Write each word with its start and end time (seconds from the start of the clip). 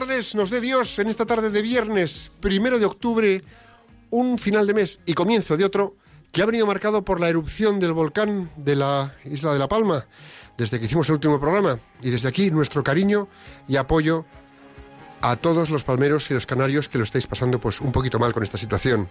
Tardes, 0.00 0.34
nos 0.34 0.48
dé 0.48 0.62
Dios 0.62 0.98
en 0.98 1.08
esta 1.08 1.26
tarde 1.26 1.50
de 1.50 1.60
viernes, 1.60 2.32
primero 2.40 2.78
de 2.78 2.86
octubre, 2.86 3.42
un 4.08 4.38
final 4.38 4.66
de 4.66 4.72
mes 4.72 4.98
y 5.04 5.12
comienzo 5.12 5.58
de 5.58 5.64
otro 5.66 5.94
que 6.32 6.42
ha 6.42 6.46
venido 6.46 6.66
marcado 6.66 7.04
por 7.04 7.20
la 7.20 7.28
erupción 7.28 7.78
del 7.78 7.92
volcán 7.92 8.50
de 8.56 8.76
la 8.76 9.14
isla 9.26 9.52
de 9.52 9.58
La 9.58 9.68
Palma, 9.68 10.06
desde 10.56 10.78
que 10.78 10.86
hicimos 10.86 11.06
el 11.10 11.16
último 11.16 11.38
programa. 11.38 11.78
Y 12.02 12.08
desde 12.08 12.28
aquí 12.28 12.50
nuestro 12.50 12.82
cariño 12.82 13.28
y 13.68 13.76
apoyo 13.76 14.24
a 15.20 15.36
todos 15.36 15.68
los 15.68 15.84
palmeros 15.84 16.30
y 16.30 16.34
los 16.34 16.46
canarios 16.46 16.88
que 16.88 16.96
lo 16.96 17.04
estáis 17.04 17.26
pasando 17.26 17.60
pues 17.60 17.82
un 17.82 17.92
poquito 17.92 18.18
mal 18.18 18.32
con 18.32 18.42
esta 18.42 18.56
situación. 18.56 19.06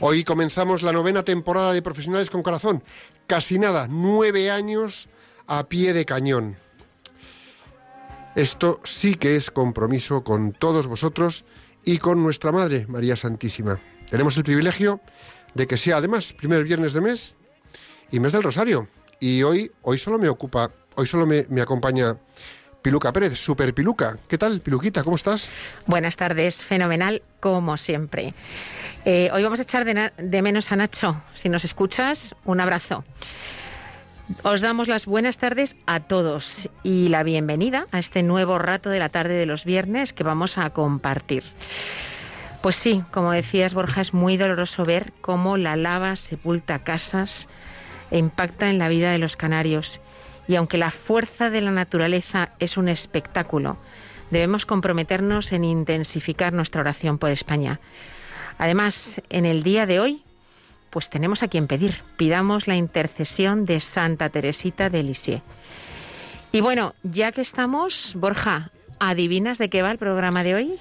Hoy 0.00 0.24
comenzamos 0.24 0.82
la 0.82 0.92
novena 0.92 1.22
temporada 1.22 1.72
de 1.72 1.80
Profesionales 1.80 2.28
con 2.28 2.42
Corazón. 2.42 2.84
Casi 3.26 3.58
nada, 3.58 3.86
nueve 3.88 4.50
años 4.50 5.08
a 5.46 5.64
pie 5.64 5.94
de 5.94 6.04
cañón. 6.04 6.67
Esto 8.34 8.80
sí 8.84 9.14
que 9.14 9.36
es 9.36 9.50
compromiso 9.50 10.22
con 10.22 10.52
todos 10.52 10.86
vosotros 10.86 11.44
y 11.84 11.98
con 11.98 12.22
nuestra 12.22 12.52
Madre, 12.52 12.86
María 12.86 13.16
Santísima. 13.16 13.80
Tenemos 14.10 14.36
el 14.36 14.44
privilegio 14.44 15.00
de 15.54 15.66
que 15.66 15.76
sea 15.76 15.96
además 15.96 16.32
primer 16.32 16.64
viernes 16.64 16.92
de 16.92 17.00
mes 17.00 17.36
y 18.10 18.20
mes 18.20 18.32
del 18.32 18.42
Rosario. 18.42 18.88
Y 19.20 19.42
hoy, 19.42 19.72
hoy 19.82 19.98
solo 19.98 20.18
me 20.18 20.28
ocupa, 20.28 20.70
hoy 20.94 21.06
solo 21.06 21.26
me, 21.26 21.46
acompaña 21.60 22.16
Piluca 22.82 23.12
Pérez, 23.12 23.34
Super 23.38 23.74
Piluca. 23.74 24.18
¿Qué 24.28 24.38
tal, 24.38 24.60
Piluquita? 24.60 25.02
¿Cómo 25.02 25.16
estás? 25.16 25.48
Buenas 25.86 26.16
tardes, 26.16 26.62
fenomenal, 26.62 27.22
como 27.40 27.76
siempre. 27.76 28.34
Eh, 29.04 29.30
hoy 29.32 29.42
vamos 29.42 29.58
a 29.58 29.62
echar 29.62 29.84
de 29.84 30.42
menos 30.42 30.70
a 30.70 30.76
Nacho. 30.76 31.22
Si 31.34 31.48
nos 31.48 31.64
escuchas, 31.64 32.36
un 32.44 32.60
abrazo. 32.60 33.04
Os 34.42 34.60
damos 34.60 34.88
las 34.88 35.06
buenas 35.06 35.38
tardes 35.38 35.76
a 35.86 36.00
todos 36.00 36.68
y 36.82 37.08
la 37.08 37.22
bienvenida 37.22 37.86
a 37.92 37.98
este 37.98 38.22
nuevo 38.22 38.58
rato 38.58 38.90
de 38.90 38.98
la 38.98 39.08
tarde 39.08 39.34
de 39.34 39.46
los 39.46 39.64
viernes 39.64 40.12
que 40.12 40.22
vamos 40.22 40.58
a 40.58 40.68
compartir. 40.70 41.44
Pues 42.60 42.76
sí, 42.76 43.02
como 43.10 43.32
decías 43.32 43.72
Borja, 43.72 44.02
es 44.02 44.12
muy 44.12 44.36
doloroso 44.36 44.84
ver 44.84 45.14
cómo 45.22 45.56
la 45.56 45.76
lava 45.76 46.14
sepulta 46.16 46.80
casas 46.80 47.48
e 48.10 48.18
impacta 48.18 48.68
en 48.68 48.78
la 48.78 48.90
vida 48.90 49.12
de 49.12 49.18
los 49.18 49.36
canarios. 49.36 49.98
Y 50.46 50.56
aunque 50.56 50.76
la 50.76 50.90
fuerza 50.90 51.48
de 51.48 51.62
la 51.62 51.70
naturaleza 51.70 52.50
es 52.58 52.76
un 52.76 52.88
espectáculo, 52.88 53.78
debemos 54.30 54.66
comprometernos 54.66 55.52
en 55.52 55.64
intensificar 55.64 56.52
nuestra 56.52 56.82
oración 56.82 57.16
por 57.16 57.30
España. 57.30 57.80
Además, 58.58 59.22
en 59.30 59.46
el 59.46 59.62
día 59.62 59.86
de 59.86 60.00
hoy 60.00 60.22
pues 60.98 61.10
tenemos 61.10 61.44
a 61.44 61.48
quien 61.48 61.68
pedir. 61.68 61.94
Pidamos 62.16 62.66
la 62.66 62.74
intercesión 62.74 63.66
de 63.66 63.78
Santa 63.78 64.30
Teresita 64.30 64.90
de 64.90 65.04
Lisieux. 65.04 65.42
Y 66.50 66.60
bueno, 66.60 66.92
ya 67.04 67.30
que 67.30 67.40
estamos, 67.40 68.14
Borja, 68.16 68.72
¿adivinas 68.98 69.58
de 69.58 69.70
qué 69.70 69.80
va 69.80 69.92
el 69.92 69.98
programa 69.98 70.42
de 70.42 70.56
hoy? 70.56 70.74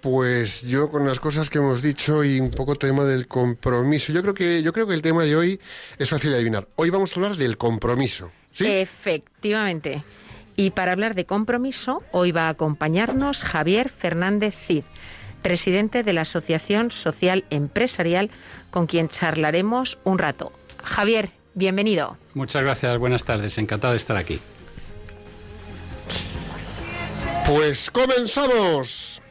Pues 0.00 0.62
yo 0.62 0.90
con 0.90 1.06
las 1.06 1.20
cosas 1.20 1.50
que 1.50 1.58
hemos 1.58 1.82
dicho 1.82 2.24
y 2.24 2.40
un 2.40 2.50
poco 2.50 2.76
tema 2.76 3.04
del 3.04 3.28
compromiso, 3.28 4.10
yo 4.10 4.22
creo 4.22 4.32
que 4.32 4.62
yo 4.62 4.72
creo 4.72 4.86
que 4.86 4.94
el 4.94 5.02
tema 5.02 5.24
de 5.24 5.36
hoy 5.36 5.60
es 5.98 6.08
fácil 6.08 6.30
de 6.30 6.36
adivinar. 6.36 6.66
Hoy 6.76 6.88
vamos 6.88 7.14
a 7.14 7.20
hablar 7.20 7.36
del 7.36 7.58
compromiso, 7.58 8.30
¿sí? 8.50 8.66
Efectivamente. 8.66 10.02
Y 10.56 10.70
para 10.70 10.92
hablar 10.92 11.14
de 11.14 11.26
compromiso, 11.26 12.02
hoy 12.10 12.32
va 12.32 12.46
a 12.46 12.48
acompañarnos 12.48 13.42
Javier 13.42 13.90
Fernández 13.90 14.54
Cid, 14.54 14.84
presidente 15.42 16.02
de 16.02 16.12
la 16.12 16.22
Asociación 16.22 16.90
Social 16.90 17.44
Empresarial 17.50 18.30
con 18.70 18.86
quien 18.86 19.08
charlaremos 19.08 19.98
un 20.04 20.18
rato. 20.18 20.52
Javier, 20.82 21.30
bienvenido. 21.54 22.16
Muchas 22.34 22.62
gracias, 22.62 22.98
buenas 22.98 23.24
tardes, 23.24 23.58
encantado 23.58 23.92
de 23.92 23.98
estar 23.98 24.16
aquí. 24.16 24.40
Pues 27.46 27.90
comenzamos. 27.90 29.22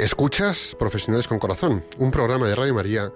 Escuchas 0.00 0.74
Profesionales 0.78 1.28
con 1.28 1.38
Corazón, 1.38 1.84
un 1.98 2.10
programa 2.10 2.48
de 2.48 2.56
Radio 2.56 2.72
María 2.72 3.12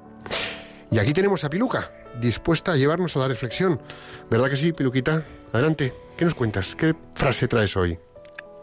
Y 0.90 0.98
aquí 0.98 1.12
tenemos 1.12 1.44
a 1.44 1.50
Piluca, 1.50 1.92
dispuesta 2.18 2.72
a 2.72 2.76
llevarnos 2.76 3.16
a 3.16 3.18
la 3.18 3.28
reflexión. 3.28 3.82
¿Verdad 4.30 4.48
que 4.48 4.56
sí, 4.56 4.72
Piluquita? 4.72 5.26
Adelante, 5.52 5.92
¿qué 6.16 6.24
nos 6.24 6.32
cuentas? 6.32 6.74
¿Qué 6.74 6.94
frase 7.14 7.46
traes 7.46 7.76
hoy? 7.76 7.98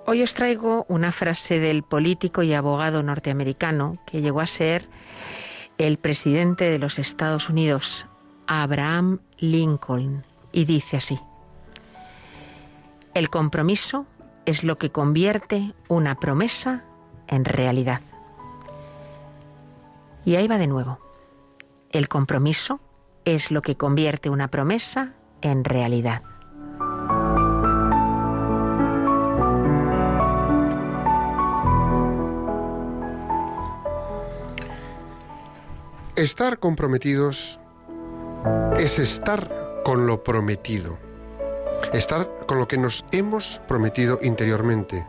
Hoy 0.08 0.24
os 0.24 0.34
traigo 0.34 0.88
una 0.90 1.12
frase 1.12 1.59
del 1.59 1.84
político 1.84 2.42
y 2.42 2.56
abogado 2.56 3.03
norteamericano 3.03 4.02
que 4.08 4.22
llegó 4.22 4.42
a 4.42 4.48
ser 4.48 4.90
el 5.78 6.00
presidente 6.00 6.72
de 6.72 6.80
los 6.80 6.98
Estados 6.98 7.50
Unidos, 7.50 8.08
Abraham 8.48 9.19
Lincoln 9.38 10.25
y 10.51 10.66
dice 10.66 10.97
así, 10.97 11.19
el 13.13 13.29
compromiso 13.29 14.06
es 14.45 14.63
lo 14.63 14.78
que 14.78 14.91
convierte 14.91 15.73
una 15.88 16.16
promesa 16.16 16.84
en 17.28 17.45
realidad. 17.45 18.01
Y 20.25 20.35
ahí 20.35 20.47
va 20.47 20.57
de 20.57 20.67
nuevo. 20.67 21.00
El 21.89 22.07
compromiso 22.07 22.80
es 23.25 23.51
lo 23.51 23.62
que 23.62 23.75
convierte 23.75 24.30
una 24.30 24.48
promesa 24.48 25.13
en 25.42 25.63
realidad. 25.63 26.21
Estar 36.15 36.59
comprometidos 36.59 37.59
es 38.77 39.00
estar 39.00 39.61
con 39.83 40.06
lo 40.07 40.24
prometido. 40.24 40.98
Estar 41.94 42.30
con 42.45 42.60
lo 42.60 42.68
que 42.68 42.78
nos 42.78 43.06
hemos 43.12 43.60
prometido 43.68 44.19
interiormente. 44.22 45.07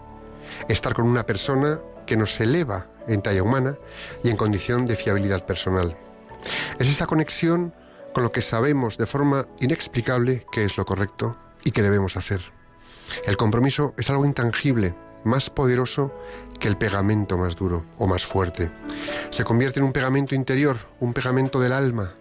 Estar 0.68 0.94
con 0.94 1.06
una 1.06 1.24
persona 1.24 1.80
que 2.06 2.16
nos 2.16 2.40
eleva 2.40 2.86
en 3.06 3.22
talla 3.22 3.42
humana 3.42 3.76
y 4.24 4.30
en 4.30 4.36
condición 4.36 4.86
de 4.86 4.96
fiabilidad 4.96 5.44
personal. 5.44 5.96
Es 6.78 6.88
esa 6.88 7.06
conexión 7.06 7.74
con 8.12 8.22
lo 8.22 8.32
que 8.32 8.42
sabemos 8.42 8.98
de 8.98 9.06
forma 9.06 9.46
inexplicable 9.60 10.44
que 10.52 10.64
es 10.64 10.76
lo 10.76 10.84
correcto 10.84 11.36
y 11.64 11.70
que 11.70 11.82
debemos 11.82 12.16
hacer. 12.16 12.40
El 13.24 13.36
compromiso 13.36 13.94
es 13.96 14.10
algo 14.10 14.24
intangible, 14.24 14.94
más 15.24 15.50
poderoso 15.50 16.12
que 16.58 16.68
el 16.68 16.76
pegamento 16.76 17.38
más 17.38 17.56
duro 17.56 17.84
o 17.98 18.06
más 18.06 18.26
fuerte. 18.26 18.70
Se 19.30 19.44
convierte 19.44 19.80
en 19.80 19.86
un 19.86 19.92
pegamento 19.92 20.34
interior, 20.34 20.76
un 21.00 21.12
pegamento 21.12 21.60
del 21.60 21.72
alma 21.72 22.14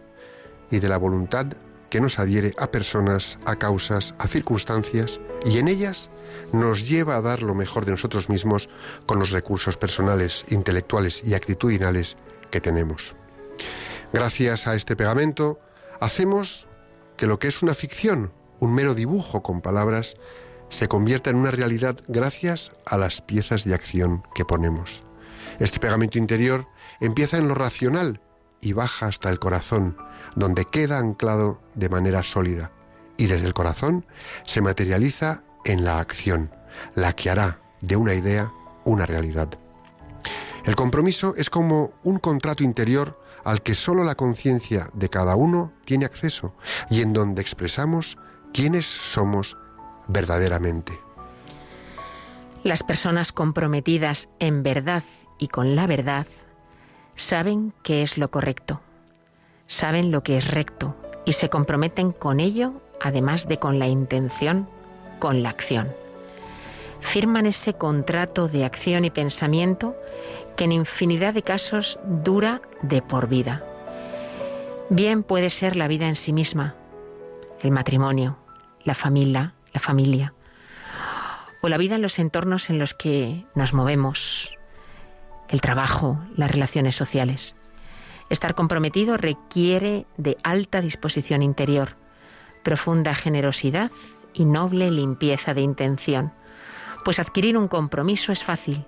y 0.70 0.80
de 0.80 0.90
la 0.90 0.98
voluntad 0.98 1.48
que 1.92 2.02
nos 2.02 2.18
adhiere 2.18 2.56
a 2.58 2.72
personas, 2.72 3.38
a 3.46 3.58
causas, 3.58 4.16
a 4.18 4.28
circunstancias 4.28 5.20
y 5.46 5.60
en 5.60 5.68
ellas 5.68 6.10
nos 6.54 6.88
lleva 6.88 7.18
a 7.18 7.22
dar 7.22 7.44
lo 7.44 7.54
mejor 7.54 7.86
de 7.86 7.92
nosotros 7.92 8.30
mismos 8.30 8.70
con 9.06 9.20
los 9.20 9.30
recursos 9.30 9.78
personales, 9.78 10.46
intelectuales 10.48 11.22
y 11.24 11.36
actitudinales 11.36 12.18
que 12.50 12.62
tenemos. 12.62 13.14
Gracias 14.14 14.68
a 14.68 14.76
este 14.76 14.96
pegamento 14.96 15.60
hacemos 16.00 16.68
que 17.18 17.28
lo 17.28 17.38
que 17.38 17.50
es 17.50 17.62
una 17.62 17.74
ficción, 17.74 18.32
un 18.60 18.74
mero 18.74 18.96
dibujo 18.96 19.44
con 19.44 19.62
palabras, 19.62 20.16
se 20.70 20.88
convierta 20.88 21.30
en 21.30 21.36
una 21.36 21.52
realidad 21.52 21.98
gracias 22.08 22.72
a 22.86 22.98
las 22.98 23.22
piezas 23.22 23.66
de 23.66 23.76
acción 23.76 24.24
que 24.34 24.46
ponemos. 24.46 25.04
Este 25.60 25.80
pegamento 25.80 26.18
interior 26.18 26.68
empieza 27.02 27.38
en 27.38 27.50
lo 27.50 27.54
racional 27.54 28.22
y 28.62 28.74
baja 28.74 29.08
hasta 29.08 29.30
el 29.30 29.40
corazón, 29.40 29.98
donde 30.36 30.66
queda 30.66 31.00
anclado 31.00 31.60
de 31.76 31.90
manera 31.90 32.24
sólida, 32.24 32.72
y 33.18 33.26
desde 33.26 33.48
el 33.48 33.54
corazón 33.54 34.06
se 34.46 34.62
materializa 34.62 35.44
en 35.66 35.84
la 35.84 36.00
acción, 36.00 36.52
la 36.96 37.14
que 37.14 37.30
hará 37.30 37.60
de 37.82 37.96
una 37.96 38.14
idea 38.14 38.52
una 38.86 39.06
realidad. 39.06 39.50
El 40.66 40.76
compromiso 40.76 41.34
es 41.38 41.50
como 41.50 41.92
un 42.04 42.20
contrato 42.20 42.64
interior 42.64 43.20
al 43.44 43.62
que 43.64 43.76
solo 43.76 44.04
la 44.04 44.16
conciencia 44.16 44.90
de 44.94 45.10
cada 45.10 45.36
uno 45.36 45.74
tiene 45.86 46.06
acceso 46.06 46.54
y 46.90 47.02
en 47.02 47.14
donde 47.14 47.42
expresamos 47.42 48.18
quiénes 48.54 48.86
somos 48.86 49.58
verdaderamente. 50.08 50.94
Las 52.64 52.84
personas 52.84 53.32
comprometidas 53.32 54.30
en 54.40 54.62
verdad 54.62 55.04
y 55.40 55.48
con 55.48 55.76
la 55.76 55.88
verdad 55.88 56.28
saben 57.16 57.74
qué 57.84 58.04
es 58.04 58.18
lo 58.18 58.32
correcto, 58.32 58.82
saben 59.68 60.12
lo 60.12 60.24
que 60.24 60.38
es 60.38 60.50
recto 60.50 60.96
y 61.26 61.34
se 61.34 61.50
comprometen 61.50 62.12
con 62.12 62.40
ello, 62.40 62.74
además 63.00 63.48
de 63.48 63.58
con 63.60 63.80
la 63.80 63.88
intención, 63.88 64.68
con 65.20 65.44
la 65.44 65.50
acción. 65.50 65.90
Firman 67.00 67.46
ese 67.46 67.74
contrato 67.74 68.48
de 68.48 68.64
acción 68.66 69.06
y 69.06 69.10
pensamiento 69.10 69.96
que 70.56 70.66
en 70.66 70.72
infinidad 70.72 71.34
de 71.34 71.42
casos 71.42 72.00
dura 72.06 72.62
de 72.82 73.02
por 73.02 73.28
vida. 73.28 73.64
Bien 74.90 75.24
puede 75.24 75.50
ser 75.50 75.76
la 75.76 75.88
vida 75.88 76.08
en 76.08 76.16
sí 76.16 76.34
misma, 76.34 76.76
el 77.62 77.72
matrimonio, 77.72 78.38
la 78.84 78.94
familia, 78.94 79.54
la 79.74 79.80
familia, 79.80 80.34
o 81.62 81.70
la 81.70 81.78
vida 81.78 81.96
en 81.96 82.02
los 82.02 82.20
entornos 82.20 82.70
en 82.70 82.80
los 82.80 82.94
que 82.94 83.46
nos 83.56 83.74
movemos, 83.74 84.58
el 85.52 85.62
trabajo, 85.62 86.18
las 86.36 86.50
relaciones 86.50 86.96
sociales. 86.96 87.56
Estar 88.30 88.56
comprometido 88.56 89.18
requiere 89.18 90.08
de 90.18 90.38
alta 90.44 90.82
disposición 90.82 91.44
interior, 91.44 91.98
profunda 92.64 93.14
generosidad 93.14 93.92
y 94.34 94.46
noble 94.46 94.90
limpieza 94.90 95.54
de 95.54 95.62
intención, 95.62 96.32
pues 97.04 97.20
adquirir 97.20 97.58
un 97.58 97.68
compromiso 97.68 98.32
es 98.32 98.44
fácil, 98.44 98.86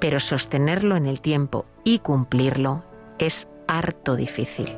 pero 0.00 0.18
sostenerlo 0.18 0.96
en 0.96 1.06
el 1.06 1.20
tiempo 1.20 1.66
y 1.84 2.00
cumplirlo 2.00 2.84
es 3.18 3.46
harto 3.68 4.16
difícil. 4.16 4.74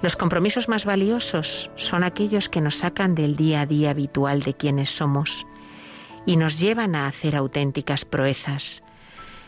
Los 0.00 0.16
compromisos 0.16 0.68
más 0.68 0.84
valiosos 0.84 1.70
son 1.76 2.04
aquellos 2.04 2.48
que 2.48 2.60
nos 2.60 2.76
sacan 2.76 3.14
del 3.14 3.36
día 3.36 3.62
a 3.62 3.66
día 3.66 3.90
habitual 3.90 4.40
de 4.40 4.54
quienes 4.54 4.90
somos 4.90 5.46
y 6.26 6.36
nos 6.36 6.58
llevan 6.58 6.94
a 6.94 7.06
hacer 7.06 7.36
auténticas 7.36 8.04
proezas, 8.04 8.83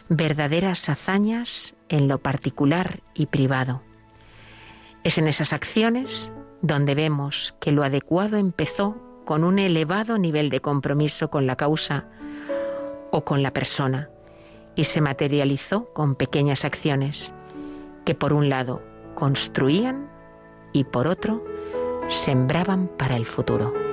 verdaderas 0.08 0.88
hazañas 0.88 1.74
en 1.88 2.08
lo 2.08 2.18
particular 2.18 3.00
y 3.14 3.26
privado. 3.26 3.82
Es 5.04 5.18
en 5.18 5.28
esas 5.28 5.52
acciones 5.52 6.32
donde 6.62 6.94
vemos 6.94 7.56
que 7.60 7.72
lo 7.72 7.82
adecuado 7.84 8.36
empezó 8.36 9.02
con 9.24 9.44
un 9.44 9.58
elevado 9.58 10.18
nivel 10.18 10.50
de 10.50 10.60
compromiso 10.60 11.30
con 11.30 11.46
la 11.46 11.56
causa 11.56 12.06
o 13.10 13.24
con 13.24 13.42
la 13.42 13.52
persona 13.52 14.10
y 14.74 14.84
se 14.84 15.00
materializó 15.00 15.92
con 15.92 16.14
pequeñas 16.14 16.64
acciones 16.64 17.32
que 18.04 18.14
por 18.14 18.32
un 18.32 18.48
lado 18.48 18.82
construían 19.14 20.08
y 20.72 20.84
por 20.84 21.06
otro 21.06 21.44
sembraban 22.08 22.88
para 22.96 23.16
el 23.16 23.26
futuro. 23.26 23.85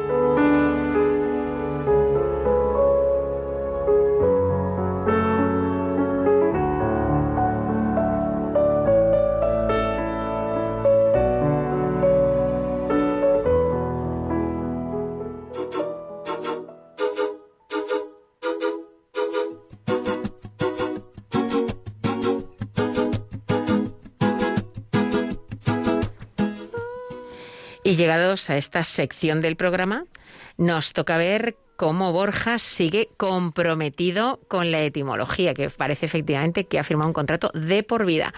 A 28.13 28.57
esta 28.57 28.83
sección 28.83 29.41
del 29.41 29.55
programa, 29.55 30.05
nos 30.57 30.93
toca 30.93 31.17
ver 31.17 31.57
cómo 31.75 32.13
Borja 32.13 32.59
sigue 32.59 33.09
comprometido 33.17 34.39
con 34.47 34.71
la 34.71 34.81
etimología, 34.81 35.55
que 35.55 35.71
parece 35.71 36.05
efectivamente 36.05 36.65
que 36.65 36.77
ha 36.77 36.83
firmado 36.83 37.07
un 37.07 37.13
contrato 37.13 37.49
de 37.55 37.81
por 37.81 38.05
vida. 38.05 38.31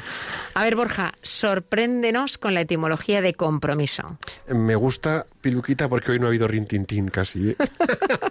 A 0.53 0.63
ver, 0.63 0.77
Borja, 0.77 1.13
sorpréndenos 1.23 2.37
con 2.37 2.53
la 2.53 2.61
etimología 2.61 3.21
de 3.21 3.33
compromiso. 3.33 4.17
Me 4.47 4.75
gusta, 4.75 5.25
Piluquita, 5.41 5.89
porque 5.89 6.13
hoy 6.13 6.19
no 6.19 6.27
ha 6.27 6.29
habido 6.29 6.47
rintintín 6.47 7.09
casi. 7.09 7.49
¿eh? 7.49 7.55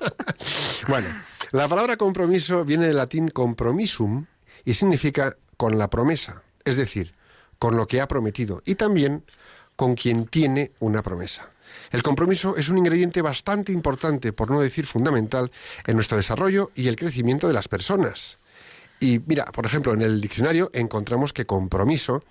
bueno, 0.89 1.09
la 1.53 1.69
palabra 1.69 1.99
compromiso 1.99 2.65
viene 2.65 2.87
del 2.87 2.97
latín 2.97 3.29
compromisum 3.29 4.25
y 4.65 4.75
significa 4.75 5.37
con 5.59 5.77
la 5.77 5.91
promesa, 5.91 6.43
es 6.65 6.79
decir, 6.79 7.15
con 7.59 7.77
lo 7.77 7.87
que 7.87 8.01
ha 8.01 8.09
prometido. 8.09 8.63
Y 8.65 8.77
también 8.77 9.25
con 9.85 9.97
quien 9.97 10.25
tiene 10.25 10.73
una 10.81 11.03
promesa. 11.03 11.51
El 11.91 12.03
compromiso 12.03 12.57
es 12.57 12.71
un 12.71 12.79
ingrediente 12.79 13.21
bastante 13.21 13.71
importante, 13.71 14.33
por 14.33 14.51
no 14.51 14.63
decir 14.63 14.87
fundamental, 14.87 15.53
en 15.87 15.97
nuestro 15.97 16.17
desarrollo 16.17 16.71
y 16.75 16.89
el 16.89 16.97
crecimiento 16.97 17.49
de 17.49 17.53
las 17.53 17.69
personas. 17.69 18.39
Y 18.99 19.21
mira, 19.27 19.45
por 19.45 19.67
ejemplo, 19.67 19.93
en 19.93 20.01
el 20.01 20.23
diccionario 20.23 20.71
encontramos 20.73 21.35
que 21.35 21.45
compromiso 21.45 22.25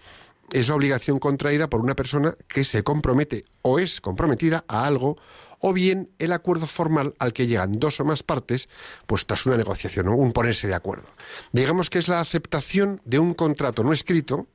es 0.52 0.68
la 0.68 0.74
obligación 0.74 1.20
contraída 1.20 1.70
por 1.70 1.80
una 1.80 1.94
persona 1.94 2.36
que 2.48 2.64
se 2.64 2.84
compromete 2.84 3.46
o 3.62 3.78
es 3.78 4.02
comprometida 4.02 4.66
a 4.68 4.88
algo 4.88 5.18
o 5.60 5.74
bien 5.74 6.10
el 6.18 6.32
acuerdo 6.32 6.66
formal 6.66 7.14
al 7.20 7.34
que 7.34 7.46
llegan 7.46 7.74
dos 7.74 8.00
o 8.00 8.04
más 8.04 8.24
partes, 8.24 8.68
pues 9.06 9.28
tras 9.28 9.46
una 9.46 9.58
negociación 9.58 10.08
o 10.08 10.16
un 10.16 10.34
ponerse 10.34 10.68
de 10.68 10.74
acuerdo. 10.74 11.06
Digamos 11.52 11.92
que 11.92 12.00
es 12.00 12.08
la 12.08 12.20
aceptación 12.20 13.00
de 13.06 13.20
un 13.20 13.36
contrato 13.36 13.84
no 13.84 13.94
escrito 13.94 14.48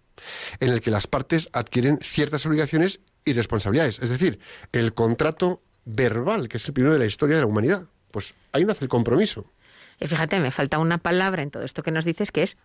en 0.60 0.70
el 0.70 0.80
que 0.80 0.90
las 0.90 1.06
partes 1.06 1.48
adquieren 1.52 1.98
ciertas 2.02 2.44
obligaciones 2.46 3.00
y 3.24 3.32
responsabilidades. 3.32 3.98
Es 4.00 4.08
decir, 4.08 4.40
el 4.72 4.94
contrato 4.94 5.62
verbal, 5.84 6.48
que 6.48 6.58
es 6.58 6.66
el 6.66 6.74
primero 6.74 6.92
de 6.92 6.98
la 6.98 7.06
historia 7.06 7.36
de 7.36 7.42
la 7.42 7.46
humanidad. 7.46 7.84
Pues 8.10 8.34
ahí 8.52 8.64
nace 8.64 8.84
el 8.84 8.88
compromiso. 8.88 9.46
Y 10.00 10.06
fíjate, 10.06 10.38
me 10.40 10.50
falta 10.50 10.78
una 10.78 10.98
palabra 10.98 11.42
en 11.42 11.50
todo 11.50 11.62
esto 11.62 11.82
que 11.82 11.90
nos 11.90 12.04
dices 12.04 12.30
que 12.30 12.42
es 12.42 12.56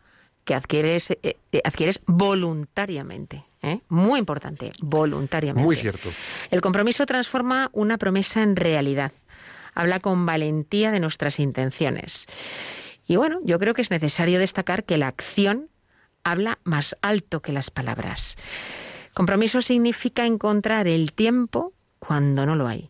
que 0.45 0.55
adquieres, 0.55 1.11
eh, 1.11 1.19
eh, 1.23 1.61
adquieres 1.63 2.01
voluntariamente. 2.05 3.45
¿eh? 3.61 3.79
Muy 3.89 4.19
importante, 4.19 4.71
voluntariamente. 4.81 5.65
Muy 5.65 5.75
cierto. 5.75 6.09
El 6.51 6.61
compromiso 6.61 7.05
transforma 7.05 7.69
una 7.71 7.97
promesa 7.97 8.43
en 8.43 8.55
realidad. 8.55 9.11
Habla 9.73 9.99
con 9.99 10.25
valentía 10.25 10.91
de 10.91 10.99
nuestras 10.99 11.39
intenciones. 11.39 12.27
Y 13.07 13.15
bueno, 13.15 13.39
yo 13.43 13.57
creo 13.59 13.73
que 13.73 13.81
es 13.81 13.89
necesario 13.89 14.39
destacar 14.39 14.83
que 14.83 14.97
la 14.97 15.07
acción 15.07 15.69
habla 16.23 16.59
más 16.63 16.97
alto 17.01 17.41
que 17.41 17.53
las 17.53 17.71
palabras. 17.71 18.37
Compromiso 19.13 19.61
significa 19.61 20.25
encontrar 20.25 20.87
el 20.87 21.13
tiempo 21.13 21.73
cuando 21.99 22.45
no 22.45 22.55
lo 22.55 22.67
hay, 22.67 22.89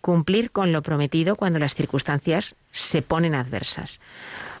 cumplir 0.00 0.50
con 0.50 0.72
lo 0.72 0.82
prometido 0.82 1.36
cuando 1.36 1.58
las 1.58 1.74
circunstancias 1.74 2.56
se 2.72 3.02
ponen 3.02 3.34
adversas, 3.34 4.00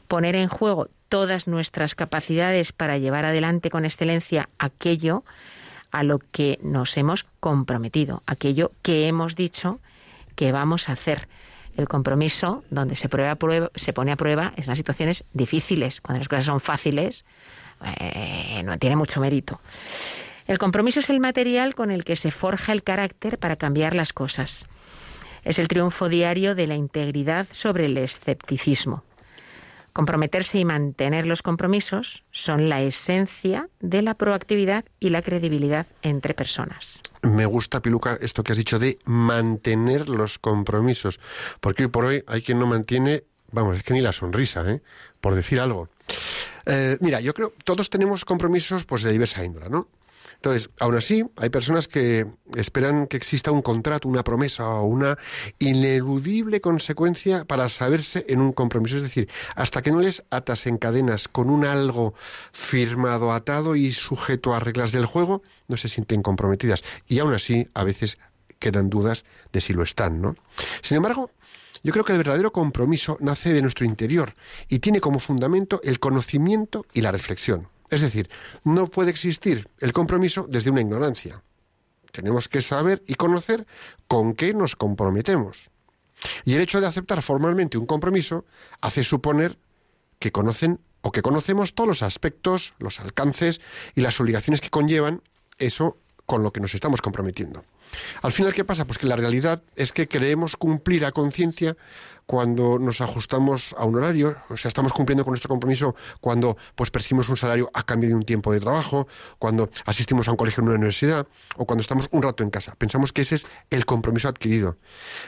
poner 0.08 0.36
en 0.36 0.48
juego 0.48 0.88
todas 1.08 1.48
nuestras 1.48 1.94
capacidades 1.94 2.72
para 2.72 2.98
llevar 2.98 3.24
adelante 3.24 3.70
con 3.70 3.84
excelencia 3.84 4.48
aquello 4.58 5.24
a 5.90 6.04
lo 6.04 6.20
que 6.20 6.58
nos 6.62 6.96
hemos 6.96 7.26
comprometido, 7.40 8.22
aquello 8.26 8.70
que 8.82 9.08
hemos 9.08 9.34
dicho 9.34 9.80
que 10.36 10.52
vamos 10.52 10.88
a 10.88 10.92
hacer. 10.92 11.28
El 11.76 11.88
compromiso, 11.88 12.64
donde 12.70 12.96
se, 12.96 13.08
prueba, 13.08 13.36
se 13.74 13.92
pone 13.92 14.12
a 14.12 14.16
prueba, 14.16 14.52
es 14.56 14.64
en 14.64 14.70
las 14.70 14.78
situaciones 14.78 15.24
difíciles. 15.32 16.00
Cuando 16.00 16.18
las 16.18 16.28
cosas 16.28 16.46
son 16.46 16.60
fáciles, 16.60 17.24
eh, 17.84 18.62
no 18.64 18.78
tiene 18.78 18.96
mucho 18.96 19.20
mérito. 19.20 19.60
El 20.46 20.58
compromiso 20.58 21.00
es 21.00 21.10
el 21.10 21.20
material 21.20 21.74
con 21.74 21.90
el 21.90 22.04
que 22.04 22.16
se 22.16 22.30
forja 22.30 22.72
el 22.72 22.82
carácter 22.82 23.38
para 23.38 23.56
cambiar 23.56 23.94
las 23.94 24.12
cosas. 24.12 24.66
Es 25.44 25.58
el 25.58 25.68
triunfo 25.68 26.08
diario 26.08 26.54
de 26.54 26.66
la 26.66 26.74
integridad 26.74 27.46
sobre 27.52 27.86
el 27.86 27.96
escepticismo. 27.96 29.04
Comprometerse 29.92 30.58
y 30.58 30.64
mantener 30.64 31.26
los 31.26 31.42
compromisos 31.42 32.22
son 32.30 32.68
la 32.68 32.80
esencia 32.80 33.68
de 33.80 34.02
la 34.02 34.14
proactividad 34.14 34.84
y 35.00 35.08
la 35.08 35.22
credibilidad 35.22 35.86
entre 36.02 36.34
personas. 36.34 37.00
me 37.22 37.44
gusta, 37.44 37.80
Piluca, 37.80 38.16
esto 38.20 38.42
que 38.44 38.52
has 38.52 38.58
dicho 38.58 38.78
de 38.78 38.98
mantener 39.04 40.08
los 40.08 40.38
compromisos, 40.38 41.18
porque 41.60 41.84
hoy 41.84 41.88
por 41.90 42.04
hoy 42.04 42.24
hay 42.26 42.42
quien 42.42 42.58
no 42.58 42.66
mantiene, 42.66 43.24
vamos, 43.50 43.76
es 43.76 43.82
que 43.82 43.92
ni 43.92 44.00
la 44.00 44.12
sonrisa, 44.12 44.68
¿eh? 44.70 44.80
por 45.20 45.34
decir 45.34 45.60
algo. 45.60 45.88
Eh, 46.72 46.96
mira, 47.00 47.20
yo 47.20 47.34
creo, 47.34 47.52
todos 47.64 47.90
tenemos 47.90 48.24
compromisos 48.24 48.84
pues 48.84 49.02
de 49.02 49.10
diversa 49.10 49.44
índole, 49.44 49.68
¿no? 49.68 49.88
Entonces, 50.36 50.70
aún 50.78 50.96
así, 50.96 51.24
hay 51.36 51.50
personas 51.50 51.88
que 51.88 52.26
esperan 52.54 53.08
que 53.08 53.16
exista 53.16 53.50
un 53.50 53.60
contrato, 53.60 54.08
una 54.08 54.22
promesa 54.22 54.66
o 54.68 54.84
una 54.84 55.18
ineludible 55.58 56.60
consecuencia 56.60 57.44
para 57.44 57.68
saberse 57.68 58.24
en 58.28 58.40
un 58.40 58.52
compromiso. 58.52 58.96
Es 58.96 59.02
decir, 59.02 59.28
hasta 59.54 59.82
que 59.82 59.90
no 59.90 60.00
les 60.00 60.22
atas 60.30 60.66
en 60.66 60.78
cadenas 60.78 61.28
con 61.28 61.50
un 61.50 61.66
algo 61.66 62.14
firmado, 62.52 63.32
atado 63.32 63.76
y 63.76 63.92
sujeto 63.92 64.54
a 64.54 64.60
reglas 64.60 64.92
del 64.92 65.06
juego, 65.06 65.42
no 65.68 65.76
se 65.76 65.88
sienten 65.88 66.22
comprometidas. 66.22 66.84
Y 67.06 67.18
aún 67.18 67.34
así, 67.34 67.68
a 67.74 67.84
veces 67.84 68.16
quedan 68.60 68.88
dudas 68.88 69.24
de 69.52 69.60
si 69.60 69.72
lo 69.72 69.82
están, 69.82 70.22
¿no? 70.22 70.36
Sin 70.82 70.96
embargo, 70.96 71.30
yo 71.82 71.92
creo 71.92 72.04
que 72.04 72.12
el 72.12 72.18
verdadero 72.18 72.52
compromiso 72.52 73.16
nace 73.20 73.52
de 73.52 73.62
nuestro 73.62 73.86
interior 73.86 74.34
y 74.68 74.80
tiene 74.80 75.00
como 75.00 75.18
fundamento 75.18 75.80
el 75.82 75.98
conocimiento 75.98 76.84
y 76.92 77.00
la 77.00 77.12
reflexión. 77.12 77.68
Es 77.90 78.02
decir, 78.02 78.30
no 78.64 78.86
puede 78.86 79.10
existir 79.10 79.68
el 79.80 79.92
compromiso 79.92 80.46
desde 80.48 80.70
una 80.70 80.82
ignorancia. 80.82 81.42
Tenemos 82.12 82.48
que 82.48 82.60
saber 82.60 83.02
y 83.06 83.14
conocer 83.14 83.66
con 84.08 84.34
qué 84.34 84.52
nos 84.52 84.76
comprometemos. 84.76 85.70
Y 86.44 86.54
el 86.54 86.60
hecho 86.60 86.80
de 86.80 86.86
aceptar 86.86 87.22
formalmente 87.22 87.78
un 87.78 87.86
compromiso 87.86 88.44
hace 88.80 89.04
suponer 89.04 89.58
que 90.18 90.32
conocen 90.32 90.80
o 91.02 91.12
que 91.12 91.22
conocemos 91.22 91.74
todos 91.74 91.88
los 91.88 92.02
aspectos, 92.02 92.74
los 92.78 93.00
alcances 93.00 93.60
y 93.94 94.02
las 94.02 94.20
obligaciones 94.20 94.60
que 94.60 94.70
conllevan 94.70 95.22
eso 95.58 95.96
con 96.30 96.44
lo 96.44 96.52
que 96.52 96.60
nos 96.60 96.76
estamos 96.76 97.02
comprometiendo. 97.02 97.64
Al 98.22 98.30
final, 98.30 98.54
¿qué 98.54 98.64
pasa? 98.64 98.84
Pues 98.84 98.98
que 98.98 99.08
la 99.08 99.16
realidad 99.16 99.64
es 99.74 99.92
que 99.92 100.06
creemos 100.06 100.54
cumplir 100.54 101.04
a 101.04 101.10
conciencia 101.10 101.76
cuando 102.24 102.78
nos 102.78 103.00
ajustamos 103.00 103.74
a 103.76 103.84
un 103.84 103.96
horario, 103.96 104.36
o 104.48 104.56
sea, 104.56 104.68
estamos 104.68 104.92
cumpliendo 104.92 105.24
con 105.24 105.32
nuestro 105.32 105.48
compromiso 105.48 105.96
cuando 106.20 106.56
pues 106.76 106.92
percibimos 106.92 107.28
un 107.30 107.36
salario 107.36 107.68
a 107.74 107.82
cambio 107.82 108.10
de 108.10 108.14
un 108.14 108.22
tiempo 108.22 108.52
de 108.52 108.60
trabajo, 108.60 109.08
cuando 109.40 109.70
asistimos 109.86 110.28
a 110.28 110.30
un 110.30 110.36
colegio 110.36 110.60
en 110.60 110.68
una 110.68 110.76
universidad 110.76 111.26
o 111.56 111.66
cuando 111.66 111.82
estamos 111.82 112.06
un 112.12 112.22
rato 112.22 112.44
en 112.44 112.50
casa. 112.50 112.76
Pensamos 112.76 113.12
que 113.12 113.22
ese 113.22 113.34
es 113.34 113.48
el 113.70 113.84
compromiso 113.84 114.28
adquirido. 114.28 114.76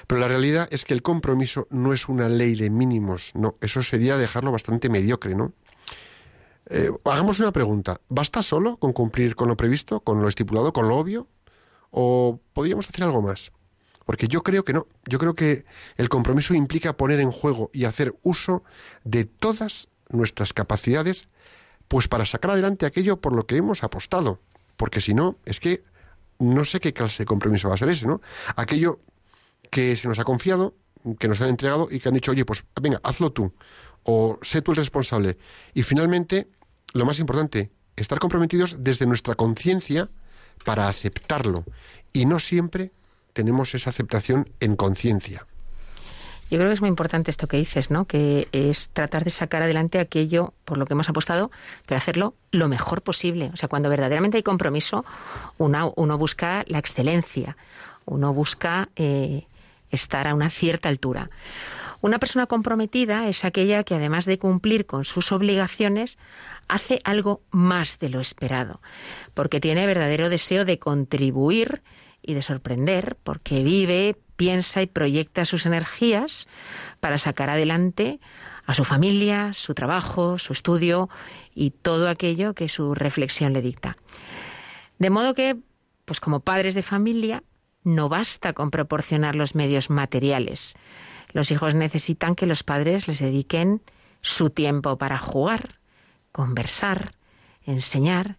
Pero 0.06 0.21
la 0.21 0.28
realidad 0.28 0.68
es 0.71 0.85
que 0.85 0.94
el 0.94 1.02
compromiso 1.02 1.66
no 1.71 1.92
es 1.92 2.09
una 2.09 2.28
ley 2.28 2.54
de 2.54 2.71
mínimos, 2.71 3.32
no, 3.35 3.56
eso 3.61 3.82
sería 3.82 4.16
dejarlo 4.16 4.52
bastante 4.52 4.88
mediocre, 4.88 5.35
¿no? 5.35 5.52
Eh, 6.71 6.90
hagamos 7.04 7.40
una 7.40 7.52
pregunta. 7.52 8.00
¿Basta 8.09 8.42
solo 8.42 8.76
con 8.76 8.92
cumplir 8.92 9.35
con 9.35 9.49
lo 9.49 9.57
previsto, 9.57 10.00
con 10.00 10.23
lo 10.23 10.28
estipulado, 10.28 10.73
con 10.73 10.88
lo 10.88 10.97
obvio? 10.97 11.28
¿O 11.90 12.40
podríamos 12.52 12.88
hacer 12.88 13.04
algo 13.04 13.23
más? 13.23 13.52
Porque 14.07 14.28
yo 14.28 14.42
creo 14.42 14.64
que 14.64 14.73
no. 14.73 14.87
Yo 15.07 15.19
creo 15.19 15.35
que 15.35 15.64
el 15.97 16.09
compromiso 16.09 16.54
implica 16.54 16.97
poner 16.97 17.21
en 17.21 17.31
juego 17.31 17.71
y 17.73 17.85
hacer 17.85 18.14
uso 18.23 18.62
de 19.04 19.25
todas 19.25 19.88
nuestras 20.09 20.52
capacidades, 20.52 21.28
pues 21.88 22.09
para 22.09 22.26
sacar 22.26 22.52
adelante 22.52 22.87
aquello 22.87 23.21
por 23.21 23.35
lo 23.35 23.47
que 23.47 23.57
hemos 23.57 23.83
apostado. 23.83 24.40
Porque 24.76 25.00
si 25.00 25.14
no, 25.14 25.37
es 25.45 25.61
que 25.61 25.85
no 26.38 26.64
sé 26.64 26.81
qué 26.81 26.92
clase 26.92 27.23
de 27.23 27.26
compromiso 27.26 27.69
va 27.69 27.75
a 27.75 27.78
ser 27.78 27.88
ese, 27.88 28.07
¿no? 28.07 28.21
Aquello 28.57 29.00
que 29.71 29.97
se 29.97 30.09
nos 30.09 30.19
ha 30.19 30.25
confiado, 30.25 30.75
que 31.19 31.28
nos 31.28 31.40
han 31.40 31.49
entregado 31.49 31.88
y 31.90 32.00
que 32.00 32.09
han 32.09 32.14
dicho, 32.14 32.33
oye, 32.33 32.45
pues 32.45 32.64
venga, 32.81 33.00
hazlo 33.02 33.33
tú, 33.33 33.52
o 34.04 34.38
sé 34.42 34.62
tú 34.62 34.73
el 34.73 34.76
responsable. 34.76 35.38
Y 35.75 35.82
finalmente, 35.82 36.49
lo 36.92 37.04
más 37.04 37.18
importante, 37.18 37.71
estar 37.97 38.18
comprometidos 38.18 38.76
desde 38.80 39.06
nuestra 39.06 39.35
conciencia 39.35 40.09
para 40.64 40.88
aceptarlo. 40.88 41.64
Y 42.12 42.26
no 42.26 42.40
siempre 42.40 42.90
tenemos 43.32 43.75
esa 43.75 43.90
aceptación 43.90 44.50
en 44.61 44.76
conciencia. 44.76 45.47
Yo 46.50 46.59
creo 46.59 46.68
que 46.68 46.75
es 46.75 46.80
muy 46.82 46.90
importante 46.90 47.30
esto 47.30 47.47
que 47.47 47.56
dices, 47.56 47.90
¿no? 47.90 48.04
Que 48.04 48.47
es 48.52 48.90
tratar 48.90 49.25
de 49.25 49.30
sacar 49.30 49.62
adelante 49.62 49.99
aquello 49.99 50.52
por 50.66 50.76
lo 50.76 50.85
que 50.85 50.92
hemos 50.92 51.09
apostado, 51.09 51.50
pero 51.87 51.97
hacerlo 51.97 52.35
lo 52.50 52.68
mejor 52.68 53.00
posible. 53.00 53.50
O 53.54 53.56
sea, 53.56 53.71
cuando 53.71 53.88
verdaderamente 53.88 54.37
hay 54.37 54.42
compromiso, 54.42 55.06
uno, 55.56 55.94
uno 55.97 56.18
busca 56.18 56.62
la 56.66 56.78
excelencia, 56.78 57.56
uno 58.04 58.35
busca 58.35 58.90
eh, 58.97 59.47
estar 59.90 60.28
a 60.28 60.35
una 60.35 60.50
cierta 60.50 60.90
altura. 60.90 61.30
Una 62.02 62.18
persona 62.18 62.49
comprometida 62.49 63.28
es 63.28 63.44
aquella 63.44 63.85
que 63.85 63.94
además 63.94 64.25
de 64.25 64.37
cumplir 64.37 64.87
con 64.87 65.04
sus 65.04 65.30
obligaciones, 65.30 66.18
hace 66.66 67.00
algo 67.04 67.42
más 67.52 68.00
de 68.00 68.09
lo 68.09 68.21
esperado, 68.21 68.82
porque 69.35 69.61
tiene 69.61 69.87
verdadero 69.87 70.28
deseo 70.28 70.64
de 70.64 70.80
contribuir 70.80 71.85
y 72.21 72.35
de 72.35 72.42
sorprender, 72.42 73.16
porque 73.23 73.62
vive, 73.62 74.16
piensa 74.35 74.82
y 74.82 74.88
proyecta 74.88 75.44
sus 75.44 75.64
energías 75.64 76.49
para 76.99 77.18
sacar 77.18 77.50
adelante 77.50 78.18
a 78.66 78.75
su 78.75 78.85
familia, 78.85 79.54
su 79.54 79.73
trabajo, 79.73 80.38
su 80.38 80.52
estudio 80.52 81.09
y 81.54 81.71
todo 81.71 82.09
aquello 82.09 82.54
que 82.54 82.68
su 82.68 82.97
reflexión 82.97 83.52
le 83.52 83.62
dicta. 83.62 83.97
De 84.99 85.11
modo 85.11 85.35
que, 85.35 85.56
pues 86.04 86.18
como 86.18 86.40
padres 86.40 86.75
de 86.75 86.82
familia, 86.82 87.44
no 87.85 88.09
basta 88.09 88.54
con 88.54 88.73
proporcionar 88.73 89.37
los 89.37 89.54
medios 89.54 89.88
materiales, 89.88 90.75
los 91.32 91.50
hijos 91.50 91.74
necesitan 91.74 92.34
que 92.34 92.46
los 92.46 92.62
padres 92.62 93.08
les 93.08 93.18
dediquen 93.18 93.82
su 94.20 94.50
tiempo 94.50 94.98
para 94.98 95.18
jugar, 95.18 95.80
conversar, 96.30 97.14
enseñar. 97.64 98.36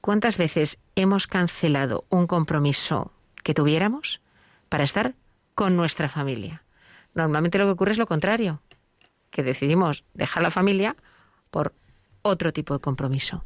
¿Cuántas 0.00 0.36
veces 0.38 0.78
hemos 0.96 1.26
cancelado 1.26 2.04
un 2.10 2.26
compromiso 2.26 3.12
que 3.42 3.54
tuviéramos 3.54 4.20
para 4.68 4.84
estar 4.84 5.14
con 5.54 5.76
nuestra 5.76 6.08
familia? 6.08 6.62
Normalmente 7.14 7.58
lo 7.58 7.64
que 7.64 7.70
ocurre 7.70 7.92
es 7.92 7.98
lo 7.98 8.06
contrario, 8.06 8.60
que 9.30 9.42
decidimos 9.42 10.04
dejar 10.14 10.42
la 10.42 10.50
familia 10.50 10.96
por 11.50 11.74
otro 12.22 12.52
tipo 12.52 12.74
de 12.74 12.80
compromiso. 12.80 13.44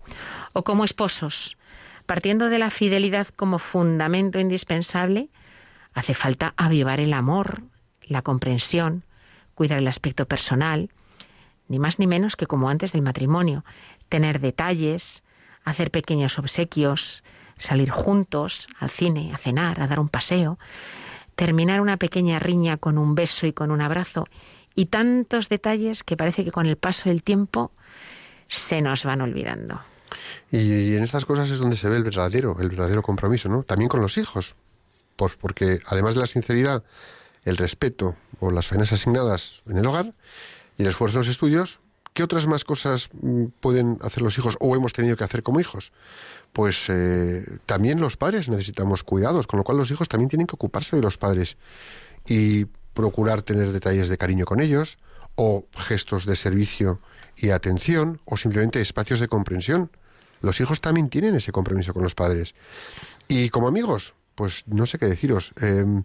O 0.53 0.65
como 0.65 0.85
esposos, 0.85 1.59
partiendo 2.07 2.49
de 2.49 2.59
la 2.59 2.71
fidelidad 2.71 3.29
como 3.29 3.59
fundamento 3.59 4.39
indispensable, 4.39 5.29
hace 5.93 6.15
falta 6.15 6.55
avivar 6.57 7.01
el 7.01 7.13
amor, 7.13 7.63
la 8.09 8.23
comprensión, 8.23 9.05
cuidar 9.55 9.79
el 9.79 9.89
aspecto 9.89 10.27
personal, 10.27 10.91
ni 11.69 11.79
más 11.79 11.99
ni 11.99 12.07
menos 12.07 12.37
que 12.37 12.47
como 12.47 12.71
antes 12.71 12.93
del 12.93 13.03
matrimonio, 13.03 13.65
tener 14.09 14.41
detalles, 14.41 15.23
hacer 15.65 15.91
pequeños 15.91 16.39
obsequios, 16.39 17.23
salir 17.59 17.91
juntos 17.91 18.69
al 18.79 18.91
cine, 18.91 19.33
a 19.35 19.39
cenar, 19.39 19.81
a 19.81 19.87
dar 19.87 20.01
un 20.01 20.09
paseo, 20.09 20.59
terminar 21.37 21.81
una 21.81 21.97
pequeña 21.97 22.39
riña 22.39 22.77
con 22.79 22.99
un 22.99 23.15
beso 23.15 23.47
y 23.47 23.53
con 23.53 23.71
un 23.71 23.81
abrazo, 23.81 24.27
y 24.75 24.87
tantos 24.87 25.49
detalles 25.49 26.05
que 26.05 26.17
parece 26.17 26.45
que 26.45 26.53
con 26.53 26.67
el 26.67 26.77
paso 26.77 27.09
del 27.09 27.23
tiempo 27.23 27.73
se 28.49 28.81
nos 28.81 29.05
van 29.05 29.21
olvidando. 29.21 29.81
Y, 30.51 30.95
en 30.95 31.03
estas 31.03 31.25
cosas 31.25 31.51
es 31.51 31.59
donde 31.59 31.77
se 31.77 31.89
ve 31.89 31.97
el 31.97 32.05
verdadero, 32.05 32.57
el 32.61 32.71
verdadero 32.71 33.03
compromiso, 33.03 33.49
¿no? 33.49 33.63
También 33.63 33.89
con 33.89 34.01
los 34.01 34.17
hijos. 34.17 34.55
Pues 35.17 35.35
porque 35.35 35.81
además 35.87 36.15
de 36.15 36.21
la 36.23 36.27
sinceridad 36.27 36.85
el 37.45 37.57
respeto 37.57 38.17
o 38.41 38.51
las 38.51 38.67
faenas 38.67 38.93
asignadas 38.93 39.63
en 39.67 39.79
el 39.79 39.87
hogar 39.87 40.13
y 40.77 40.83
el 40.83 40.89
esfuerzo 40.89 41.17
en 41.17 41.21
los 41.21 41.29
estudios, 41.29 41.81
¿qué 42.15 42.23
otras 42.23 42.47
más 42.47 42.65
cosas 42.65 43.09
mm, 43.13 43.47
pueden 43.61 43.99
hacer 44.03 44.23
los 44.23 44.37
hijos 44.39 44.57
o 44.61 44.75
hemos 44.77 44.93
tenido 44.93 45.17
que 45.17 45.25
hacer 45.25 45.43
como 45.43 45.61
hijos? 45.61 45.93
Pues 46.53 46.87
eh, 46.89 47.45
también 47.67 48.01
los 48.01 48.17
padres 48.17 48.49
necesitamos 48.49 49.03
cuidados, 49.03 49.47
con 49.47 49.59
lo 49.59 49.65
cual 49.65 49.79
los 49.79 49.91
hijos 49.91 50.09
también 50.09 50.29
tienen 50.29 50.47
que 50.47 50.55
ocuparse 50.55 50.97
de 50.97 51.03
los 51.03 51.19
padres 51.19 51.57
y 52.27 52.67
procurar 52.95 53.43
tener 53.43 53.73
detalles 53.73 54.09
de 54.09 54.19
cariño 54.19 54.45
con 54.45 54.61
ellos 54.61 54.99
o 55.37 55.67
gestos 55.77 56.27
de 56.27 56.35
servicio 56.35 57.01
y 57.37 57.51
atención 57.51 58.21
o 58.25 58.37
simplemente 58.37 58.81
espacios 58.81 59.21
de 59.21 59.29
comprensión. 59.29 59.91
Los 60.41 60.61
hijos 60.61 60.81
también 60.81 61.09
tienen 61.09 61.37
ese 61.37 61.53
compromiso 61.53 61.95
con 61.95 62.03
los 62.03 62.15
padres. 62.15 62.53
Y 63.29 63.51
como 63.51 63.69
amigos, 63.69 64.15
pues 64.39 64.63
no 64.69 64.87
sé 64.87 64.99
qué 65.01 65.07
deciros. 65.07 65.53
Em, 65.61 66.05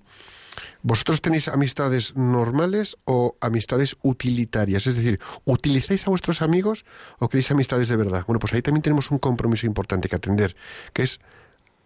¿Vosotros 0.82 1.22
tenéis 1.22 1.48
amistades 1.48 2.16
normales 2.16 2.98
o 3.06 3.38
amistades 3.42 3.96
utilitarias? 4.02 4.88
Es 4.88 4.96
decir, 4.96 5.20
¿utilizáis 5.46 6.08
a 6.08 6.10
vuestros 6.10 6.42
amigos 6.42 6.84
o 7.20 7.30
queréis 7.30 7.52
amistades 7.52 7.90
de 7.90 7.96
verdad? 7.96 8.24
Bueno, 8.26 8.40
pues 8.40 8.54
ahí 8.54 8.64
también 8.64 8.82
tenemos 8.82 9.12
un 9.12 9.20
compromiso 9.20 9.68
importante 9.68 10.10
que 10.10 10.16
atender, 10.16 10.56
que 10.94 11.04
es 11.04 11.20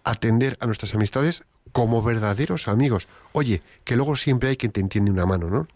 atender 0.06 0.58
a 0.62 0.68
nuestras 0.68 0.96
amistades 0.96 1.44
como 1.74 2.02
verdaderos 2.02 2.70
amigos. 2.70 3.10
Oye, 3.34 3.62
que 3.84 3.98
luego 3.98 4.16
siempre 4.16 4.50
hay 4.50 4.56
quien 4.56 4.72
te 4.72 4.80
entiende 4.80 5.12
una 5.12 5.26
mano, 5.26 5.50
¿no? 5.50 5.68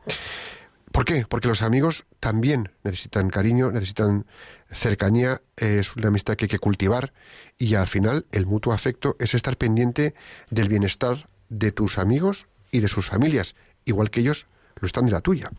¿Por 0.92 1.06
qué? 1.06 1.26
Porque 1.28 1.48
los 1.48 1.62
amigos 1.62 2.06
también 2.20 2.72
necesitan 2.84 3.30
cariño, 3.30 3.72
necesitan 3.72 4.26
cercanía, 4.70 5.42
es 5.56 5.96
una 5.96 6.10
amistad 6.10 6.36
que 6.36 6.46
hay 6.46 6.50
que 6.50 6.60
cultivar 6.60 7.14
y 7.58 7.76
al 7.76 7.88
final 7.88 8.26
el 8.32 8.46
mutuo 8.46 8.74
afecto 8.74 9.16
es 9.20 9.34
estar 9.34 9.58
pendiente 9.58 10.16
del 10.50 10.68
bienestar 10.68 11.28
de 11.50 11.72
tus 11.72 11.98
amigos 11.98 12.46
y 12.72 12.80
de 12.80 12.90
sus 12.90 13.08
familias, 13.08 13.56
igual 13.86 14.10
que 14.10 14.20
ellos 14.20 14.48
lo 14.80 14.86
están 14.86 15.06
de 15.06 15.12
la 15.14 15.22
tuya. 15.22 15.52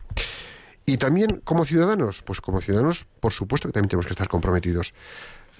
Y 0.85 0.97
también 0.97 1.41
como 1.43 1.65
ciudadanos, 1.65 2.21
pues 2.21 2.41
como 2.41 2.61
ciudadanos, 2.61 3.05
por 3.19 3.31
supuesto 3.31 3.67
que 3.67 3.73
también 3.73 3.89
tenemos 3.89 4.05
que 4.05 4.13
estar 4.13 4.27
comprometidos. 4.27 4.93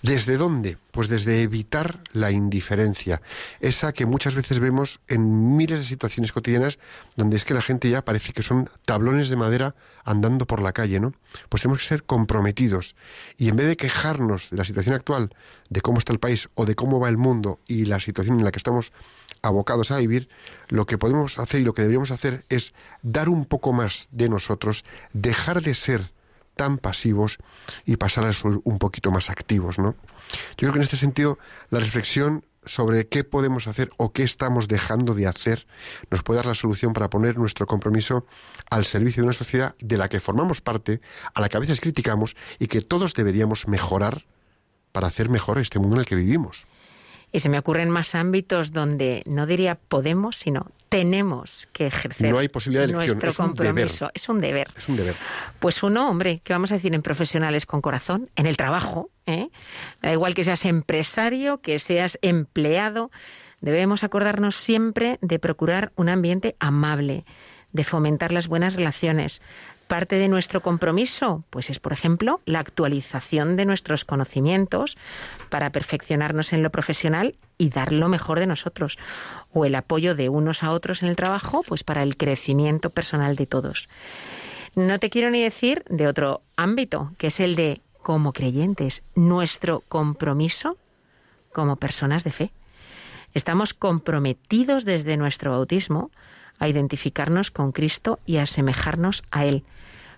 ¿Desde 0.04 0.36
dónde? 0.36 0.78
Pues 0.92 1.08
desde 1.08 1.44
evitar 1.44 2.02
la 2.12 2.30
indiferencia, 2.30 3.22
esa 3.62 3.94
que 3.94 4.06
muchas 4.06 4.36
veces 4.36 4.60
vemos 4.60 5.00
en 5.08 5.56
miles 5.56 5.80
de 5.80 5.86
situaciones 5.86 6.34
cotidianas 6.34 6.78
donde 7.16 7.38
es 7.38 7.46
que 7.46 7.54
la 7.54 7.62
gente 7.62 7.90
ya 7.90 8.04
parece 8.04 8.34
que 8.34 8.44
son 8.44 8.70
tablones 8.84 9.30
de 9.30 9.38
madera 9.38 9.76
andando 10.04 10.46
por 10.46 10.62
la 10.62 10.74
calle, 10.74 11.00
¿no? 11.00 11.14
Pues 11.48 11.62
tenemos 11.62 11.80
que 11.80 11.88
ser 11.88 12.04
comprometidos 12.04 12.98
y 13.38 13.48
en 13.48 13.56
vez 13.56 13.66
de 13.66 13.78
quejarnos 13.78 14.50
de 14.50 14.58
la 14.58 14.66
situación 14.66 14.94
actual, 14.94 15.34
de 15.70 15.80
cómo 15.80 16.00
está 16.00 16.12
el 16.12 16.20
país 16.20 16.50
o 16.54 16.66
de 16.66 16.76
cómo 16.76 17.00
va 17.00 17.08
el 17.08 17.18
mundo 17.18 17.62
y 17.66 17.86
la 17.86 18.02
situación 18.02 18.40
en 18.40 18.44
la 18.44 18.52
que 18.52 18.60
estamos 18.60 18.92
abocados 19.42 19.90
a 19.92 20.00
vivir, 20.00 20.28
lo 20.68 20.86
que 20.86 20.98
podemos 20.98 21.40
hacer 21.40 21.62
y 21.62 21.64
lo 21.64 21.74
que 21.74 21.84
deberíamos 21.84 22.12
hacer 22.12 22.44
es 22.50 22.74
dar 23.04 23.30
un 23.30 23.46
poco 23.46 23.72
más 23.72 24.10
de 24.12 24.28
nosotros, 24.28 24.84
dejar 25.14 25.62
de 25.62 25.76
ser 25.76 26.12
tan 26.56 26.78
pasivos 26.78 27.38
y 27.86 27.98
pasar 27.98 28.26
a 28.26 28.34
ser 28.34 28.60
un 28.64 28.80
poquito 28.80 29.12
más 29.12 29.30
activos, 29.30 29.80
¿no? 29.80 29.96
Yo 30.52 30.58
creo 30.58 30.74
que 30.74 30.80
en 30.80 30.84
este 30.84 30.98
sentido 30.98 31.38
la 31.70 31.80
reflexión 31.80 32.46
sobre 32.66 33.08
qué 33.08 33.24
podemos 33.24 33.68
hacer 33.68 33.90
o 33.98 34.14
qué 34.14 34.24
estamos 34.24 34.68
dejando 34.68 35.14
de 35.14 35.28
hacer 35.28 35.68
nos 36.10 36.24
puede 36.24 36.38
dar 36.38 36.46
la 36.46 36.56
solución 36.56 36.94
para 36.94 37.10
poner 37.10 37.38
nuestro 37.38 37.68
compromiso 37.68 38.26
al 38.70 38.86
servicio 38.86 39.22
de 39.22 39.26
una 39.26 39.34
sociedad 39.34 39.76
de 39.80 39.98
la 39.98 40.10
que 40.10 40.20
formamos 40.20 40.62
parte, 40.62 41.02
a 41.34 41.42
la 41.42 41.50
que 41.50 41.58
a 41.58 41.60
veces 41.60 41.82
criticamos 41.82 42.36
y 42.60 42.68
que 42.68 42.82
todos 42.82 43.14
deberíamos 43.14 43.68
mejorar 43.68 44.26
para 44.92 45.08
hacer 45.08 45.30
mejor 45.30 45.58
este 45.60 45.80
mundo 45.80 45.98
en 45.98 46.02
el 46.02 46.06
que 46.06 46.16
vivimos. 46.16 46.68
Y 47.34 47.40
se 47.40 47.50
me 47.50 47.58
ocurren 47.58 47.90
más 47.90 48.14
ámbitos 48.14 48.72
donde 48.72 49.24
no 49.26 49.48
diría 49.48 49.76
podemos, 49.76 50.36
sino 50.36 50.68
tenemos 50.88 51.68
que 51.74 51.88
ejercer 51.88 52.32
no 52.32 52.38
hay 52.38 52.48
posibilidad 52.48 52.86
de 52.86 52.94
elección. 52.94 53.18
nuestro 53.18 53.44
compromiso. 53.44 54.12
Es 54.14 54.30
un 54.30 54.40
deber. 54.40 54.70
Es 54.78 54.88
un 54.88 54.98
deber. 54.98 55.16
Pues 55.58 55.82
uno, 55.82 56.08
hombre, 56.08 56.42
¿qué 56.46 56.54
vamos 56.54 56.72
a 56.72 56.76
decir 56.76 56.94
en 56.94 57.02
profesionales 57.02 57.66
con 57.66 57.82
corazón? 57.82 58.30
En 58.36 58.46
el 58.46 58.56
trabajo. 58.56 59.10
¿eh? 59.26 59.50
Da 60.04 60.14
igual 60.14 60.36
que 60.36 60.44
seas 60.44 60.64
empresario, 60.66 61.62
que 61.62 61.80
seas 61.80 62.20
empleado. 62.22 63.10
Debemos 63.62 64.04
acordarnos 64.04 64.56
siempre 64.56 65.18
de 65.22 65.40
procurar 65.40 65.92
un 65.96 66.10
ambiente 66.10 66.56
amable, 66.60 67.26
de 67.72 67.84
fomentar 67.84 68.32
las 68.32 68.48
buenas 68.48 68.76
relaciones, 68.76 69.42
Parte 69.94 70.16
de 70.16 70.28
nuestro 70.28 70.62
compromiso, 70.64 71.44
pues 71.52 71.70
es, 71.70 71.78
por 71.78 71.94
ejemplo, 71.94 72.42
la 72.48 72.58
actualización 72.58 73.56
de 73.58 73.66
nuestros 73.66 74.06
conocimientos 74.06 74.98
para 75.52 75.70
perfeccionarnos 75.70 76.52
en 76.52 76.64
lo 76.64 76.72
profesional 76.72 77.36
y 77.60 77.70
dar 77.70 77.92
lo 77.92 78.10
mejor 78.10 78.40
de 78.40 78.48
nosotros, 78.48 78.98
o 79.54 79.66
el 79.66 79.76
apoyo 79.76 80.16
de 80.16 80.30
unos 80.30 80.64
a 80.64 80.72
otros 80.72 81.04
en 81.04 81.10
el 81.10 81.16
trabajo, 81.16 81.62
pues 81.68 81.84
para 81.84 82.02
el 82.02 82.18
crecimiento 82.18 82.90
personal 82.90 83.36
de 83.36 83.46
todos. 83.46 83.88
No 84.74 84.98
te 84.98 85.12
quiero 85.12 85.30
ni 85.30 85.44
decir 85.44 85.84
de 85.88 86.08
otro 86.08 86.42
ámbito, 86.58 87.12
que 87.20 87.28
es 87.28 87.40
el 87.40 87.56
de, 87.56 87.80
como 88.02 88.34
creyentes, 88.34 89.04
nuestro 89.14 89.82
compromiso 89.90 90.76
como 91.52 91.76
personas 91.76 92.24
de 92.24 92.32
fe. 92.32 92.52
Estamos 93.36 93.76
comprometidos 93.76 94.86
desde 94.86 95.18
nuestro 95.18 95.52
bautismo 95.52 96.10
a 96.60 96.68
identificarnos 96.68 97.52
con 97.52 97.72
Cristo 97.72 98.20
y 98.26 98.38
a 98.38 98.44
asemejarnos 98.44 99.24
a 99.32 99.46
Él, 99.46 99.64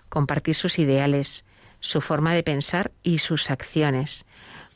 compartir 0.08 0.54
sus 0.54 0.78
ideales, 0.78 1.44
su 1.80 2.00
forma 2.00 2.34
de 2.34 2.42
pensar 2.42 2.92
y 3.02 3.18
sus 3.18 3.50
acciones, 3.50 4.24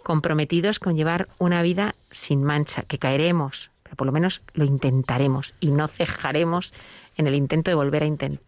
comprometidos 0.02 0.79
con 0.79 0.97
llevar 0.97 1.29
una 1.38 1.62
vida 1.62 1.95
sin 2.11 2.43
mancha, 2.43 2.83
que 2.83 2.99
caeremos, 2.99 3.71
pero 3.83 3.97
por 3.97 4.07
lo 4.07 4.12
menos 4.12 4.43
lo 4.55 4.64
intentaremos 4.64 5.55
y 5.61 5.71
no 5.71 5.88
cejaremos 5.88 6.73
en 7.17 7.26
el 7.26 7.35
intento 7.35 7.71
de 7.71 7.75
volver 7.75 8.02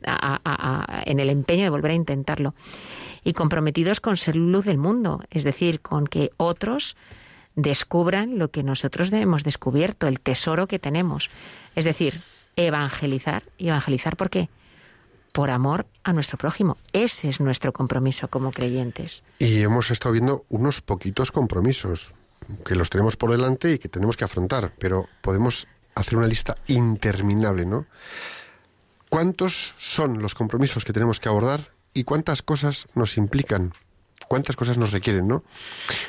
a, 0.07 1.03
en 1.05 1.21
el 1.21 1.31
empeño 1.31 1.65
de 1.65 1.71
volver 1.71 1.91
a 1.91 1.95
intentarlo 1.95 2.55
y 3.25 3.35
comprometidos 3.35 4.01
con 4.01 4.17
ser 4.17 4.37
luz 4.37 4.65
del 4.65 4.79
mundo, 4.79 5.23
es 5.31 5.45
decir, 5.45 5.81
con 5.81 6.07
que 6.07 6.31
otros 6.37 6.97
descubran 7.55 8.39
lo 8.39 8.51
que 8.51 8.63
nosotros 8.63 9.13
hemos 9.13 9.45
descubierto, 9.45 10.09
el 10.09 10.21
tesoro 10.21 10.67
que 10.67 10.79
tenemos. 10.79 11.31
Es 11.77 11.85
decir, 11.85 12.21
evangelizar. 12.57 13.45
¿Y 13.59 13.69
evangelizar 13.69 14.17
por 14.17 14.31
qué? 14.31 14.49
Por 15.33 15.51
amor 15.51 15.87
a 16.05 16.13
nuestro 16.13 16.39
prójimo. 16.39 16.77
Ese 16.93 17.29
es 17.29 17.41
nuestro 17.41 17.73
compromiso 17.73 18.29
como 18.29 18.53
creyentes. 18.53 19.23
Y 19.39 19.63
hemos 19.63 19.91
estado 19.91 20.13
viendo 20.13 20.45
unos 20.49 20.81
poquitos 20.81 21.33
compromisos 21.33 22.13
que 22.65 22.75
los 22.75 22.91
tenemos 22.91 23.17
por 23.17 23.31
delante 23.31 23.73
y 23.73 23.79
que 23.79 23.89
tenemos 23.89 24.17
que 24.17 24.25
afrontar, 24.25 24.73
pero 24.79 25.09
podemos 25.23 25.69
hacer 25.95 26.17
una 26.17 26.27
lista 26.27 26.57
interminable, 26.67 27.65
¿no? 27.65 27.87
¿Cuántos 29.09 29.75
son 29.79 30.23
los 30.23 30.35
compromisos 30.35 30.85
que 30.85 30.93
tenemos 30.93 31.21
que 31.21 31.29
abordar 31.29 31.71
y 31.93 32.05
cuántas 32.05 32.43
cosas 32.43 32.87
nos 32.95 33.17
implican? 33.17 33.73
¿Cuántas 34.29 34.57
cosas 34.57 34.79
nos 34.79 34.93
requieren, 34.93 35.29
no? 35.29 35.45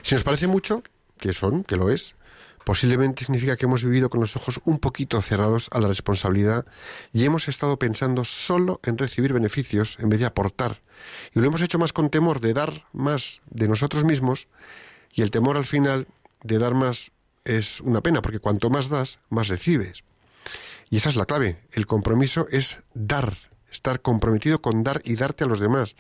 Si 0.02 0.16
nos 0.16 0.24
parece 0.24 0.48
mucho, 0.48 0.84
que 1.18 1.34
son, 1.34 1.64
que 1.64 1.76
lo 1.76 1.90
es, 1.90 2.16
Posiblemente 2.64 3.26
significa 3.26 3.58
que 3.58 3.66
hemos 3.66 3.84
vivido 3.84 4.10
con 4.10 4.22
los 4.22 4.36
ojos 4.36 4.62
un 4.64 4.80
poquito 4.80 5.22
cerrados 5.22 5.68
a 5.72 5.80
la 5.80 5.88
responsabilidad 5.88 6.66
y 7.12 7.26
hemos 7.26 7.48
estado 7.48 7.78
pensando 7.78 8.24
solo 8.24 8.80
en 8.84 8.98
recibir 8.98 9.34
beneficios 9.34 9.98
en 10.00 10.10
vez 10.10 10.20
de 10.20 10.26
aportar. 10.26 10.82
Y 11.34 11.40
lo 11.40 11.48
hemos 11.48 11.62
hecho 11.62 11.80
más 11.80 11.94
con 11.94 12.10
temor 12.10 12.40
de 12.40 12.54
dar 12.54 12.86
más 12.94 13.42
de 13.50 13.68
nosotros 13.68 14.06
mismos 14.06 14.48
y 15.14 15.22
el 15.22 15.32
temor 15.32 15.58
al 15.58 15.66
final 15.66 16.08
de 16.44 16.58
dar 16.58 16.74
más 16.74 17.12
es 17.46 17.82
una 17.82 18.02
pena 18.02 18.22
porque 18.22 18.40
cuanto 18.40 18.70
más 18.70 18.90
das, 18.90 19.20
más 19.30 19.50
recibes. 19.50 20.04
Y 20.90 20.98
esa 20.98 21.10
es 21.10 21.16
la 21.16 21.26
clave. 21.26 21.60
El 21.72 21.88
compromiso 21.88 22.48
es 22.50 22.80
dar, 22.94 23.36
estar 23.72 24.02
comprometido 24.02 24.62
con 24.62 24.84
dar 24.84 25.02
y 25.04 25.16
darte 25.16 25.44
a 25.44 25.48
los 25.48 25.60
demás. 25.60 25.96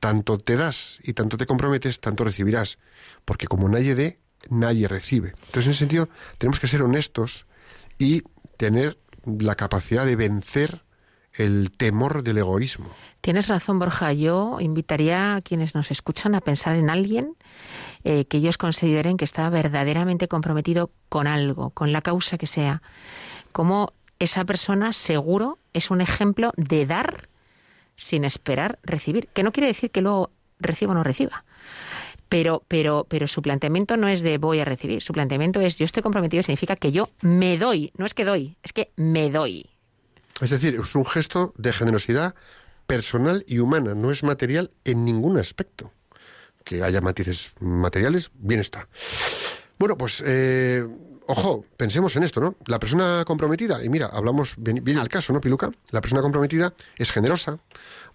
Tanto 0.00 0.38
te 0.38 0.56
das 0.56 1.00
y 1.02 1.14
tanto 1.14 1.36
te 1.36 1.46
comprometes, 1.46 2.00
tanto 2.00 2.24
recibirás. 2.24 2.78
Porque 3.24 3.46
como 3.46 3.68
nadie 3.68 3.94
dé, 3.94 4.18
nadie 4.48 4.88
recibe. 4.88 5.30
Entonces, 5.46 5.66
en 5.66 5.70
ese 5.70 5.78
sentido, 5.78 6.08
tenemos 6.38 6.60
que 6.60 6.66
ser 6.66 6.82
honestos 6.82 7.46
y 7.98 8.22
tener 8.56 8.98
la 9.24 9.54
capacidad 9.54 10.06
de 10.06 10.16
vencer 10.16 10.82
el 11.34 11.70
temor 11.70 12.22
del 12.22 12.38
egoísmo. 12.38 12.90
Tienes 13.20 13.48
razón, 13.48 13.78
Borja. 13.78 14.12
Yo 14.12 14.58
invitaría 14.60 15.36
a 15.36 15.40
quienes 15.40 15.74
nos 15.74 15.90
escuchan 15.90 16.34
a 16.34 16.40
pensar 16.40 16.74
en 16.74 16.90
alguien 16.90 17.36
eh, 18.04 18.24
que 18.24 18.38
ellos 18.38 18.58
consideren 18.58 19.16
que 19.16 19.24
está 19.24 19.48
verdaderamente 19.50 20.28
comprometido 20.28 20.90
con 21.08 21.26
algo, 21.26 21.70
con 21.70 21.92
la 21.92 22.02
causa 22.02 22.38
que 22.38 22.46
sea. 22.46 22.82
Como 23.52 23.92
esa 24.18 24.44
persona 24.44 24.92
seguro 24.92 25.58
es 25.72 25.90
un 25.90 26.00
ejemplo 26.00 26.52
de 26.56 26.86
dar 26.86 27.28
sin 27.96 28.24
esperar 28.24 28.78
recibir. 28.82 29.28
Que 29.28 29.42
no 29.42 29.52
quiere 29.52 29.68
decir 29.68 29.90
que 29.90 30.00
luego 30.00 30.30
reciba 30.58 30.92
o 30.92 30.94
no 30.94 31.04
reciba 31.04 31.44
pero, 32.28 32.62
pero, 32.68 33.06
pero 33.08 33.28
su 33.28 33.42
planteamiento 33.42 33.96
no 33.96 34.08
es 34.08 34.22
de 34.22 34.38
voy 34.38 34.60
a 34.60 34.64
recibir, 34.64 35.02
su 35.02 35.12
planteamiento 35.12 35.60
es 35.60 35.78
yo 35.78 35.84
estoy 35.84 36.02
comprometido, 36.02 36.42
significa 36.42 36.76
que 36.76 36.92
yo 36.92 37.08
me 37.20 37.58
doy, 37.58 37.92
no 37.96 38.06
es 38.06 38.14
que 38.14 38.24
doy, 38.24 38.56
es 38.62 38.72
que 38.72 38.90
me 38.96 39.30
doy. 39.30 39.70
Es 40.40 40.50
decir, 40.50 40.78
es 40.80 40.94
un 40.94 41.04
gesto 41.04 41.52
de 41.56 41.72
generosidad 41.72 42.34
personal 42.86 43.44
y 43.46 43.58
humana, 43.58 43.94
no 43.94 44.10
es 44.10 44.22
material 44.22 44.70
en 44.84 45.04
ningún 45.04 45.38
aspecto. 45.38 45.92
Que 46.64 46.82
haya 46.82 47.00
matices 47.00 47.52
materiales, 47.60 48.30
bien 48.34 48.60
está. 48.60 48.88
Bueno, 49.78 49.96
pues 49.96 50.22
eh, 50.26 50.86
ojo, 51.28 51.66
pensemos 51.76 52.16
en 52.16 52.22
esto, 52.22 52.40
¿no? 52.40 52.56
La 52.66 52.80
persona 52.80 53.22
comprometida, 53.26 53.84
y 53.84 53.90
mira, 53.90 54.06
hablamos, 54.06 54.54
viene 54.56 54.98
al 54.98 55.08
caso, 55.08 55.34
¿no, 55.34 55.40
Piluca? 55.42 55.70
La 55.90 56.00
persona 56.00 56.22
comprometida 56.22 56.72
es 56.96 57.10
generosa, 57.10 57.58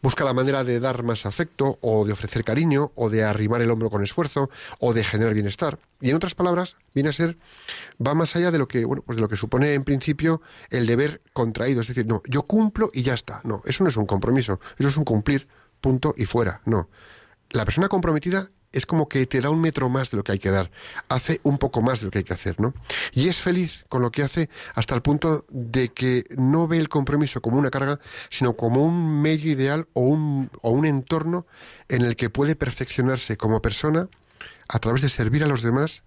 busca 0.02 0.24
la 0.24 0.34
manera 0.34 0.64
de 0.64 0.80
dar 0.80 1.04
más 1.04 1.28
afecto, 1.28 1.78
o 1.82 2.06
de 2.06 2.14
ofrecer 2.14 2.44
cariño, 2.44 2.92
o 2.96 3.12
de 3.12 3.24
arrimar 3.24 3.62
el 3.62 3.70
hombro 3.70 3.92
con 3.92 4.02
esfuerzo, 4.02 4.50
o 4.80 4.94
de 4.94 5.04
generar 5.04 5.36
bienestar. 5.36 5.78
Y 6.02 6.10
en 6.10 6.16
otras 6.16 6.34
palabras, 6.34 6.76
viene 6.96 7.10
a 7.10 7.14
ser, 7.14 7.38
va 8.06 8.16
más 8.16 8.36
allá 8.36 8.50
de 8.50 8.58
lo 8.58 8.68
que, 8.68 8.84
bueno, 8.84 9.04
pues 9.06 9.16
de 9.16 9.22
lo 9.22 9.30
que 9.30 9.38
supone 9.38 9.76
en 9.76 9.84
principio 9.84 10.42
el 10.72 10.88
deber 10.88 11.22
contraído. 11.34 11.82
Es 11.82 11.88
decir, 11.88 12.08
no, 12.08 12.24
yo 12.28 12.44
cumplo 12.44 12.90
y 12.92 13.04
ya 13.04 13.14
está. 13.14 13.42
No, 13.44 13.62
eso 13.66 13.84
no 13.84 13.92
es 13.92 13.98
un 13.98 14.08
compromiso, 14.08 14.60
eso 14.80 14.90
es 14.90 14.98
un 14.98 15.06
cumplir, 15.06 15.48
punto 15.82 16.16
y 16.18 16.26
fuera. 16.26 16.62
No. 16.66 16.90
La 17.52 17.64
persona 17.64 17.90
comprometida 17.90 18.50
es 18.74 18.86
como 18.86 19.08
que 19.08 19.26
te 19.26 19.40
da 19.40 19.50
un 19.50 19.62
metro 19.62 19.88
más 19.88 20.12
de 20.12 20.18
lo 20.18 20.24
que 20.24 20.34
hay 20.34 20.40
que 20.40 20.50
dar, 20.52 20.70
hace 21.08 21.40
un 21.44 21.58
poco 21.58 21.82
más 21.82 22.02
de 22.02 22.08
lo 22.08 22.12
que 22.12 22.18
hay 22.20 22.24
que 22.24 22.34
hacer, 22.34 22.60
¿no? 22.60 22.74
Y 23.14 23.30
es 23.30 23.40
feliz 23.40 23.86
con 23.88 24.02
lo 24.02 24.12
que 24.12 24.24
hace 24.24 24.50
hasta 24.76 24.96
el 24.96 25.02
punto 25.02 25.46
de 25.50 25.90
que 25.90 26.26
no 26.36 26.68
ve 26.68 26.80
el 26.80 26.90
compromiso 26.90 27.42
como 27.42 27.58
una 27.58 27.70
carga, 27.70 28.00
sino 28.30 28.58
como 28.58 28.84
un 28.84 29.22
medio 29.22 29.52
ideal 29.52 29.88
o 29.94 30.02
un, 30.02 30.50
o 30.62 30.72
un 30.72 30.86
entorno 30.86 31.46
en 31.88 32.02
el 32.02 32.16
que 32.16 32.30
puede 32.30 32.56
perfeccionarse 32.56 33.38
como 33.38 33.62
persona 33.62 34.10
a 34.68 34.80
través 34.80 35.04
de 35.04 35.10
servir 35.10 35.44
a 35.44 35.48
los 35.48 35.62
demás 35.62 36.04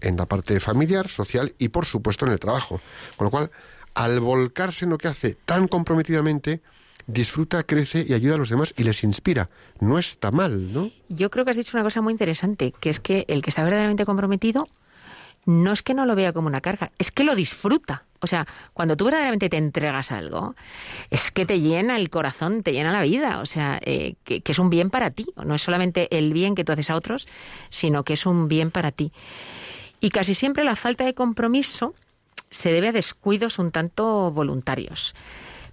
en 0.00 0.16
la 0.16 0.26
parte 0.26 0.60
familiar, 0.60 1.08
social 1.08 1.54
y 1.58 1.68
por 1.68 1.86
supuesto 1.86 2.26
en 2.26 2.32
el 2.32 2.38
trabajo. 2.38 2.80
Con 3.16 3.26
lo 3.26 3.30
cual, 3.30 3.50
al 3.94 4.20
volcarse 4.20 4.84
en 4.84 4.90
lo 4.90 4.98
que 4.98 5.08
hace 5.08 5.36
tan 5.44 5.68
comprometidamente, 5.68 6.60
disfruta, 7.06 7.62
crece 7.62 8.04
y 8.08 8.14
ayuda 8.14 8.34
a 8.34 8.38
los 8.38 8.50
demás 8.50 8.74
y 8.76 8.84
les 8.84 9.04
inspira. 9.04 9.48
No 9.80 9.98
está 9.98 10.30
mal, 10.30 10.72
¿no? 10.72 10.90
Yo 11.08 11.30
creo 11.30 11.44
que 11.44 11.52
has 11.52 11.56
dicho 11.56 11.76
una 11.76 11.84
cosa 11.84 12.00
muy 12.00 12.12
interesante, 12.12 12.72
que 12.78 12.90
es 12.90 13.00
que 13.00 13.24
el 13.28 13.42
que 13.42 13.50
está 13.50 13.64
verdaderamente 13.64 14.04
comprometido 14.04 14.66
no 15.44 15.72
es 15.72 15.82
que 15.82 15.94
no 15.94 16.06
lo 16.06 16.16
vea 16.16 16.32
como 16.32 16.48
una 16.48 16.60
carga, 16.60 16.90
es 16.98 17.12
que 17.12 17.22
lo 17.22 17.36
disfruta. 17.36 18.04
O 18.20 18.26
sea, 18.26 18.46
cuando 18.72 18.96
tú 18.96 19.04
verdaderamente 19.04 19.48
te 19.48 19.56
entregas 19.56 20.10
algo, 20.10 20.56
es 21.10 21.30
que 21.30 21.46
te 21.46 21.60
llena 21.60 21.96
el 21.96 22.10
corazón, 22.10 22.62
te 22.62 22.72
llena 22.72 22.90
la 22.90 23.02
vida. 23.02 23.40
O 23.40 23.46
sea, 23.46 23.78
eh, 23.84 24.14
que, 24.24 24.40
que 24.40 24.52
es 24.52 24.58
un 24.58 24.70
bien 24.70 24.90
para 24.90 25.10
ti. 25.10 25.26
No 25.44 25.54
es 25.54 25.62
solamente 25.62 26.16
el 26.16 26.32
bien 26.32 26.54
que 26.56 26.64
tú 26.64 26.72
haces 26.72 26.90
a 26.90 26.96
otros, 26.96 27.28
sino 27.70 28.02
que 28.02 28.14
es 28.14 28.26
un 28.26 28.48
bien 28.48 28.72
para 28.72 28.90
ti. 28.90 29.12
Y 30.00 30.10
casi 30.10 30.34
siempre 30.34 30.64
la 30.64 30.76
falta 30.76 31.04
de 31.04 31.14
compromiso 31.14 31.94
se 32.50 32.72
debe 32.72 32.88
a 32.88 32.92
descuidos 32.92 33.58
un 33.58 33.70
tanto 33.70 34.30
voluntarios, 34.30 35.14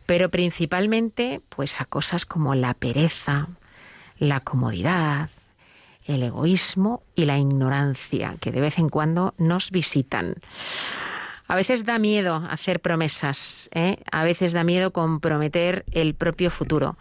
pero 0.05 0.29
principalmente 0.29 1.41
pues 1.49 1.79
a 1.79 1.85
cosas 1.85 2.25
como 2.25 2.55
la 2.55 2.73
pereza, 2.73 3.47
la 4.17 4.39
comodidad, 4.39 5.29
el 6.05 6.23
egoísmo 6.23 7.03
y 7.15 7.25
la 7.25 7.37
ignorancia 7.37 8.35
que 8.39 8.51
de 8.51 8.61
vez 8.61 8.77
en 8.77 8.89
cuando 8.89 9.33
nos 9.37 9.71
visitan. 9.71 10.35
A 11.47 11.55
veces 11.55 11.85
da 11.85 11.99
miedo 11.99 12.35
hacer 12.49 12.79
promesas, 12.79 13.69
¿eh? 13.73 13.97
a 14.11 14.23
veces 14.23 14.53
da 14.53 14.63
miedo 14.63 14.91
comprometer 14.91 15.85
el 15.91 16.15
propio 16.15 16.49
futuro. 16.49 16.97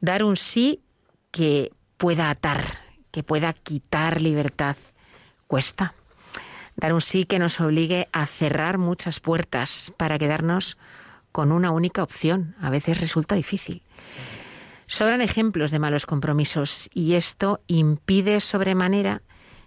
Dar 0.00 0.24
un 0.24 0.36
sí 0.36 0.80
que 1.30 1.72
pueda 1.96 2.30
atar, 2.30 2.80
que 3.10 3.22
pueda 3.22 3.52
quitar 3.52 4.20
libertad, 4.20 4.76
cuesta. 5.46 5.94
Dar 6.76 6.92
un 6.92 7.00
sí 7.00 7.24
que 7.24 7.38
nos 7.38 7.60
obligue 7.60 8.08
a 8.12 8.26
cerrar 8.26 8.78
muchas 8.78 9.20
puertas 9.20 9.92
para 9.96 10.18
quedarnos 10.18 10.76
con 11.36 11.52
una 11.52 11.70
única 11.70 12.02
opción. 12.02 12.56
A 12.62 12.70
veces 12.70 12.98
resulta 12.98 13.34
difícil. 13.34 13.82
Sobran 14.86 15.20
ejemplos 15.20 15.70
de 15.70 15.78
malos 15.78 16.06
compromisos 16.06 16.88
y 16.94 17.12
esto 17.12 17.60
impide 17.66 18.40
sobremanera 18.40 19.20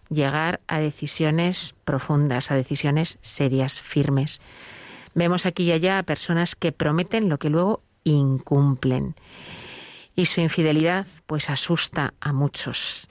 llegar 0.10 0.62
a 0.65 0.79
decisiones 0.79 1.75
profundas, 1.86 2.49
a 2.49 2.55
decisiones 2.55 3.19
serias, 3.21 3.79
firmes. 3.82 4.41
Vemos 5.13 5.45
aquí 5.45 5.65
y 5.65 5.71
allá 5.71 5.99
a 5.99 6.03
personas 6.03 6.55
que 6.55 6.71
prometen 6.71 7.29
lo 7.29 7.38
que 7.38 7.51
luego 7.51 7.84
incumplen. 8.03 9.13
Y 10.15 10.25
su 10.25 10.41
infidelidad 10.41 11.05
pues 11.27 11.51
asusta 11.51 12.15
a 12.19 12.34
muchos. 12.34 13.08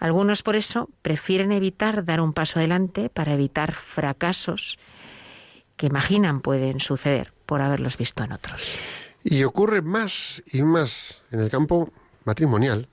Algunos 0.00 0.42
por 0.42 0.56
eso 0.56 0.90
prefieren 1.02 1.52
evitar 1.52 2.04
dar 2.04 2.20
un 2.20 2.32
paso 2.32 2.58
adelante 2.58 3.10
para 3.10 3.32
evitar 3.32 3.74
fracasos 3.74 4.76
que 5.76 5.86
imaginan 5.86 6.40
pueden 6.40 6.80
suceder 6.80 7.32
haberlos 7.58 7.96
visto 7.96 8.22
en 8.22 8.32
otros. 8.32 8.78
Y 9.22 9.44
ocurre 9.44 9.82
más 9.82 10.42
y 10.46 10.62
más 10.62 11.22
en 11.30 11.40
el 11.40 11.50
campo 11.50 11.90
matrimonial, 12.24 12.88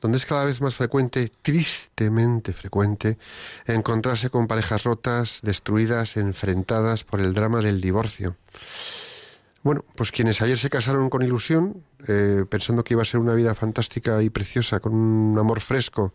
donde 0.00 0.18
es 0.18 0.26
cada 0.26 0.44
vez 0.44 0.60
más 0.60 0.74
frecuente, 0.74 1.30
tristemente 1.42 2.52
frecuente, 2.52 3.18
encontrarse 3.66 4.30
con 4.30 4.46
parejas 4.46 4.84
rotas, 4.84 5.40
destruidas, 5.42 6.16
enfrentadas 6.16 7.04
por 7.04 7.20
el 7.20 7.34
drama 7.34 7.60
del 7.60 7.80
divorcio. 7.80 8.36
Bueno, 9.62 9.84
pues 9.94 10.10
quienes 10.10 10.40
ayer 10.40 10.56
se 10.56 10.70
casaron 10.70 11.10
con 11.10 11.22
ilusión, 11.22 11.84
eh, 12.08 12.46
pensando 12.48 12.82
que 12.82 12.94
iba 12.94 13.02
a 13.02 13.06
ser 13.06 13.20
una 13.20 13.34
vida 13.34 13.54
fantástica 13.54 14.22
y 14.22 14.30
preciosa, 14.30 14.80
con 14.80 14.94
un 14.94 15.38
amor 15.38 15.60
fresco, 15.60 16.14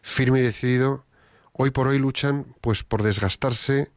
firme 0.00 0.38
y 0.38 0.42
decidido, 0.42 1.04
hoy 1.52 1.70
por 1.70 1.88
hoy 1.88 1.98
luchan 1.98 2.46
pues 2.60 2.84
por 2.84 3.02
desgastarse 3.02 3.90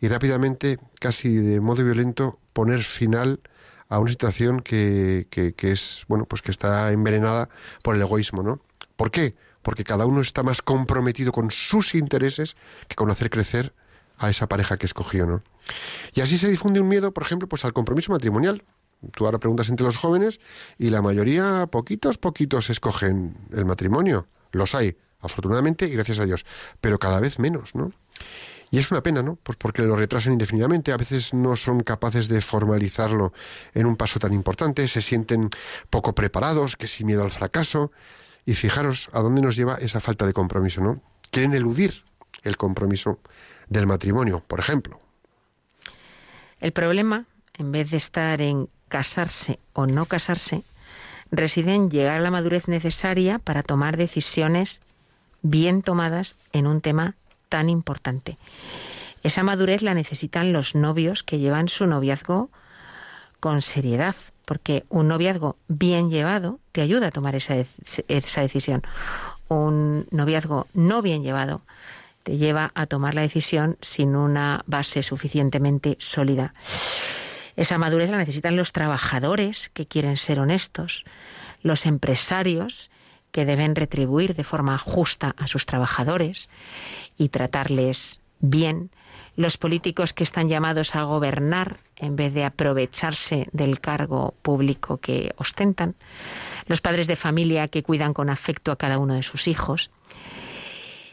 y 0.00 0.08
rápidamente, 0.08 0.78
casi 1.00 1.34
de 1.36 1.60
modo 1.60 1.84
violento, 1.84 2.38
poner 2.52 2.82
final 2.82 3.40
a 3.88 3.98
una 3.98 4.10
situación 4.10 4.60
que, 4.60 5.26
que, 5.30 5.54
es, 5.72 6.04
bueno, 6.08 6.24
pues 6.26 6.42
que 6.42 6.50
está 6.50 6.92
envenenada 6.92 7.48
por 7.82 7.96
el 7.96 8.02
egoísmo, 8.02 8.42
¿no? 8.42 8.60
¿Por 8.96 9.10
qué? 9.10 9.34
Porque 9.62 9.84
cada 9.84 10.06
uno 10.06 10.20
está 10.20 10.42
más 10.42 10.62
comprometido 10.62 11.32
con 11.32 11.50
sus 11.50 11.94
intereses 11.94 12.56
que 12.86 12.96
con 12.96 13.10
hacer 13.10 13.30
crecer 13.30 13.74
a 14.18 14.30
esa 14.30 14.48
pareja 14.48 14.76
que 14.76 14.86
escogió, 14.86 15.26
¿no? 15.26 15.42
Y 16.12 16.20
así 16.20 16.38
se 16.38 16.48
difunde 16.48 16.80
un 16.80 16.88
miedo, 16.88 17.12
por 17.12 17.22
ejemplo, 17.22 17.48
pues 17.48 17.64
al 17.64 17.72
compromiso 17.72 18.12
matrimonial. 18.12 18.64
Tú 19.12 19.26
ahora 19.26 19.38
preguntas 19.38 19.68
entre 19.68 19.84
los 19.84 19.96
jóvenes 19.96 20.40
y 20.76 20.90
la 20.90 21.02
mayoría, 21.02 21.66
poquitos, 21.70 22.18
poquitos 22.18 22.68
escogen 22.68 23.36
el 23.52 23.64
matrimonio. 23.64 24.26
Los 24.50 24.74
hay, 24.74 24.96
afortunadamente 25.20 25.86
y 25.86 25.90
gracias 25.90 26.18
a 26.18 26.24
Dios, 26.24 26.44
pero 26.80 26.98
cada 26.98 27.20
vez 27.20 27.38
menos, 27.38 27.74
¿no? 27.74 27.92
Y 28.70 28.78
es 28.78 28.90
una 28.90 29.02
pena, 29.02 29.22
¿no? 29.22 29.36
Pues 29.36 29.56
porque 29.56 29.82
lo 29.82 29.96
retrasan 29.96 30.34
indefinidamente, 30.34 30.92
a 30.92 30.96
veces 30.96 31.32
no 31.32 31.56
son 31.56 31.82
capaces 31.82 32.28
de 32.28 32.40
formalizarlo 32.40 33.32
en 33.74 33.86
un 33.86 33.96
paso 33.96 34.18
tan 34.18 34.32
importante, 34.32 34.86
se 34.88 35.00
sienten 35.00 35.50
poco 35.90 36.14
preparados, 36.14 36.76
que 36.76 36.86
sin 36.86 37.06
miedo 37.06 37.22
al 37.22 37.30
fracaso. 37.30 37.92
Y 38.44 38.54
fijaros 38.54 39.10
a 39.12 39.20
dónde 39.20 39.42
nos 39.42 39.56
lleva 39.56 39.74
esa 39.74 40.00
falta 40.00 40.26
de 40.26 40.32
compromiso, 40.32 40.80
¿no? 40.80 41.02
Quieren 41.30 41.54
eludir 41.54 42.02
el 42.42 42.56
compromiso 42.56 43.20
del 43.68 43.86
matrimonio, 43.86 44.42
por 44.46 44.60
ejemplo. 44.60 45.00
El 46.60 46.72
problema, 46.72 47.26
en 47.54 47.72
vez 47.72 47.90
de 47.90 47.98
estar 47.98 48.40
en 48.40 48.68
casarse 48.88 49.58
o 49.74 49.86
no 49.86 50.06
casarse, 50.06 50.62
reside 51.30 51.74
en 51.74 51.90
llegar 51.90 52.16
a 52.16 52.20
la 52.20 52.30
madurez 52.30 52.68
necesaria 52.68 53.38
para 53.38 53.62
tomar 53.62 53.96
decisiones 53.96 54.80
bien 55.42 55.82
tomadas 55.82 56.36
en 56.52 56.66
un 56.66 56.80
tema 56.80 57.16
tan 57.48 57.68
importante. 57.68 58.38
Esa 59.22 59.42
madurez 59.42 59.82
la 59.82 59.94
necesitan 59.94 60.52
los 60.52 60.74
novios 60.74 61.22
que 61.22 61.38
llevan 61.38 61.68
su 61.68 61.86
noviazgo 61.86 62.50
con 63.40 63.62
seriedad, 63.62 64.16
porque 64.44 64.84
un 64.88 65.08
noviazgo 65.08 65.56
bien 65.68 66.10
llevado 66.10 66.60
te 66.72 66.80
ayuda 66.80 67.08
a 67.08 67.10
tomar 67.10 67.34
esa, 67.34 67.54
esa 68.08 68.40
decisión. 68.40 68.82
Un 69.48 70.06
noviazgo 70.10 70.66
no 70.74 71.02
bien 71.02 71.22
llevado 71.22 71.62
te 72.22 72.36
lleva 72.36 72.72
a 72.74 72.86
tomar 72.86 73.14
la 73.14 73.22
decisión 73.22 73.78
sin 73.80 74.14
una 74.14 74.62
base 74.66 75.02
suficientemente 75.02 75.96
sólida. 75.98 76.52
Esa 77.56 77.78
madurez 77.78 78.10
la 78.10 78.18
necesitan 78.18 78.56
los 78.56 78.72
trabajadores 78.72 79.70
que 79.70 79.86
quieren 79.86 80.16
ser 80.16 80.38
honestos, 80.38 81.04
los 81.62 81.86
empresarios 81.86 82.90
que 83.32 83.44
deben 83.44 83.74
retribuir 83.74 84.34
de 84.34 84.44
forma 84.44 84.78
justa 84.78 85.34
a 85.38 85.46
sus 85.48 85.66
trabajadores 85.66 86.48
y 87.18 87.28
tratarles 87.28 88.22
bien, 88.40 88.90
los 89.36 89.56
políticos 89.56 90.12
que 90.12 90.24
están 90.24 90.48
llamados 90.48 90.94
a 90.94 91.02
gobernar 91.02 91.78
en 91.96 92.16
vez 92.16 92.32
de 92.34 92.44
aprovecharse 92.44 93.48
del 93.52 93.80
cargo 93.80 94.34
público 94.42 94.98
que 94.98 95.32
ostentan, 95.36 95.94
los 96.66 96.80
padres 96.80 97.06
de 97.06 97.16
familia 97.16 97.68
que 97.68 97.82
cuidan 97.82 98.14
con 98.14 98.30
afecto 98.30 98.72
a 98.72 98.76
cada 98.76 98.98
uno 98.98 99.14
de 99.14 99.22
sus 99.22 99.48
hijos. 99.48 99.90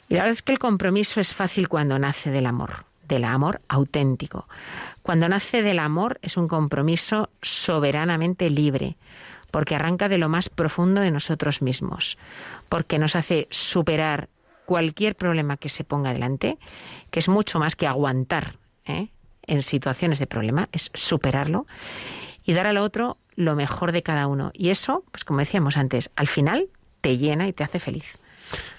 Y 0.07 0.13
la 0.13 0.21
verdad 0.21 0.33
es 0.33 0.41
que 0.41 0.53
el 0.53 0.59
compromiso 0.59 1.19
es 1.19 1.33
fácil 1.33 1.67
cuando 1.67 1.97
nace 1.97 2.29
del 2.29 2.45
amor, 2.45 2.85
del 3.07 3.23
amor 3.23 3.61
auténtico. 3.67 4.47
Cuando 5.01 5.27
nace 5.27 5.63
del 5.63 5.79
amor 5.79 6.19
es 6.21 6.37
un 6.37 6.47
compromiso 6.47 7.29
soberanamente 7.41 8.49
libre, 8.49 8.97
porque 9.51 9.75
arranca 9.75 10.09
de 10.09 10.17
lo 10.17 10.29
más 10.29 10.49
profundo 10.49 11.01
de 11.01 11.11
nosotros 11.11 11.61
mismos, 11.61 12.17
porque 12.69 12.99
nos 12.99 13.15
hace 13.15 13.47
superar 13.51 14.29
cualquier 14.65 15.15
problema 15.15 15.58
que 15.58 15.69
se 15.69 15.84
ponga 15.84 16.13
delante, 16.13 16.58
que 17.12 17.19
es 17.19 17.30
mucho 17.30 17.60
más 17.60 17.75
que 17.75 17.88
aguantar 17.88 18.58
¿eh? 18.86 19.10
en 19.43 19.62
situaciones 19.62 20.19
de 20.19 20.28
problema, 20.28 20.69
es 20.71 20.91
superarlo 20.93 21.67
y 22.43 22.54
dar 22.54 22.67
al 22.67 22.78
otro 22.78 23.17
lo 23.36 23.56
mejor 23.56 23.91
de 23.91 24.04
cada 24.04 24.28
uno. 24.28 24.51
Y 24.54 24.69
eso, 24.69 25.04
pues 25.12 25.23
como 25.23 25.39
decíamos 25.39 25.78
antes, 25.78 26.10
al 26.15 26.28
final 26.28 26.69
te 27.01 27.17
llena 27.17 27.47
y 27.47 27.54
te 27.54 27.63
hace 27.63 27.80
feliz. 27.80 28.06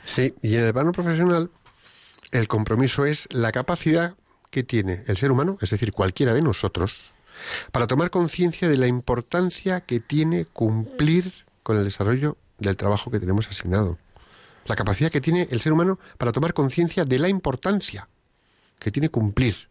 Sí, 0.04 0.34
y 0.42 0.56
en 0.56 0.64
el 0.64 0.72
plano 0.72 0.92
profesional, 0.92 1.50
el 2.32 2.48
compromiso 2.48 3.04
es 3.04 3.28
la 3.30 3.52
capacidad 3.52 4.14
que 4.50 4.62
tiene 4.62 5.02
el 5.06 5.16
ser 5.16 5.30
humano, 5.30 5.58
es 5.60 5.70
decir, 5.70 5.92
cualquiera 5.92 6.32
de 6.32 6.42
nosotros, 6.42 7.12
para 7.72 7.86
tomar 7.86 8.10
conciencia 8.10 8.68
de 8.68 8.76
la 8.76 8.86
importancia 8.86 9.80
que 9.80 10.00
tiene 10.00 10.46
cumplir 10.46 11.32
con 11.62 11.76
el 11.76 11.84
desarrollo 11.84 12.36
del 12.58 12.76
trabajo 12.76 13.10
que 13.10 13.20
tenemos 13.20 13.48
asignado. 13.48 13.98
La 14.66 14.76
capacidad 14.76 15.10
que 15.10 15.20
tiene 15.20 15.48
el 15.50 15.60
ser 15.60 15.72
humano 15.72 15.98
para 16.18 16.32
tomar 16.32 16.54
conciencia 16.54 17.04
de 17.04 17.18
la 17.18 17.28
importancia 17.28 18.08
que 18.78 18.90
tiene 18.90 19.08
cumplir 19.08 19.68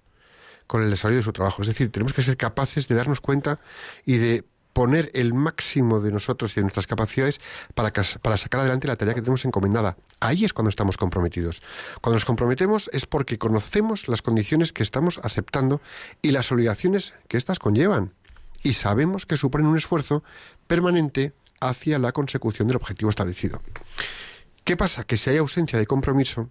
con 0.68 0.82
el 0.82 0.90
desarrollo 0.90 1.20
de 1.20 1.24
su 1.24 1.34
trabajo. 1.34 1.62
Es 1.62 1.68
decir, 1.68 1.92
tenemos 1.92 2.14
que 2.14 2.24
ser 2.24 2.38
capaces 2.38 2.88
de 2.88 2.96
darnos 2.96 3.22
cuenta 3.22 3.60
y 4.06 4.18
de 4.18 4.44
poner 4.74 5.10
el 5.14 5.34
máximo 5.34 6.02
de 6.02 6.12
nosotros 6.12 6.52
y 6.52 6.56
de 6.56 6.64
nuestras 6.64 6.86
capacidades 6.86 7.40
para, 7.76 7.94
para 8.22 8.36
sacar 8.36 8.60
adelante 8.60 8.88
la 8.88 8.98
tarea 8.98 9.14
que 9.14 9.22
tenemos 9.22 9.46
encomendada. 9.46 9.96
Ahí 10.20 10.44
es 10.44 10.52
cuando 10.52 10.70
estamos 10.70 10.98
comprometidos. 10.98 11.62
Cuando 12.02 12.16
nos 12.16 12.26
comprometemos 12.26 12.90
es 12.92 13.06
porque 13.06 13.38
conocemos 13.38 14.10
las 14.10 14.22
condiciones 14.22 14.74
que 14.74 14.84
estamos 14.84 15.22
aceptando 15.24 15.80
y 16.22 16.32
las 16.32 16.52
obligaciones 16.52 17.14
que 17.30 17.38
éstas 17.38 17.58
conllevan. 17.58 18.12
Y 18.64 18.74
sabemos 18.74 19.26
que 19.26 19.38
suponen 19.38 19.68
un 19.68 19.78
esfuerzo 19.78 20.24
permanente 20.68 21.32
hacia 21.62 21.98
la 21.98 22.12
consecución 22.12 22.68
del 22.68 22.76
objetivo 22.76 23.10
establecido. 23.10 23.62
¿Qué 24.66 24.76
pasa? 24.76 25.04
Que 25.04 25.16
si 25.16 25.30
hay 25.30 25.38
ausencia 25.38 25.78
de 25.78 25.86
compromiso, 25.86 26.50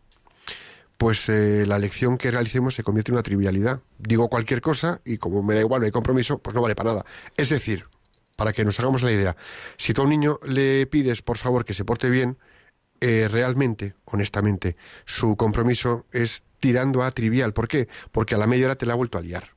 pues 0.98 1.28
eh, 1.28 1.64
la 1.66 1.74
elección 1.74 2.16
que 2.16 2.30
realicemos 2.30 2.76
se 2.76 2.84
convierte 2.84 3.10
en 3.10 3.14
una 3.14 3.24
trivialidad. 3.24 3.80
Digo 3.98 4.28
cualquier 4.28 4.60
cosa 4.60 5.00
y 5.04 5.18
como 5.18 5.42
me 5.42 5.54
da 5.54 5.60
igual, 5.60 5.80
no 5.80 5.86
hay 5.86 5.90
compromiso, 5.90 6.38
pues 6.38 6.54
no 6.54 6.62
vale 6.62 6.76
para 6.76 6.90
nada. 6.90 7.06
Es 7.36 7.48
decir, 7.48 7.86
para 8.36 8.52
que 8.52 8.64
nos 8.64 8.78
hagamos 8.78 9.02
la 9.02 9.10
idea, 9.10 9.36
si 9.78 9.94
tú 9.94 10.02
a 10.02 10.04
un 10.04 10.10
niño 10.10 10.38
le 10.46 10.86
pides, 10.86 11.22
por 11.22 11.38
favor, 11.38 11.64
que 11.64 11.74
se 11.74 11.84
porte 11.84 12.08
bien, 12.08 12.38
eh, 13.00 13.26
realmente, 13.28 13.94
honestamente, 14.04 14.76
su 15.06 15.36
compromiso 15.36 16.06
es 16.12 16.44
tirando 16.60 17.02
a 17.02 17.10
trivial. 17.10 17.52
¿Por 17.52 17.66
qué? 17.66 17.88
Porque 18.12 18.36
a 18.36 18.38
la 18.38 18.46
media 18.46 18.66
hora 18.66 18.76
te 18.76 18.86
la 18.86 18.92
ha 18.92 18.96
vuelto 18.96 19.18
a 19.18 19.22
liar. 19.22 19.53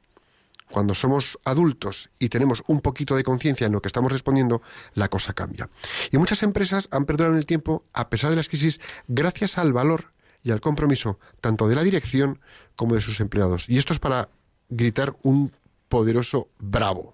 Cuando 0.69 0.95
somos 0.95 1.39
adultos 1.45 2.09
y 2.19 2.29
tenemos 2.29 2.63
un 2.67 2.81
poquito 2.81 3.15
de 3.15 3.23
conciencia 3.23 3.67
en 3.67 3.73
lo 3.73 3.81
que 3.81 3.87
estamos 3.87 4.11
respondiendo, 4.11 4.61
la 4.93 5.07
cosa 5.07 5.33
cambia. 5.33 5.69
Y 6.11 6.17
muchas 6.17 6.43
empresas 6.43 6.87
han 6.91 7.05
perdurado 7.05 7.33
en 7.33 7.39
el 7.39 7.45
tiempo, 7.45 7.83
a 7.93 8.09
pesar 8.09 8.29
de 8.29 8.35
las 8.35 8.49
crisis, 8.49 8.79
gracias 9.07 9.57
al 9.57 9.73
valor 9.73 10.11
y 10.43 10.51
al 10.51 10.61
compromiso 10.61 11.19
tanto 11.41 11.67
de 11.67 11.75
la 11.75 11.83
dirección 11.83 12.39
como 12.75 12.95
de 12.95 13.01
sus 13.01 13.19
empleados. 13.19 13.69
Y 13.69 13.77
esto 13.77 13.93
es 13.93 13.99
para 13.99 14.29
gritar 14.69 15.15
un 15.23 15.51
poderoso 15.89 16.47
bravo. 16.59 17.13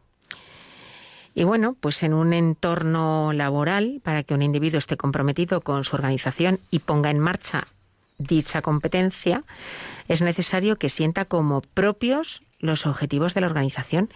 Y 1.36 1.44
bueno, 1.46 1.76
pues 1.80 2.04
en 2.04 2.14
un 2.14 2.34
entorno 2.34 3.34
laboral, 3.34 4.02
para 4.04 4.24
que 4.24 4.36
un 4.36 4.44
individuo 4.44 4.78
esté 4.78 4.98
comprometido 4.98 5.62
con 5.62 5.84
su 5.84 5.96
organización 5.96 6.60
y 6.70 6.80
ponga 6.80 7.10
en 7.10 7.20
marcha 7.20 7.68
dicha 8.24 8.62
competencia, 8.62 9.44
es 10.08 10.22
necesario 10.22 10.78
que 10.78 10.90
sienta 10.90 11.26
como 11.26 11.62
propios 11.62 12.42
los 12.60 12.86
objetivos 12.86 13.34
de 13.34 13.42
la 13.42 13.48
organización 13.48 14.10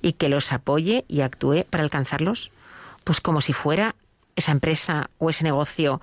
y 0.00 0.14
que 0.14 0.28
los 0.28 0.52
apoye 0.52 1.04
y 1.08 1.20
actúe 1.20 1.64
para 1.68 1.82
alcanzarlos, 1.82 2.50
pues 3.04 3.20
como 3.20 3.40
si 3.40 3.52
fuera 3.52 3.94
esa 4.36 4.52
empresa 4.52 5.10
o 5.18 5.30
ese 5.30 5.44
negocio 5.44 6.00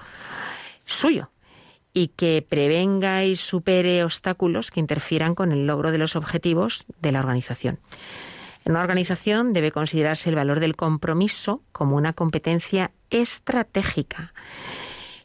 suyo 0.86 1.32
y 1.94 2.10
que 2.10 2.46
prevenga 2.48 3.24
y 3.24 3.36
supere 3.36 4.04
obstáculos 4.04 4.70
que 4.70 4.80
interfieran 4.80 5.34
con 5.34 5.52
el 5.52 5.66
logro 5.66 5.92
de 5.92 5.98
los 5.98 6.16
objetivos 6.16 6.86
de 7.02 7.12
la 7.12 7.20
organización. 7.20 7.80
En 8.66 8.74
una 8.74 8.82
organización 8.82 9.54
debe 9.54 9.72
considerarse 9.72 10.30
el 10.30 10.36
valor 10.36 10.60
del 10.60 10.76
compromiso 10.76 11.64
como 11.72 11.96
una 11.96 12.14
competencia 12.14 12.92
estratégica. 13.10 14.34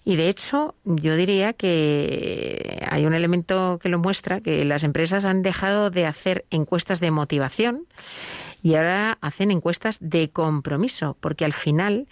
Y 0.05 0.17
de 0.17 0.29
hecho, 0.29 0.75
yo 0.85 1.17
diría 1.17 1.53
que 1.53 2.85
hay 2.91 3.07
un 3.07 3.15
elemento 3.15 3.79
que 3.81 3.89
lo 3.89 3.99
muestra, 3.99 4.41
que 4.41 4.65
las 4.65 4.83
empresas 4.83 5.25
han 5.25 5.43
dejado 5.43 5.91
de 5.91 6.07
hacer 6.07 6.45
encuestas 6.51 6.99
de 6.99 7.13
motivación 7.13 7.87
y 8.63 8.75
ahora 8.75 9.19
hacen 9.21 9.51
encuestas 9.51 9.99
de 10.01 10.31
compromiso, 10.31 11.17
porque 11.21 11.45
al 11.45 11.53
final 11.53 12.07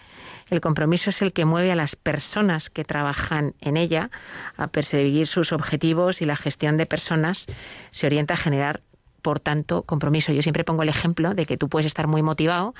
el 0.49 0.59
compromiso 0.61 1.09
es 1.09 1.21
el 1.21 1.31
que 1.31 1.45
mueve 1.45 1.71
a 1.71 1.75
las 1.75 1.95
personas 1.95 2.69
que 2.69 2.83
trabajan 2.83 3.55
en 3.61 3.77
ella 3.77 4.09
a 4.57 4.67
perseguir 4.67 5.27
sus 5.27 5.53
objetivos 5.53 6.21
y 6.21 6.25
la 6.25 6.35
gestión 6.35 6.77
de 6.77 6.85
personas 6.85 7.47
se 7.91 8.07
orienta 8.07 8.33
a 8.33 8.37
generar 8.37 8.81
por 9.21 9.39
tanto, 9.39 9.83
compromiso. 9.83 10.31
Yo 10.33 10.41
siempre 10.41 10.63
pongo 10.63 10.83
el 10.83 10.89
ejemplo 10.89 11.33
de 11.33 11.45
que 11.45 11.57
tú 11.57 11.69
puedes 11.69 11.85
estar 11.85 12.07
muy 12.07 12.21
motivado 12.21 12.73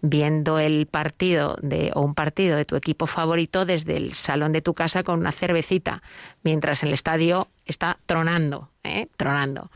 viendo 0.00 0.58
el 0.58 0.86
partido 0.86 1.56
de, 1.62 1.90
o 1.94 2.02
un 2.02 2.14
partido 2.14 2.56
de 2.56 2.64
tu 2.64 2.76
equipo 2.76 3.06
favorito 3.06 3.64
desde 3.64 3.96
el 3.96 4.14
salón 4.14 4.52
de 4.52 4.62
tu 4.62 4.74
casa 4.74 5.02
con 5.02 5.20
una 5.20 5.32
cervecita, 5.32 6.02
mientras 6.42 6.82
el 6.82 6.92
estadio 6.92 7.48
está 7.66 7.98
tronando, 8.06 8.70
¿eh? 8.84 9.08
tronando. 9.16 9.70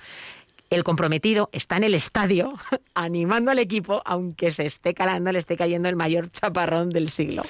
El 0.70 0.83
comprometido 0.83 1.50
está 1.53 1.77
en 1.77 1.85
el 1.85 1.94
estadio 1.94 2.55
animando 2.94 3.50
al 3.50 3.59
equipo, 3.59 4.03
aunque 4.05 4.50
se 4.50 4.66
esté 4.66 4.94
calando, 4.94 5.31
le 5.31 5.38
esté 5.38 5.57
cayendo 5.57 5.88
el 5.88 5.96
mayor 5.96 6.31
chaparrón 6.31 6.90
del 6.90 7.11
siglo. 7.11 7.42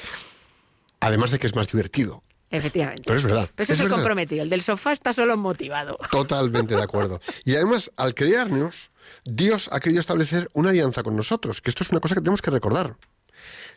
Además 1.00 1.30
de 1.30 1.38
que 1.38 1.46
es 1.46 1.54
más 1.54 1.70
divertido. 1.70 2.22
Efectivamente. 2.54 3.02
Pero 3.04 3.18
es 3.18 3.24
verdad. 3.24 3.50
Pero 3.54 3.62
ese 3.64 3.72
es, 3.72 3.80
el 3.80 3.88
comprometido. 3.88 4.42
El 4.42 4.50
del 4.50 4.62
sofá 4.62 4.92
está 4.92 5.12
solo 5.12 5.36
motivado. 5.36 5.98
Totalmente 6.10 6.76
de 6.76 6.82
acuerdo. 6.82 7.20
Y 7.44 7.54
además, 7.56 7.90
al 7.96 8.14
crearnos, 8.14 8.90
Dios 9.24 9.68
ha 9.72 9.80
querido 9.80 10.00
establecer 10.00 10.48
una 10.52 10.70
alianza 10.70 11.02
con 11.02 11.16
nosotros, 11.16 11.60
que 11.60 11.70
esto 11.70 11.82
es 11.82 11.90
una 11.90 12.00
cosa 12.00 12.14
que 12.14 12.20
tenemos 12.20 12.42
que 12.42 12.50
recordar. 12.50 12.96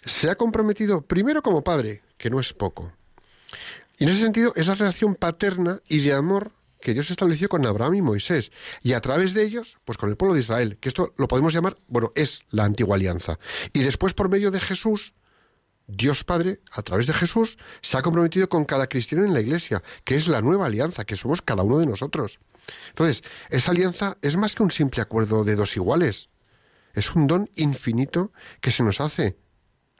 Se 0.05 0.29
ha 0.29 0.35
comprometido 0.35 1.01
primero 1.01 1.41
como 1.41 1.63
padre, 1.63 2.01
que 2.17 2.29
no 2.29 2.39
es 2.39 2.53
poco. 2.53 2.93
Y 3.97 4.03
en 4.03 4.09
ese 4.09 4.21
sentido 4.21 4.53
es 4.55 4.67
la 4.67 4.75
relación 4.75 5.15
paterna 5.15 5.81
y 5.87 6.01
de 6.01 6.13
amor 6.13 6.51
que 6.79 6.93
Dios 6.93 7.09
estableció 7.09 7.49
con 7.49 7.65
Abraham 7.65 7.95
y 7.95 8.01
Moisés, 8.03 8.51
y 8.83 8.93
a 8.93 9.01
través 9.01 9.33
de 9.33 9.43
ellos, 9.43 9.77
pues 9.83 9.97
con 9.97 10.09
el 10.09 10.15
pueblo 10.15 10.35
de 10.35 10.41
Israel, 10.41 10.77
que 10.79 10.89
esto 10.89 11.13
lo 11.17 11.27
podemos 11.27 11.53
llamar, 11.53 11.75
bueno, 11.87 12.11
es 12.15 12.43
la 12.51 12.65
antigua 12.65 12.95
alianza. 12.95 13.39
Y 13.73 13.79
después 13.79 14.13
por 14.13 14.29
medio 14.29 14.51
de 14.51 14.59
Jesús, 14.59 15.13
Dios 15.87 16.23
Padre, 16.23 16.59
a 16.71 16.81
través 16.81 17.07
de 17.07 17.13
Jesús, 17.13 17.57
se 17.81 17.97
ha 17.97 18.01
comprometido 18.01 18.49
con 18.49 18.65
cada 18.65 18.87
cristiano 18.87 19.25
en 19.25 19.33
la 19.33 19.41
Iglesia, 19.41 19.81
que 20.03 20.15
es 20.15 20.27
la 20.27 20.41
nueva 20.41 20.67
alianza, 20.67 21.05
que 21.05 21.15
somos 21.15 21.41
cada 21.41 21.63
uno 21.63 21.79
de 21.79 21.85
nosotros. 21.85 22.39
Entonces, 22.89 23.23
esa 23.49 23.71
alianza 23.71 24.17
es 24.21 24.37
más 24.37 24.53
que 24.53 24.63
un 24.63 24.71
simple 24.71 25.01
acuerdo 25.01 25.43
de 25.43 25.55
dos 25.55 25.75
iguales. 25.75 26.29
Es 26.93 27.15
un 27.15 27.27
don 27.27 27.49
infinito 27.55 28.31
que 28.61 28.71
se 28.71 28.83
nos 28.83 29.01
hace. 29.01 29.37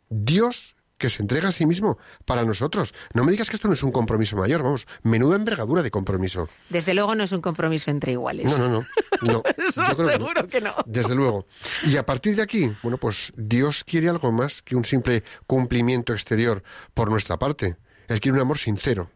Dios 0.09 0.76
que 0.97 1.09
se 1.09 1.21
entrega 1.21 1.49
a 1.49 1.51
sí 1.51 1.65
mismo 1.65 1.97
para 2.25 2.43
nosotros. 2.43 2.93
No 3.13 3.23
me 3.23 3.31
digas 3.31 3.49
que 3.49 3.55
esto 3.55 3.67
no 3.67 3.73
es 3.73 3.83
un 3.83 3.91
compromiso 3.91 4.35
mayor, 4.35 4.63
vamos, 4.63 4.87
menuda 5.03 5.35
envergadura 5.35 5.81
de 5.81 5.91
compromiso. 5.91 6.49
Desde 6.69 6.93
luego 6.93 7.15
no 7.15 7.23
es 7.23 7.31
un 7.31 7.41
compromiso 7.41 7.91
entre 7.91 8.13
iguales. 8.13 8.57
No, 8.57 8.67
no, 8.67 8.85
no. 9.21 9.43
Eso 9.57 9.83
seguro 10.07 10.47
que 10.47 10.61
no. 10.61 10.73
Desde 10.85 11.15
luego. 11.15 11.45
Y 11.83 11.97
a 11.97 12.05
partir 12.05 12.35
de 12.35 12.41
aquí, 12.41 12.71
bueno, 12.83 12.97
pues 12.97 13.33
Dios 13.35 13.83
quiere 13.83 14.09
algo 14.09 14.31
más 14.31 14.61
que 14.61 14.75
un 14.75 14.85
simple 14.85 15.23
cumplimiento 15.45 16.13
exterior 16.13 16.63
por 16.93 17.09
nuestra 17.09 17.37
parte. 17.37 17.77
Él 18.07 18.19
quiere 18.19 18.37
un 18.37 18.41
amor 18.41 18.57
sincero, 18.57 19.09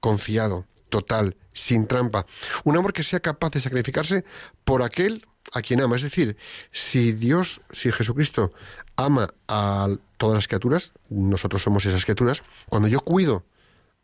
confiado, 0.00 0.66
total, 0.88 1.36
sin 1.52 1.86
trampa. 1.86 2.24
Un 2.64 2.76
amor 2.76 2.92
que 2.92 3.02
sea 3.02 3.20
capaz 3.20 3.50
de 3.50 3.60
sacrificarse 3.60 4.24
por 4.64 4.82
aquel 4.82 5.26
a 5.52 5.62
quien 5.62 5.80
ama. 5.80 5.96
Es 5.96 6.02
decir, 6.02 6.36
si 6.72 7.12
Dios, 7.12 7.60
si 7.70 7.90
Jesucristo 7.92 8.52
ama 8.96 9.34
a 9.46 9.88
todas 10.16 10.36
las 10.36 10.48
criaturas, 10.48 10.92
nosotros 11.08 11.62
somos 11.62 11.86
esas 11.86 12.04
criaturas, 12.04 12.42
cuando 12.68 12.88
yo 12.88 13.00
cuido 13.00 13.44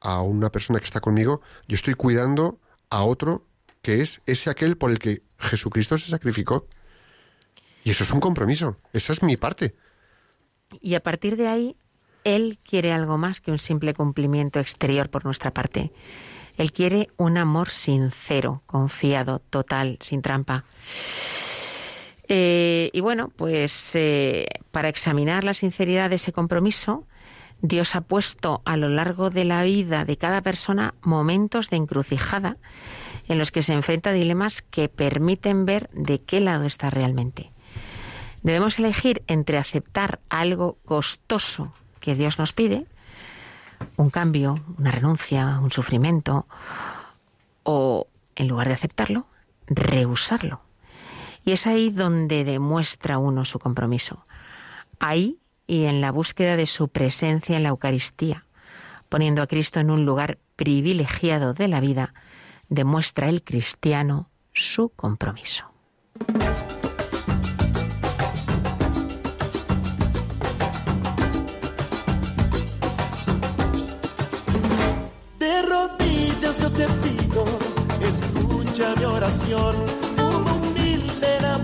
a 0.00 0.22
una 0.22 0.50
persona 0.50 0.78
que 0.78 0.84
está 0.84 1.00
conmigo, 1.00 1.40
yo 1.66 1.74
estoy 1.74 1.94
cuidando 1.94 2.58
a 2.90 3.04
otro 3.04 3.46
que 3.82 4.00
es 4.00 4.22
ese 4.26 4.50
aquel 4.50 4.76
por 4.76 4.90
el 4.90 4.98
que 4.98 5.22
Jesucristo 5.38 5.98
se 5.98 6.10
sacrificó. 6.10 6.66
Y 7.84 7.90
eso 7.90 8.04
es 8.04 8.10
un 8.10 8.20
compromiso, 8.20 8.78
esa 8.92 9.12
es 9.12 9.22
mi 9.22 9.36
parte. 9.36 9.74
Y 10.80 10.94
a 10.94 11.02
partir 11.02 11.36
de 11.36 11.48
ahí, 11.48 11.76
Él 12.24 12.58
quiere 12.64 12.92
algo 12.92 13.18
más 13.18 13.40
que 13.42 13.50
un 13.50 13.58
simple 13.58 13.92
cumplimiento 13.92 14.58
exterior 14.58 15.10
por 15.10 15.24
nuestra 15.26 15.52
parte. 15.52 15.92
Él 16.56 16.72
quiere 16.72 17.08
un 17.16 17.36
amor 17.36 17.70
sincero, 17.70 18.62
confiado, 18.66 19.40
total, 19.50 19.98
sin 20.00 20.22
trampa. 20.22 20.64
Eh, 22.28 22.90
y 22.92 23.00
bueno, 23.00 23.30
pues 23.36 23.94
eh, 23.94 24.46
para 24.70 24.88
examinar 24.88 25.44
la 25.44 25.54
sinceridad 25.54 26.10
de 26.10 26.16
ese 26.16 26.32
compromiso, 26.32 27.06
Dios 27.60 27.94
ha 27.94 28.02
puesto 28.02 28.62
a 28.64 28.76
lo 28.76 28.88
largo 28.88 29.30
de 29.30 29.44
la 29.44 29.62
vida 29.62 30.04
de 30.04 30.16
cada 30.16 30.42
persona 30.42 30.94
momentos 31.02 31.70
de 31.70 31.76
encrucijada 31.76 32.56
en 33.28 33.38
los 33.38 33.50
que 33.50 33.62
se 33.62 33.72
enfrenta 33.72 34.10
a 34.10 34.14
dilemas 34.14 34.62
que 34.62 34.88
permiten 34.88 35.64
ver 35.64 35.88
de 35.92 36.20
qué 36.20 36.40
lado 36.40 36.64
está 36.64 36.90
realmente. 36.90 37.50
Debemos 38.42 38.78
elegir 38.78 39.22
entre 39.26 39.56
aceptar 39.56 40.20
algo 40.28 40.76
costoso 40.84 41.72
que 42.00 42.14
Dios 42.14 42.38
nos 42.38 42.52
pide, 42.52 42.86
un 43.96 44.10
cambio, 44.10 44.58
una 44.78 44.90
renuncia, 44.90 45.58
un 45.60 45.70
sufrimiento, 45.70 46.46
o 47.62 48.06
en 48.36 48.48
lugar 48.48 48.68
de 48.68 48.74
aceptarlo, 48.74 49.26
rehusarlo 49.66 50.60
y 51.44 51.52
es 51.52 51.66
ahí 51.66 51.90
donde 51.90 52.44
demuestra 52.44 53.18
uno 53.18 53.44
su 53.44 53.58
compromiso. 53.58 54.24
Ahí 54.98 55.38
y 55.66 55.84
en 55.84 56.00
la 56.00 56.10
búsqueda 56.10 56.56
de 56.56 56.66
su 56.66 56.88
presencia 56.88 57.56
en 57.56 57.62
la 57.62 57.68
Eucaristía, 57.70 58.46
poniendo 59.08 59.42
a 59.42 59.46
Cristo 59.46 59.80
en 59.80 59.90
un 59.90 60.04
lugar 60.04 60.38
privilegiado 60.56 61.54
de 61.54 61.68
la 61.68 61.80
vida, 61.80 62.14
demuestra 62.68 63.28
el 63.28 63.42
cristiano 63.42 64.30
su 64.52 64.88
compromiso. 64.90 65.66
Escucha 79.28 79.72
mi 80.74 80.92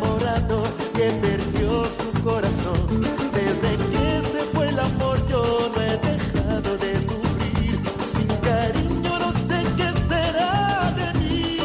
oración 0.08 0.80
que 0.94 1.10
perdió 1.20 1.84
su 1.90 2.22
corazón. 2.22 3.00
Desde 3.32 3.76
que 3.90 4.22
se 4.28 4.44
fue 4.52 4.68
el 4.68 4.78
amor 4.78 5.18
yo 5.28 5.70
no 5.74 5.82
he 5.82 5.96
dejado 5.98 6.76
de 6.78 7.02
sufrir. 7.02 7.80
Sin 8.14 8.26
cariño 8.48 9.18
no 9.18 9.32
sé 9.32 9.62
qué 9.76 10.00
será 10.08 10.92
de 10.96 11.18
mí. 11.18 11.58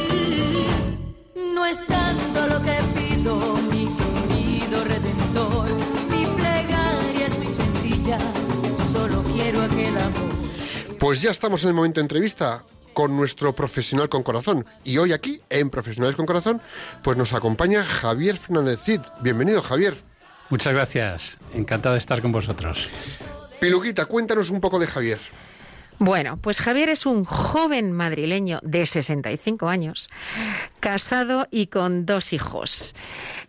No 1.53 1.65
es 1.65 1.85
tanto 1.85 2.47
lo 2.47 2.61
que 2.61 2.77
pido, 2.95 3.55
mi 3.71 3.87
querido 3.97 4.83
redentor. 4.83 5.67
Mi 6.09 6.25
plegaria 6.25 7.27
es 7.27 7.37
muy 7.37 7.47
sencilla, 7.47 8.19
solo 8.91 9.23
quiero 9.33 9.61
aquel 9.63 9.97
amor. 9.97 10.35
Pues 10.99 11.21
ya 11.21 11.31
estamos 11.31 11.63
en 11.63 11.69
el 11.69 11.75
momento 11.75 11.99
de 11.99 12.03
entrevista 12.03 12.63
con 12.95 13.15
nuestro 13.15 13.53
profesional 13.53 14.09
con 14.09 14.23
corazón. 14.23 14.65
Y 14.83 14.97
hoy 14.97 15.13
aquí, 15.13 15.39
en 15.51 15.69
Profesionales 15.69 16.15
con 16.15 16.25
Corazón, 16.25 16.59
pues 17.03 17.15
nos 17.15 17.33
acompaña 17.33 17.83
Javier 17.83 18.37
Fernández 18.37 18.79
Cid. 18.83 19.01
Bienvenido, 19.21 19.61
Javier. 19.61 19.95
Muchas 20.49 20.73
gracias. 20.73 21.37
Encantado 21.53 21.93
de 21.93 21.99
estar 21.99 22.21
con 22.23 22.31
vosotros. 22.31 22.89
Piluquita, 23.59 24.05
cuéntanos 24.05 24.49
un 24.49 24.61
poco 24.61 24.79
de 24.79 24.87
Javier. 24.87 25.19
Bueno, 25.97 26.37
pues 26.37 26.59
Javier 26.59 26.89
es 26.89 27.05
un 27.05 27.23
joven 27.23 27.93
madrileño 27.93 28.59
de 28.63 28.85
65 28.85 29.69
años, 29.69 30.09
casado 30.81 31.47
y 31.51 31.67
con 31.67 32.05
dos 32.05 32.33
hijos. 32.33 32.95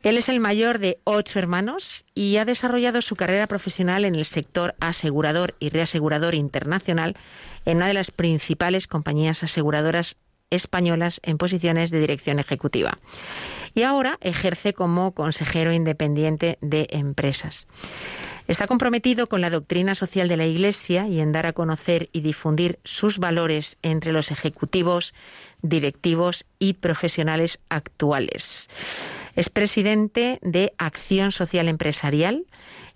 Él 0.04 0.16
es 0.16 0.28
el 0.28 0.38
mayor 0.38 0.78
de 0.78 1.00
ocho 1.02 1.40
hermanos 1.40 2.04
y 2.14 2.36
ha 2.36 2.44
desarrollado 2.44 3.02
su 3.02 3.16
carrera 3.16 3.48
profesional 3.48 4.04
en 4.04 4.14
el 4.14 4.24
sector 4.24 4.76
asegurador 4.78 5.56
y 5.58 5.70
reasegurador 5.70 6.36
internacional 6.36 7.16
en 7.66 7.76
una 7.78 7.88
de 7.88 7.94
las 7.94 8.10
principales 8.10 8.86
compañías 8.86 9.42
aseguradoras 9.42 10.16
españolas 10.50 11.20
en 11.22 11.38
posiciones 11.38 11.90
de 11.90 12.00
dirección 12.00 12.38
ejecutiva. 12.38 12.98
Y 13.74 13.82
ahora 13.82 14.18
ejerce 14.22 14.72
como 14.72 15.12
consejero 15.12 15.72
independiente 15.72 16.56
de 16.60 16.86
empresas. 16.90 17.66
Está 18.48 18.68
comprometido 18.68 19.28
con 19.28 19.40
la 19.40 19.50
doctrina 19.50 19.96
social 19.96 20.28
de 20.28 20.36
la 20.36 20.46
Iglesia 20.46 21.08
y 21.08 21.18
en 21.18 21.32
dar 21.32 21.46
a 21.46 21.52
conocer 21.52 22.08
y 22.12 22.20
difundir 22.20 22.78
sus 22.84 23.18
valores 23.18 23.76
entre 23.82 24.12
los 24.12 24.30
ejecutivos, 24.30 25.14
directivos 25.62 26.46
y 26.60 26.74
profesionales 26.74 27.58
actuales. 27.68 28.68
Es 29.34 29.50
presidente 29.50 30.38
de 30.42 30.72
Acción 30.78 31.32
Social 31.32 31.68
Empresarial 31.68 32.46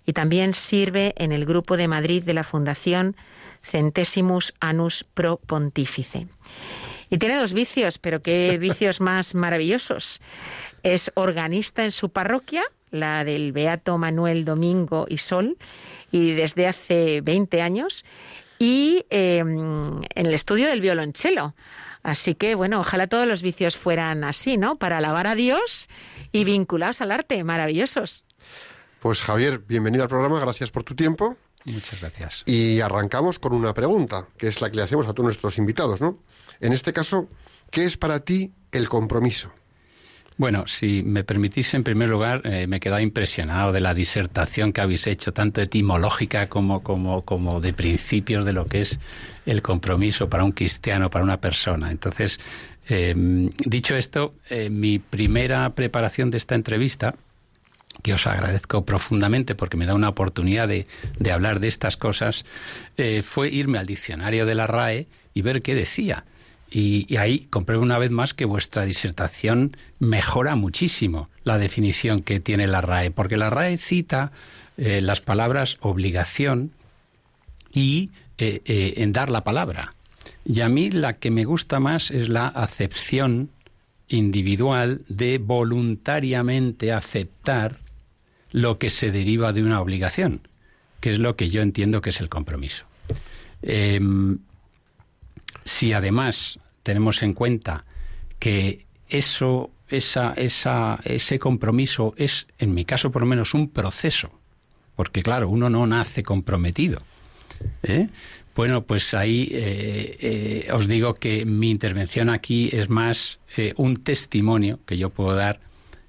y 0.05 0.13
también 0.13 0.53
sirve 0.53 1.13
en 1.17 1.31
el 1.31 1.45
Grupo 1.45 1.77
de 1.77 1.87
Madrid 1.87 2.23
de 2.23 2.33
la 2.33 2.43
Fundación 2.43 3.15
Centesimus 3.61 4.53
Anus 4.59 5.03
Pro 5.03 5.37
Pontífice. 5.37 6.27
Y 7.09 7.17
tiene 7.17 7.37
dos 7.37 7.53
vicios, 7.53 7.97
pero 7.97 8.21
qué 8.21 8.57
vicios 8.59 9.01
más 9.01 9.35
maravillosos. 9.35 10.19
Es 10.83 11.11
organista 11.15 11.83
en 11.83 11.91
su 11.91 12.09
parroquia 12.09 12.63
la 12.91 13.23
del 13.23 13.51
Beato 13.53 13.97
Manuel 13.97 14.45
Domingo 14.45 15.05
y 15.09 15.17
Sol, 15.17 15.57
y 16.11 16.33
desde 16.33 16.67
hace 16.67 17.21
20 17.21 17.61
años, 17.61 18.05
y 18.59 19.05
em, 19.09 20.03
en 20.03 20.25
el 20.25 20.33
estudio 20.33 20.67
del 20.67 20.81
violonchelo. 20.81 21.55
Así 22.03 22.35
que, 22.35 22.55
bueno, 22.55 22.79
ojalá 22.79 23.07
todos 23.07 23.27
los 23.27 23.41
vicios 23.41 23.77
fueran 23.77 24.23
así, 24.23 24.57
¿no? 24.57 24.75
Para 24.75 24.97
alabar 24.97 25.27
a 25.27 25.35
Dios 25.35 25.87
y 26.31 26.43
vinculados 26.43 27.01
al 27.01 27.11
arte, 27.11 27.43
maravillosos. 27.43 28.23
Pues 29.01 29.19
Javier, 29.23 29.63
bienvenido 29.67 30.03
al 30.03 30.09
programa, 30.09 30.39
gracias 30.39 30.69
por 30.69 30.83
tu 30.83 30.93
tiempo. 30.93 31.35
Muchas 31.65 31.99
gracias. 31.99 32.43
Y 32.45 32.81
arrancamos 32.81 33.39
con 33.39 33.51
una 33.51 33.73
pregunta, 33.73 34.27
que 34.37 34.47
es 34.47 34.61
la 34.61 34.69
que 34.69 34.75
le 34.75 34.83
hacemos 34.83 35.07
a 35.07 35.13
todos 35.13 35.25
nuestros 35.25 35.57
invitados, 35.57 36.01
¿no? 36.01 36.19
En 36.59 36.71
este 36.71 36.93
caso, 36.93 37.27
¿qué 37.71 37.83
es 37.83 37.97
para 37.97 38.19
ti 38.19 38.51
el 38.71 38.87
compromiso? 38.87 39.51
Bueno, 40.37 40.67
si 40.67 41.01
me 41.01 41.23
permitís, 41.23 41.73
en 41.73 41.83
primer 41.83 42.09
lugar, 42.09 42.41
eh, 42.45 42.67
me 42.67 42.77
he 42.77 42.79
quedado 42.79 43.01
impresionado 43.01 43.71
de 43.71 43.79
la 43.79 43.95
disertación 43.95 44.71
que 44.71 44.81
habéis 44.81 45.07
hecho, 45.07 45.33
tanto 45.33 45.61
etimológica 45.61 46.47
como, 46.47 46.83
como, 46.83 47.25
como 47.25 47.59
de 47.59 47.73
principios 47.73 48.45
de 48.45 48.53
lo 48.53 48.67
que 48.67 48.81
es 48.81 48.99
el 49.47 49.63
compromiso 49.63 50.29
para 50.29 50.43
un 50.43 50.51
cristiano, 50.51 51.09
para 51.09 51.23
una 51.23 51.41
persona. 51.41 51.89
Entonces, 51.89 52.39
eh, 52.87 53.15
dicho 53.65 53.95
esto, 53.95 54.35
eh, 54.47 54.69
mi 54.69 54.99
primera 54.99 55.71
preparación 55.71 56.29
de 56.29 56.37
esta 56.37 56.53
entrevista, 56.53 57.15
que 58.03 58.13
os 58.13 58.25
agradezco 58.27 58.85
profundamente 58.85 59.55
porque 59.55 59.77
me 59.77 59.85
da 59.85 59.93
una 59.93 60.09
oportunidad 60.09 60.67
de, 60.67 60.87
de 61.19 61.31
hablar 61.31 61.59
de 61.59 61.67
estas 61.67 61.97
cosas, 61.97 62.45
fue 63.23 63.49
irme 63.49 63.77
al 63.77 63.85
diccionario 63.85 64.45
de 64.45 64.55
la 64.55 64.67
RAE 64.67 65.07
y 65.33 65.41
ver 65.41 65.61
qué 65.61 65.75
decía. 65.75 66.25
Y, 66.73 67.17
ahí 67.17 67.47
compruebo 67.49 67.83
una 67.83 67.99
vez 67.99 68.11
más 68.11 68.33
que 68.33 68.45
vuestra 68.45 68.85
disertación 68.85 69.75
mejora 69.99 70.55
muchísimo 70.55 71.29
la 71.43 71.57
definición 71.57 72.21
que 72.21 72.39
tiene 72.39 72.65
la 72.65 72.79
RAE, 72.79 73.11
porque 73.11 73.35
la 73.35 73.49
RAE 73.49 73.77
cita 73.77 74.31
eh, 74.77 75.01
las 75.01 75.19
palabras 75.19 75.77
obligación 75.81 76.71
y 77.73 78.11
eh, 78.37 78.61
eh, 78.63 78.93
en 78.97 79.11
dar 79.11 79.29
la 79.29 79.43
palabra. 79.43 79.95
Y 80.45 80.61
a 80.61 80.69
mí 80.69 80.89
la 80.91 81.17
que 81.17 81.29
me 81.29 81.43
gusta 81.43 81.81
más 81.81 82.09
es 82.09 82.29
la 82.29 82.47
acepción 82.47 83.49
individual 84.07 85.01
de 85.09 85.39
voluntariamente 85.39 86.93
aceptar 86.93 87.79
lo 88.51 88.77
que 88.77 88.89
se 88.89 89.11
deriva 89.11 89.53
de 89.53 89.63
una 89.63 89.81
obligación, 89.81 90.47
que 90.99 91.13
es 91.13 91.19
lo 91.19 91.35
que 91.35 91.49
yo 91.49 91.61
entiendo 91.61 92.01
que 92.01 92.11
es 92.11 92.21
el 92.21 92.29
compromiso. 92.29 92.85
Em, 93.61 94.39
si 95.63 95.93
además 95.93 96.59
tenemos 96.83 97.21
en 97.23 97.33
cuenta 97.33 97.85
que 98.39 98.85
eso, 99.09 99.71
esa, 99.87 100.33
esa, 100.33 100.99
ese 101.03 101.37
compromiso 101.39 102.13
es, 102.17 102.47
en 102.57 102.73
mi 102.73 102.85
caso 102.85 103.11
por 103.11 103.21
lo 103.21 103.27
menos, 103.27 103.53
un 103.53 103.69
proceso, 103.69 104.31
porque 104.95 105.21
claro, 105.21 105.49
uno 105.49 105.69
no 105.69 105.85
nace 105.85 106.23
comprometido. 106.23 107.01
¿eh? 107.83 108.07
Bueno, 108.55 108.83
pues 108.83 109.13
ahí 109.13 109.49
eh, 109.51 110.17
eh, 110.19 110.71
os 110.73 110.87
digo 110.87 111.13
que 111.13 111.45
mi 111.45 111.69
intervención 111.69 112.29
aquí 112.29 112.69
es 112.71 112.89
más 112.89 113.39
un 113.77 113.97
testimonio 113.97 114.79
que 114.85 114.97
yo 114.97 115.09
puedo 115.09 115.35
dar 115.35 115.59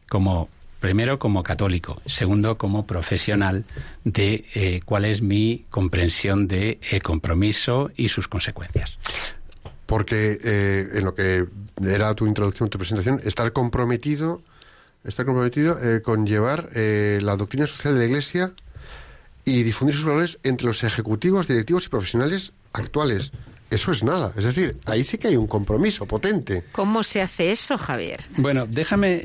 como 0.09 0.49
primero 0.83 1.19
como 1.19 1.43
católico, 1.43 2.03
segundo 2.05 2.59
como 2.59 2.87
profesional 2.87 3.65
de 4.05 4.83
cuál 4.85 5.07
es 5.07 5.23
mi 5.23 5.65
comprensión 5.71 6.47
de 6.49 6.79
el 6.91 7.03
compromiso 7.03 7.91
y 7.97 8.11
sus 8.11 8.29
consecuencias 8.29 8.99
porque 9.93 10.39
eh, 10.43 10.89
en 10.95 11.05
lo 11.05 11.15
que 11.15 11.47
era 11.85 12.15
tu 12.15 12.27
introducción, 12.27 12.71
tu 12.71 12.79
presentación, 12.79 13.21
estar 13.25 13.53
comprometido, 13.53 14.41
estar 15.05 15.27
comprometido 15.27 15.79
eh, 15.83 16.01
con 16.01 16.27
llevar 16.27 16.71
eh, 16.75 17.19
la 17.21 17.37
doctrina 17.37 17.67
social 17.67 17.93
de 17.93 18.01
la 18.01 18.07
Iglesia 18.07 18.53
y 19.45 19.65
difundir 19.65 19.95
sus 19.95 20.07
valores 20.07 20.39
entre 20.45 20.67
los 20.67 20.83
ejecutivos, 20.83 21.47
directivos 21.47 21.85
y 21.85 21.89
profesionales 21.91 22.55
actuales. 22.73 23.33
Eso 23.73 23.91
es 23.93 24.03
nada. 24.05 24.33
Es 24.37 24.45
decir, 24.45 24.77
ahí 24.87 25.03
sí 25.03 25.19
que 25.19 25.29
hay 25.29 25.37
un 25.37 25.47
compromiso 25.47 26.07
potente. 26.07 26.65
¿Cómo 26.73 27.03
se 27.03 27.23
hace 27.23 27.53
eso, 27.53 27.79
Javier? 27.79 28.21
Bueno, 28.37 28.67
déjame, 28.69 29.17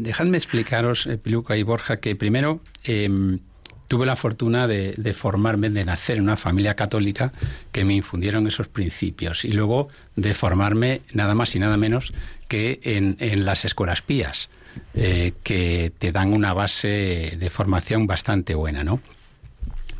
dejadme 0.00 0.36
explicaros, 0.36 1.08
Piluca 1.22 1.56
y 1.56 1.62
Borja, 1.62 1.96
que 1.96 2.14
primero 2.14 2.60
em, 2.84 3.40
tuve 3.88 4.06
la 4.06 4.16
fortuna 4.16 4.66
de, 4.66 5.14
formarme, 5.14 5.70
de 5.70 5.84
nacer 5.84 6.16
en 6.16 6.24
una 6.24 6.36
familia 6.36 6.74
católica 6.74 7.32
que 7.72 7.84
me 7.84 7.94
infundieron 7.94 8.46
esos 8.46 8.68
principios 8.68 9.44
y 9.44 9.52
luego 9.52 9.88
de 10.16 10.34
formarme 10.34 11.02
nada 11.12 11.34
más 11.34 11.54
y 11.54 11.58
nada 11.58 11.76
menos 11.76 12.12
que 12.48 12.80
en, 12.82 13.44
las 13.44 13.64
escuelas 13.64 14.02
pías, 14.02 14.48
eh, 14.94 15.32
que 15.42 15.92
te 15.98 16.12
dan 16.12 16.32
una 16.32 16.52
base 16.52 17.36
de 17.38 17.50
formación 17.50 18.06
bastante 18.06 18.54
buena, 18.54 18.84
¿no? 18.84 19.00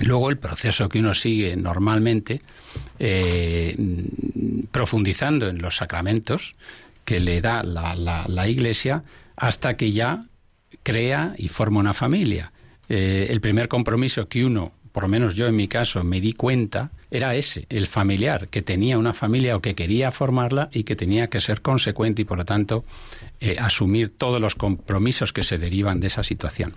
Luego 0.00 0.30
el 0.30 0.38
proceso 0.38 0.88
que 0.88 0.98
uno 0.98 1.14
sigue 1.14 1.56
normalmente, 1.56 2.42
eh, 2.98 3.76
profundizando 4.70 5.48
en 5.48 5.62
los 5.62 5.76
sacramentos 5.76 6.54
que 7.04 7.20
le 7.20 7.40
da 7.40 7.62
la, 7.62 7.94
la 8.28 8.48
Iglesia, 8.48 9.04
hasta 9.36 9.76
que 9.76 9.92
ya 9.92 10.24
crea 10.82 11.34
y 11.38 11.48
forma 11.48 11.80
una 11.80 11.94
familia. 11.94 12.52
Eh, 12.88 13.26
el 13.30 13.40
primer 13.40 13.68
compromiso 13.68 14.28
que 14.28 14.44
uno, 14.44 14.72
por 14.92 15.04
lo 15.04 15.08
menos 15.08 15.34
yo 15.34 15.46
en 15.46 15.56
mi 15.56 15.68
caso, 15.68 16.04
me 16.04 16.20
di 16.20 16.32
cuenta, 16.32 16.90
era 17.10 17.34
ese, 17.34 17.66
el 17.68 17.86
familiar, 17.86 18.48
que 18.48 18.62
tenía 18.62 18.98
una 18.98 19.14
familia 19.14 19.56
o 19.56 19.60
que 19.60 19.74
quería 19.74 20.10
formarla 20.10 20.68
y 20.72 20.84
que 20.84 20.96
tenía 20.96 21.28
que 21.28 21.40
ser 21.40 21.62
consecuente 21.62 22.22
y, 22.22 22.24
por 22.24 22.38
lo 22.38 22.44
tanto, 22.44 22.84
eh, 23.40 23.56
asumir 23.58 24.16
todos 24.16 24.40
los 24.40 24.54
compromisos 24.54 25.32
que 25.32 25.42
se 25.42 25.58
derivan 25.58 26.00
de 26.00 26.08
esa 26.08 26.22
situación. 26.22 26.74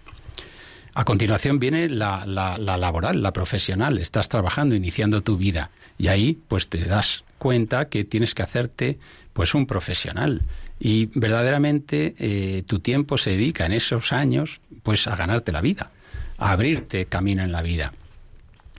A 0.97 1.05
continuación 1.05 1.60
viene 1.60 1.89
la, 1.89 2.25
la, 2.25 2.57
laboral, 2.57 3.21
la 3.21 3.31
profesional. 3.31 3.99
Estás 3.99 4.29
trabajando, 4.29 4.73
iniciando 4.73 5.21
tu 5.21 5.38
vida. 5.38 5.69
Y 5.99 6.07
ahí, 6.07 6.39
pues 6.47 6.69
te 6.69 6.86
das 6.86 7.23
cuenta 7.38 7.88
que 7.88 8.03
tienes 8.03 8.33
que 8.33 8.41
hacerte, 8.41 8.97
pues, 9.31 9.53
un 9.53 9.67
profesional. 9.67 10.41
Y 10.79 11.05
verdaderamente 11.13 12.15
eh, 12.17 12.63
tu 12.65 12.79
tiempo 12.79 13.19
se 13.19 13.29
dedica 13.29 13.67
en 13.67 13.73
esos 13.73 14.12
años, 14.12 14.60
pues, 14.81 15.05
a 15.05 15.15
ganarte 15.15 15.51
la 15.51 15.62
vida 15.62 15.91
a 16.39 16.51
abrirte 16.51 17.05
camino 17.05 17.43
en 17.43 17.51
la 17.51 17.62
vida. 17.62 17.93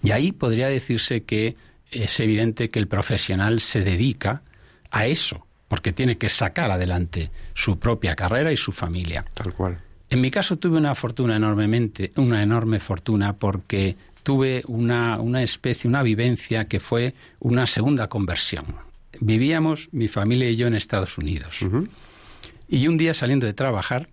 Y 0.02 0.10
ahí 0.10 0.32
podría 0.32 0.66
decirse 0.66 1.22
que 1.22 1.54
es 1.92 2.18
evidente 2.18 2.68
que 2.68 2.80
el 2.80 2.88
profesional 2.88 3.60
se 3.60 3.82
dedica 3.82 4.42
a 4.90 5.06
eso, 5.06 5.46
porque 5.68 5.92
tiene 5.92 6.18
que 6.18 6.28
sacar 6.28 6.72
adelante 6.72 7.30
su 7.54 7.78
propia 7.78 8.16
carrera 8.16 8.50
y 8.50 8.56
su 8.56 8.72
familia. 8.72 9.24
Tal 9.34 9.54
cual. 9.54 9.76
En 10.10 10.20
mi 10.20 10.30
caso 10.30 10.56
tuve 10.56 10.78
una 10.78 10.94
fortuna 10.94 11.36
enormemente, 11.36 12.12
una 12.16 12.42
enorme 12.42 12.80
fortuna 12.80 13.34
porque 13.34 13.96
tuve 14.22 14.62
una, 14.66 15.20
una 15.20 15.42
especie, 15.42 15.88
una 15.88 16.02
vivencia 16.02 16.64
que 16.66 16.80
fue 16.80 17.14
una 17.40 17.66
segunda 17.66 18.08
conversión. 18.08 18.66
Vivíamos, 19.20 19.88
mi 19.92 20.08
familia 20.08 20.48
y 20.48 20.56
yo, 20.56 20.66
en 20.66 20.74
Estados 20.74 21.18
Unidos. 21.18 21.58
Y 22.68 22.86
un 22.86 22.96
día 22.96 23.14
saliendo 23.14 23.46
de 23.46 23.52
trabajar, 23.52 24.08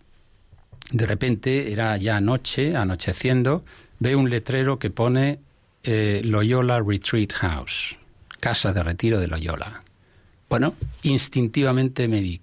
de 0.91 1.05
repente 1.05 1.71
era 1.71 1.95
ya 1.97 2.19
noche, 2.19 2.75
anocheciendo, 2.75 3.63
veo 3.99 4.19
un 4.19 4.29
letrero 4.29 4.79
que 4.79 4.89
pone 4.89 5.39
eh, 5.83 6.21
Loyola 6.25 6.81
Retreat 6.81 7.33
House, 7.33 7.97
casa 8.39 8.73
de 8.73 8.83
retiro 8.83 9.19
de 9.19 9.27
Loyola. 9.27 9.83
Bueno, 10.49 10.75
instintivamente 11.03 12.07
me 12.07 12.21
vi 12.21 12.39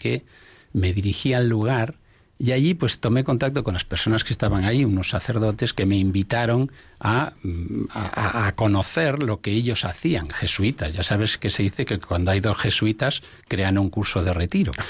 me 0.72 0.92
dirigí 0.92 1.34
al 1.34 1.48
lugar 1.48 1.94
Y 2.42 2.50
allí 2.50 2.74
pues 2.74 2.98
tomé 2.98 3.22
contacto 3.22 3.62
con 3.62 3.74
las 3.74 3.84
personas 3.84 4.24
que 4.24 4.32
estaban 4.32 4.64
ahí, 4.64 4.84
unos 4.84 5.10
sacerdotes 5.10 5.72
que 5.72 5.86
me 5.86 5.96
invitaron 5.96 6.72
a, 6.98 7.34
mm, 7.44 7.84
a, 7.90 8.48
a 8.48 8.56
conocer 8.56 9.22
lo 9.22 9.40
que 9.40 9.52
ellos 9.52 9.84
hacían, 9.84 10.28
jesuitas. 10.28 10.92
Ya 10.92 11.04
sabes 11.04 11.38
que 11.38 11.50
se 11.50 11.62
dice 11.62 11.86
que 11.86 12.00
cuando 12.00 12.32
hay 12.32 12.40
dos 12.40 12.56
jesuitas 12.56 13.22
crean 13.46 13.78
un 13.78 13.90
curso 13.90 14.24
de 14.24 14.32
retiro. 14.32 14.72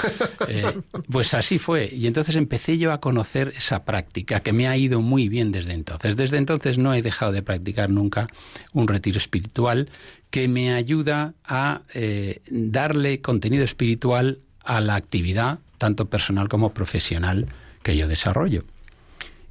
Eh, 0.48 0.64
pues 1.08 1.34
así 1.34 1.58
fue. 1.60 1.88
Y 1.94 2.08
entonces 2.08 2.34
empecé 2.34 2.76
yo 2.76 2.92
a 2.92 3.00
conocer 3.00 3.52
esa 3.56 3.84
práctica 3.84 4.40
que 4.40 4.52
me 4.52 4.66
ha 4.66 4.76
ido 4.76 5.00
muy 5.00 5.28
bien 5.28 5.52
desde 5.52 5.72
entonces. 5.72 6.16
Desde 6.16 6.36
entonces 6.36 6.78
no 6.78 6.94
he 6.94 7.00
dejado 7.00 7.30
de 7.30 7.42
practicar 7.42 7.88
nunca 7.88 8.26
un 8.72 8.88
retiro 8.88 9.18
espiritual 9.18 9.88
que 10.30 10.48
me 10.48 10.74
ayuda 10.74 11.34
a 11.44 11.82
eh, 11.94 12.40
darle 12.50 13.20
contenido 13.20 13.64
espiritual 13.64 14.40
a 14.64 14.80
la 14.80 14.96
actividad, 14.96 15.60
tanto 15.82 16.06
personal 16.06 16.48
como 16.48 16.72
profesional, 16.72 17.48
que 17.82 17.96
yo 17.96 18.06
desarrollo. 18.06 18.62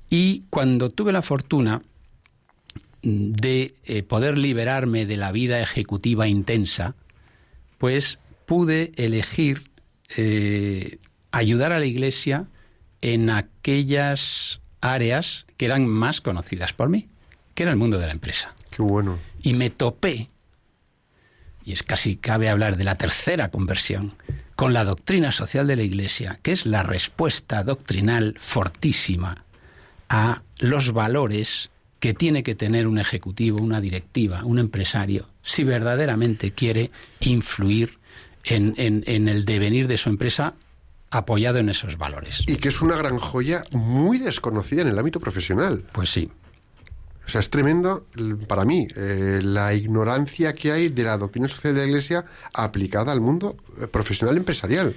Y 0.09 0.43
cuando 0.49 0.89
tuve 0.89 1.11
la 1.11 1.21
fortuna 1.21 1.81
de 3.01 3.75
eh, 3.83 4.01
poder 4.03 4.37
liberarme 4.37 5.05
de 5.05 5.17
la 5.17 5.33
vida 5.33 5.59
ejecutiva 5.59 6.29
intensa, 6.29 6.95
pues 7.79 8.19
pude 8.45 8.93
elegir 8.95 9.71
eh, 10.15 10.99
ayudar 11.31 11.73
a 11.73 11.79
la 11.79 11.85
Iglesia 11.85 12.45
en 13.01 13.29
aquellas 13.29 14.61
áreas 14.79 15.45
que 15.57 15.65
eran 15.65 15.85
más 15.85 16.21
conocidas 16.21 16.71
por 16.71 16.87
mí, 16.87 17.09
que 17.55 17.63
era 17.63 17.73
el 17.73 17.77
mundo 17.77 17.99
de 17.99 18.05
la 18.05 18.13
empresa. 18.13 18.55
Qué 18.69 18.81
bueno. 18.81 19.19
Y 19.43 19.53
me 19.53 19.69
topé, 19.69 20.29
y 21.65 21.73
es 21.73 21.83
casi 21.83 22.15
cabe 22.15 22.47
hablar 22.47 22.77
de 22.77 22.85
la 22.85 22.95
tercera 22.95 23.51
conversión, 23.51 24.13
con 24.61 24.73
la 24.73 24.83
doctrina 24.83 25.31
social 25.31 25.65
de 25.65 25.75
la 25.75 25.81
Iglesia, 25.81 26.37
que 26.43 26.51
es 26.51 26.67
la 26.67 26.83
respuesta 26.83 27.63
doctrinal 27.63 28.35
fortísima 28.39 29.43
a 30.07 30.43
los 30.59 30.91
valores 30.93 31.71
que 31.99 32.13
tiene 32.13 32.43
que 32.43 32.53
tener 32.53 32.85
un 32.85 32.99
ejecutivo, 32.99 33.57
una 33.59 33.81
directiva, 33.81 34.43
un 34.45 34.59
empresario, 34.59 35.27
si 35.41 35.63
verdaderamente 35.63 36.51
quiere 36.51 36.91
influir 37.21 37.97
en, 38.43 38.75
en- 38.77 39.03
en 39.07 39.29
el 39.29 39.45
devenir 39.45 39.87
de 39.87 39.97
su 39.97 40.09
empresa 40.09 40.53
apoyado 41.09 41.57
en 41.57 41.69
esos 41.69 41.97
valores. 41.97 42.43
Y 42.45 42.57
que 42.57 42.69
es 42.69 42.81
una 42.83 42.95
gran 42.95 43.17
joya 43.17 43.63
muy 43.71 44.19
desconocida 44.19 44.83
en 44.83 44.89
el 44.89 44.99
ámbito 44.99 45.19
profesional. 45.19 45.83
Pues 45.91 46.11
sí. 46.11 46.29
Sea, 47.31 47.39
es 47.39 47.49
tremendo 47.49 48.05
para 48.47 48.65
mí 48.65 48.87
eh, 48.95 49.39
la 49.41 49.73
ignorancia 49.73 50.51
que 50.53 50.71
hay 50.73 50.89
de 50.89 51.03
la 51.03 51.17
doctrina 51.17 51.47
social 51.47 51.73
de 51.73 51.81
la 51.81 51.87
Iglesia 51.87 52.25
aplicada 52.53 53.13
al 53.13 53.21
mundo 53.21 53.55
eh, 53.79 53.87
profesional 53.87 54.35
empresarial. 54.35 54.95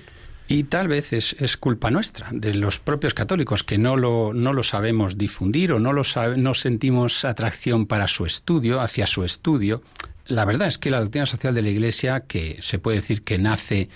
Y 0.48 0.64
tal 0.64 0.88
vez 0.88 1.12
es, 1.12 1.36
es 1.38 1.56
culpa 1.56 1.90
nuestra, 1.90 2.28
de 2.32 2.52
los 2.54 2.78
propios 2.78 3.14
católicos, 3.14 3.62
que 3.62 3.78
no 3.78 3.96
lo, 3.96 4.34
no 4.34 4.52
lo 4.52 4.62
sabemos 4.62 5.16
difundir 5.16 5.72
o 5.72 5.78
no, 5.78 5.92
lo 5.92 6.02
sabe- 6.02 6.36
no 6.36 6.54
sentimos 6.54 7.24
atracción 7.24 7.86
para 7.86 8.08
su 8.08 8.26
estudio, 8.26 8.80
hacia 8.80 9.06
su 9.06 9.24
estudio. 9.24 9.82
La 10.26 10.44
verdad 10.44 10.68
es 10.68 10.76
que 10.78 10.90
la 10.90 11.00
doctrina 11.00 11.26
social 11.26 11.54
de 11.54 11.62
la 11.62 11.70
Iglesia, 11.70 12.24
que 12.26 12.58
se 12.60 12.78
puede 12.78 12.96
decir 12.98 13.22
que 13.22 13.38
nace 13.38 13.88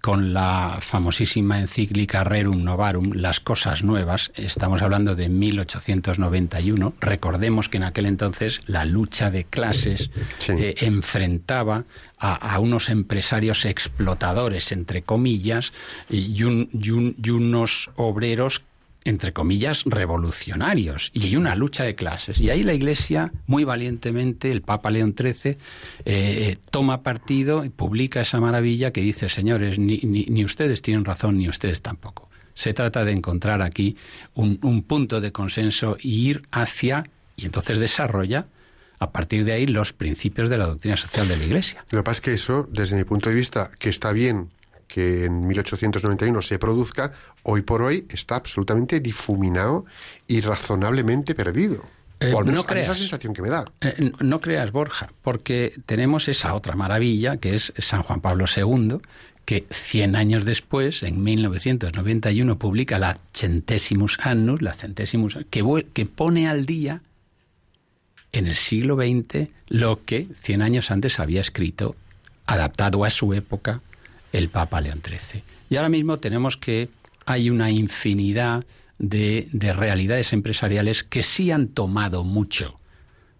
con 0.00 0.32
la 0.32 0.78
famosísima 0.80 1.58
encíclica 1.60 2.22
Rerum 2.22 2.62
Novarum, 2.62 3.12
las 3.14 3.40
cosas 3.40 3.82
nuevas, 3.82 4.30
estamos 4.36 4.80
hablando 4.82 5.16
de 5.16 5.28
1891, 5.28 6.94
recordemos 7.00 7.68
que 7.68 7.78
en 7.78 7.84
aquel 7.84 8.06
entonces 8.06 8.60
la 8.66 8.84
lucha 8.84 9.30
de 9.30 9.44
clases 9.44 10.10
Sí. 10.38 10.52
eh, 10.56 10.74
enfrentaba 10.78 11.84
a, 12.18 12.34
a 12.54 12.58
unos 12.60 12.88
empresarios 12.88 13.64
explotadores, 13.64 14.70
entre 14.72 15.02
comillas, 15.02 15.72
y, 16.08 16.42
un- 16.44 16.68
y 16.72 16.90
un- 16.90 17.16
y 17.22 17.30
unos 17.30 17.90
obreros 17.96 18.62
entre 19.08 19.32
comillas, 19.32 19.84
revolucionarios 20.30 21.10
y 21.14 21.36
una 21.36 21.54
lucha 21.56 21.84
de 21.84 21.94
clases. 21.94 22.40
Y 22.40 22.50
ahí 22.50 22.62
la 22.62 22.74
Iglesia, 22.74 23.32
muy 23.46 23.64
valientemente, 23.64 24.50
el 24.50 24.62
Papa 24.62 24.90
León 24.90 25.14
XIII, 25.16 25.56
eh, 26.04 26.58
toma 26.70 27.02
partido 27.02 27.64
y 27.64 27.68
publica 27.68 28.20
esa 28.20 28.40
maravilla 28.40 28.92
que 28.92 29.00
dice, 29.00 29.28
señores, 29.28 29.78
ni, 29.78 29.98
ni- 29.98 30.44
ustedes 30.44 30.82
tienen 30.82 31.04
razón, 31.04 31.38
ni 31.38 31.48
ustedes 31.48 31.82
tampoco. 31.82 32.28
Se 32.54 32.72
trata 32.74 33.04
de 33.04 33.12
encontrar 33.12 33.62
aquí 33.62 33.96
un, 34.34 34.58
un 34.62 34.82
punto 34.82 35.20
de 35.20 35.30
consenso 35.32 35.96
y 36.00 36.28
ir 36.28 36.42
hacia, 36.50 37.04
y 37.36 37.44
entonces 37.46 37.78
desarrolla, 37.78 38.46
a 38.98 39.12
partir 39.12 39.44
de 39.44 39.52
ahí, 39.52 39.66
los 39.66 39.92
principios 39.92 40.48
de 40.48 40.56
la 40.56 40.66
doctrina 40.66 40.96
social 40.96 41.28
de 41.28 41.36
la 41.36 41.44
Iglesia. 41.44 41.84
Lo 41.90 41.98
que 41.98 42.02
pasa 42.02 42.18
es 42.18 42.20
que 42.22 42.32
eso, 42.32 42.66
desde 42.72 42.96
mi 42.96 43.04
punto 43.04 43.28
de 43.28 43.34
vista, 43.34 43.70
que 43.78 43.90
está 43.90 44.12
bien 44.12 44.48
que 44.88 45.24
en 45.24 45.46
1891 45.46 46.42
se 46.42 46.58
produzca, 46.58 47.12
hoy 47.42 47.62
por 47.62 47.82
hoy 47.82 48.06
está 48.08 48.36
absolutamente 48.36 49.00
difuminado 49.00 49.84
y 50.26 50.40
razonablemente 50.40 51.34
perdido. 51.34 51.84
Eh, 52.20 52.32
o 52.32 52.38
al 52.38 52.46
menos 52.46 52.64
no 52.66 52.74
mí 52.74 52.80
esa 52.80 52.92
creas. 52.92 52.98
sensación 52.98 53.34
que 53.34 53.42
me 53.42 53.50
da. 53.50 53.64
Eh, 53.80 54.12
no 54.20 54.40
creas, 54.40 54.72
Borja, 54.72 55.10
porque 55.22 55.74
tenemos 55.86 56.28
esa 56.28 56.54
otra 56.54 56.74
maravilla 56.74 57.36
que 57.36 57.54
es 57.54 57.72
San 57.78 58.02
Juan 58.02 58.20
Pablo 58.20 58.46
II, 58.54 58.98
que 59.44 59.66
100 59.70 60.16
años 60.16 60.44
después, 60.44 61.02
en 61.02 61.22
1991, 61.22 62.58
publica 62.58 62.98
la 62.98 63.18
Centesimus 63.32 64.18
Annus, 64.20 64.62
la 64.62 64.74
Centesimus, 64.74 65.38
que, 65.50 65.84
que 65.92 66.06
pone 66.06 66.48
al 66.48 66.66
día 66.66 67.02
en 68.32 68.46
el 68.46 68.54
siglo 68.54 68.96
XX 68.96 69.48
lo 69.68 70.02
que 70.04 70.26
100 70.40 70.62
años 70.62 70.90
antes 70.90 71.20
había 71.20 71.40
escrito, 71.40 71.96
adaptado 72.46 73.04
a 73.04 73.10
su 73.10 73.34
época, 73.34 73.80
el 74.36 74.48
Papa 74.48 74.80
León 74.80 75.00
XIII. 75.04 75.42
Y 75.70 75.76
ahora 75.76 75.88
mismo 75.88 76.18
tenemos 76.18 76.56
que 76.56 76.88
hay 77.24 77.50
una 77.50 77.70
infinidad 77.70 78.64
de, 78.98 79.48
de 79.52 79.72
realidades 79.72 80.32
empresariales 80.32 81.02
que 81.04 81.22
sí 81.22 81.50
han 81.50 81.68
tomado 81.68 82.24
mucho 82.24 82.76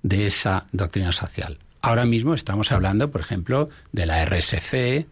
de 0.03 0.26
esa 0.26 0.66
doctrina 0.72 1.12
social. 1.12 1.59
Ahora 1.82 2.05
mismo 2.05 2.34
estamos 2.34 2.72
hablando, 2.72 3.11
por 3.11 3.20
ejemplo, 3.20 3.68
de 3.92 4.07
la 4.07 4.24
RSC, 4.24 5.07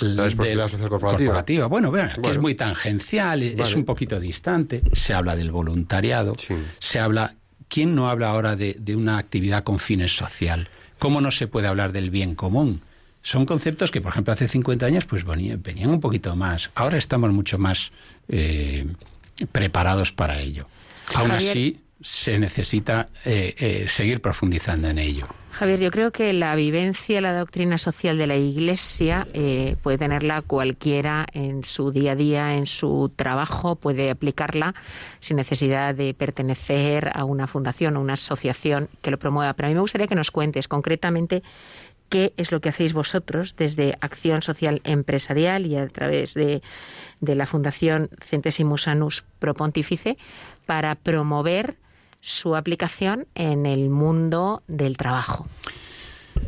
La 0.00 0.24
responsabilidad 0.24 0.68
social 0.68 0.88
corporativa. 0.88 1.66
Bueno, 1.66 1.90
vean, 1.90 2.08
que 2.08 2.12
es 2.14 2.20
Bueno. 2.22 2.40
muy 2.42 2.54
tangencial, 2.54 3.42
es 3.42 3.74
un 3.74 3.84
poquito 3.84 4.18
distante. 4.18 4.82
Se 4.92 5.12
habla 5.12 5.36
del 5.36 5.50
voluntariado, 5.50 6.34
Sí. 6.38 6.54
se 6.78 6.98
habla. 6.98 7.34
¿Quién 7.68 7.94
no 7.94 8.08
habla 8.10 8.28
ahora 8.28 8.56
de, 8.56 8.76
de 8.78 8.96
una 8.96 9.18
actividad 9.18 9.64
con 9.64 9.78
fines 9.78 10.14
social? 10.16 10.68
¿Cómo 10.98 11.20
no 11.20 11.30
se 11.30 11.46
puede 11.46 11.68
hablar 11.68 11.92
del 11.92 12.10
bien 12.10 12.34
común? 12.34 12.80
Son 13.22 13.46
conceptos 13.46 13.90
que, 13.90 14.00
por 14.00 14.10
ejemplo, 14.12 14.32
hace 14.32 14.48
50 14.48 14.84
años 14.84 15.04
pues 15.04 15.24
venían, 15.24 15.90
un 15.90 16.00
poquito 16.00 16.34
más. 16.34 16.70
Ahora 16.74 16.98
estamos 16.98 17.32
mucho 17.32 17.56
más 17.56 17.92
eh, 18.28 18.86
preparados 19.52 20.12
para 20.12 20.40
ello. 20.40 20.66
Aún 21.14 21.30
Javier. 21.30 21.50
así, 21.50 21.80
se 22.02 22.38
necesita 22.38 23.08
eh, 23.24 23.54
eh, 23.56 23.84
seguir 23.88 24.20
profundizando 24.20 24.88
en 24.88 24.98
ello. 24.98 25.26
Javier, 25.52 25.80
yo 25.80 25.90
creo 25.90 26.12
que 26.12 26.32
la 26.32 26.56
vivencia, 26.56 27.20
la 27.20 27.38
doctrina 27.38 27.76
social 27.76 28.16
de 28.16 28.26
la 28.26 28.36
Iglesia 28.36 29.28
eh, 29.34 29.76
puede 29.82 29.98
tenerla 29.98 30.40
cualquiera 30.40 31.26
en 31.32 31.62
su 31.62 31.92
día 31.92 32.12
a 32.12 32.16
día, 32.16 32.56
en 32.56 32.64
su 32.64 33.12
trabajo, 33.14 33.76
puede 33.76 34.10
aplicarla 34.10 34.74
sin 35.20 35.36
necesidad 35.36 35.94
de 35.94 36.14
pertenecer 36.14 37.12
a 37.14 37.24
una 37.24 37.46
fundación 37.46 37.96
o 37.96 38.00
una 38.00 38.14
asociación 38.14 38.88
que 39.02 39.10
lo 39.10 39.18
promueva. 39.18 39.52
Pero 39.52 39.66
a 39.66 39.68
mí 39.68 39.74
me 39.74 39.82
gustaría 39.82 40.06
que 40.06 40.14
nos 40.14 40.30
cuentes 40.30 40.68
concretamente 40.68 41.42
qué 42.12 42.34
es 42.36 42.52
lo 42.52 42.60
que 42.60 42.68
hacéis 42.68 42.92
vosotros 42.92 43.56
desde 43.56 43.96
Acción 44.02 44.42
Social 44.42 44.82
Empresarial 44.84 45.64
y 45.66 45.76
a 45.76 45.88
través 45.88 46.34
de, 46.34 46.60
de 47.20 47.34
la 47.34 47.46
Fundación 47.46 48.10
Centesimus 48.22 48.86
Annus 48.86 49.24
Pro 49.38 49.54
Pontifice 49.54 50.18
para 50.66 50.94
promover 50.94 51.76
su 52.20 52.54
aplicación 52.54 53.26
en 53.34 53.64
el 53.64 53.88
mundo 53.88 54.62
del 54.68 54.96
trabajo. 54.98 55.46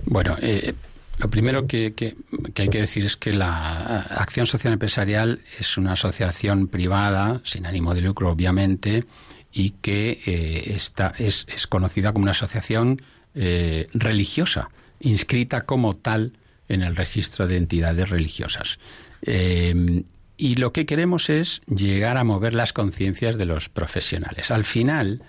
Bueno, 0.04 0.36
eh, 0.42 0.74
lo 1.18 1.30
primero 1.30 1.66
que, 1.66 1.94
que- 1.94 2.14
que 2.52 2.62
hay 2.62 2.68
que 2.68 2.80
decir 2.82 3.06
es 3.06 3.16
que 3.16 3.32
la 3.32 4.00
Acción 4.00 4.46
Social 4.46 4.74
Empresarial 4.74 5.40
es 5.58 5.78
una 5.78 5.92
asociación 5.92 6.68
privada, 6.68 7.40
sin 7.44 7.64
ánimo 7.64 7.94
de 7.94 8.02
lucro, 8.02 8.30
obviamente, 8.30 9.04
y 9.50 9.70
que 9.70 10.20
eh, 10.26 10.74
está, 10.76 11.14
es, 11.18 11.46
es 11.48 11.66
conocida 11.66 12.12
como 12.12 12.24
una 12.24 12.32
asociación 12.32 13.00
eh, 13.34 13.88
religiosa, 13.94 14.68
inscrita 15.05 15.62
como 15.62 15.94
tal 15.94 16.32
en 16.68 16.82
el 16.82 16.96
registro 16.96 17.46
de 17.46 17.57
entidades 17.57 18.09
religiosas. 18.11 18.78
Eh, 19.22 20.05
y 20.36 20.57
lo 20.57 20.72
que 20.72 20.86
queremos 20.86 21.30
es 21.30 21.61
llegar 21.66 22.16
a 22.16 22.24
mover 22.24 22.55
las 22.55 22.72
conciencias 22.72 23.38
de 23.38 23.44
los 23.44 23.68
profesionales. 23.68 24.50
Al 24.50 24.64
final, 24.64 25.22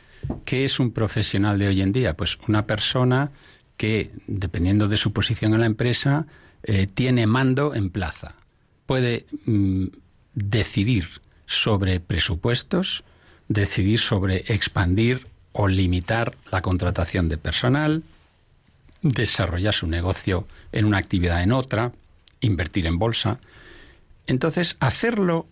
¿qué 0.45 0.65
es 0.65 0.79
un 0.79 0.91
profesional 0.91 1.59
de 1.59 1.67
hoy 1.67 1.81
en 1.81 1.91
día? 1.91 2.15
Pues 2.15 2.39
una 2.47 2.65
persona 2.65 3.31
que, 3.77 4.11
dependiendo 4.27 4.87
de 4.87 4.97
su 4.97 5.13
posición 5.13 5.53
en 5.53 5.59
la 5.59 5.65
empresa, 5.67 6.25
eh, 6.63 6.87
tiene 6.91 7.27
mando 7.27 7.75
en 7.75 7.91
plaza. 7.91 8.35
Puede 8.87 9.25
mm, 9.45 9.85
decidir 10.33 11.21
sobre 11.45 11.99
presupuestos, 11.99 13.03
decidir 13.47 13.99
sobre 13.99 14.45
expandir 14.47 15.27
o 15.51 15.67
limitar 15.67 16.35
la 16.51 16.63
contratación 16.63 17.29
de 17.29 17.37
personal, 17.37 18.03
desarrollar 19.05 19.73
su 19.73 19.87
negocio 19.87 20.47
en 20.71 20.85
una 20.85 20.97
actividad 20.97 21.43
en 21.43 21.51
otra, 21.51 21.91
invertir 22.41 22.87
en 22.87 22.97
bolsa. 22.97 23.39
Entonces, 24.27 24.75
hacerlo 24.79 25.45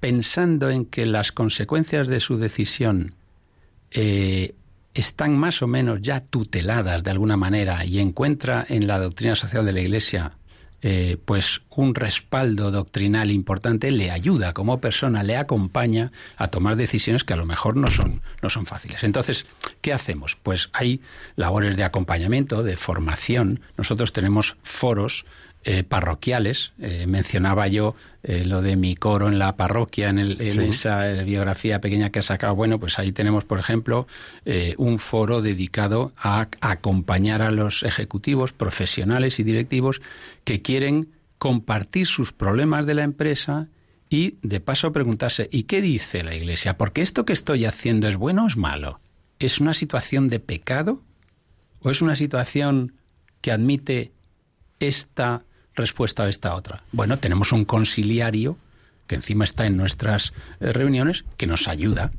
pensando 0.00 0.68
en 0.68 0.84
que 0.84 1.06
las 1.06 1.30
consecuencias 1.30 2.08
de 2.08 2.18
su 2.18 2.38
decisión 2.38 3.14
eh, 3.92 4.54
están 4.94 5.38
más 5.38 5.62
o 5.62 5.68
menos 5.68 6.02
ya 6.02 6.20
tuteladas 6.20 7.04
de 7.04 7.12
alguna 7.12 7.36
manera 7.36 7.84
y 7.84 8.00
encuentra 8.00 8.66
en 8.68 8.88
la 8.88 8.98
doctrina 8.98 9.36
social 9.36 9.64
de 9.64 9.72
la 9.72 9.80
Iglesia 9.80 10.32
eh, 10.80 11.16
pues 11.24 11.62
un 11.70 11.94
respaldo 11.94 12.70
doctrinal 12.70 13.30
importante 13.30 13.90
le 13.90 14.10
ayuda 14.10 14.54
como 14.54 14.80
persona, 14.80 15.22
le 15.22 15.36
acompaña 15.36 16.12
a 16.36 16.48
tomar 16.48 16.76
decisiones 16.76 17.24
que 17.24 17.32
a 17.32 17.36
lo 17.36 17.46
mejor 17.46 17.76
no 17.76 17.88
son, 17.88 18.22
no 18.42 18.50
son 18.50 18.64
fáciles. 18.66 19.02
Entonces, 19.02 19.46
¿qué 19.80 19.92
hacemos? 19.92 20.36
Pues 20.40 20.70
hay 20.72 21.00
labores 21.36 21.76
de 21.76 21.84
acompañamiento, 21.84 22.62
de 22.62 22.76
formación. 22.76 23.60
Nosotros 23.76 24.12
tenemos 24.12 24.56
foros 24.62 25.24
eh, 25.64 25.82
parroquiales. 25.82 26.72
Eh, 26.78 27.06
mencionaba 27.08 27.66
yo 27.66 27.96
eh, 28.28 28.44
lo 28.44 28.62
de 28.62 28.76
mi 28.76 28.94
coro 28.94 29.26
en 29.26 29.40
la 29.40 29.56
parroquia, 29.56 30.10
en, 30.10 30.20
el, 30.20 30.40
en 30.40 30.60
esa 30.60 31.08
biografía 31.24 31.80
pequeña 31.80 32.10
que 32.10 32.20
ha 32.20 32.22
sacado. 32.22 32.54
Bueno, 32.54 32.78
pues 32.78 32.98
ahí 33.00 33.10
tenemos, 33.10 33.44
por 33.44 33.58
ejemplo, 33.58 34.06
un 34.76 34.98
foro 34.98 35.42
dedicado 35.42 36.12
a 36.16 36.48
acompañar 36.60 37.42
a 37.42 37.50
los 37.50 37.82
ejecutivos, 37.82 38.52
profesionales 38.52 39.40
y 39.40 39.42
directivos 39.42 40.00
que 40.44 40.62
quieren 40.62 41.08
compartir 41.38 42.06
sus 42.06 42.32
problemas 42.32 42.86
de 42.86 42.94
la 42.94 43.02
empresa 43.02 43.68
y, 44.10 44.36
de 44.42 44.60
paso, 44.60 44.92
preguntarse, 44.92 45.48
¿y 45.52 45.64
qué 45.64 45.80
dice 45.80 46.22
la 46.22 46.34
Iglesia? 46.34 46.76
Porque 46.76 47.02
esto 47.02 47.24
que 47.24 47.32
estoy 47.32 47.64
haciendo 47.64 48.08
es 48.08 48.16
bueno 48.16 48.44
o 48.44 48.46
es 48.48 48.56
malo. 48.56 49.00
¿Es 49.38 49.60
una 49.60 49.74
situación 49.74 50.28
de 50.28 50.40
pecado? 50.40 51.02
¿O 51.80 51.90
es 51.90 52.02
una 52.02 52.16
situación 52.16 52.94
que 53.40 53.52
admite 53.52 54.12
esta 54.80 55.44
respuesta 55.78 56.24
a 56.24 56.28
esta 56.28 56.54
otra? 56.54 56.82
Bueno, 56.92 57.18
tenemos 57.18 57.52
un 57.52 57.64
conciliario 57.64 58.58
que 59.06 59.14
encima 59.14 59.44
está 59.44 59.66
en 59.66 59.76
nuestras 59.76 60.32
eh, 60.60 60.72
reuniones 60.72 61.24
que 61.36 61.46
nos 61.46 61.66
ayuda 61.66 62.12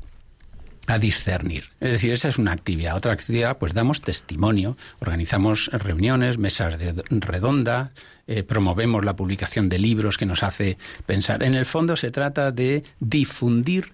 a 0.88 0.98
discernir. 0.98 1.66
Es 1.80 1.92
decir, 1.92 2.14
esa 2.14 2.30
es 2.30 2.40
una 2.40 2.52
actividad. 2.52 2.96
Otra 2.98 3.14
actividad, 3.14 3.60
pues 3.60 3.76
damos 3.76 4.02
testimonio, 4.02 4.76
organizamos 5.00 5.70
reuniones, 5.72 6.40
mesas 6.40 6.78
redonda, 7.12 7.92
eh, 8.26 8.42
promovemos 8.42 9.06
la 9.06 9.16
publicación 9.16 9.70
de 9.70 9.78
libros 9.78 10.18
que 10.18 10.26
nos 10.26 10.42
hace 10.42 10.80
pensar. 11.06 11.44
En 11.44 11.54
el 11.54 11.68
fondo 11.68 11.96
se 11.96 12.10
trata 12.10 12.52
de 12.52 12.84
difundir 13.00 13.92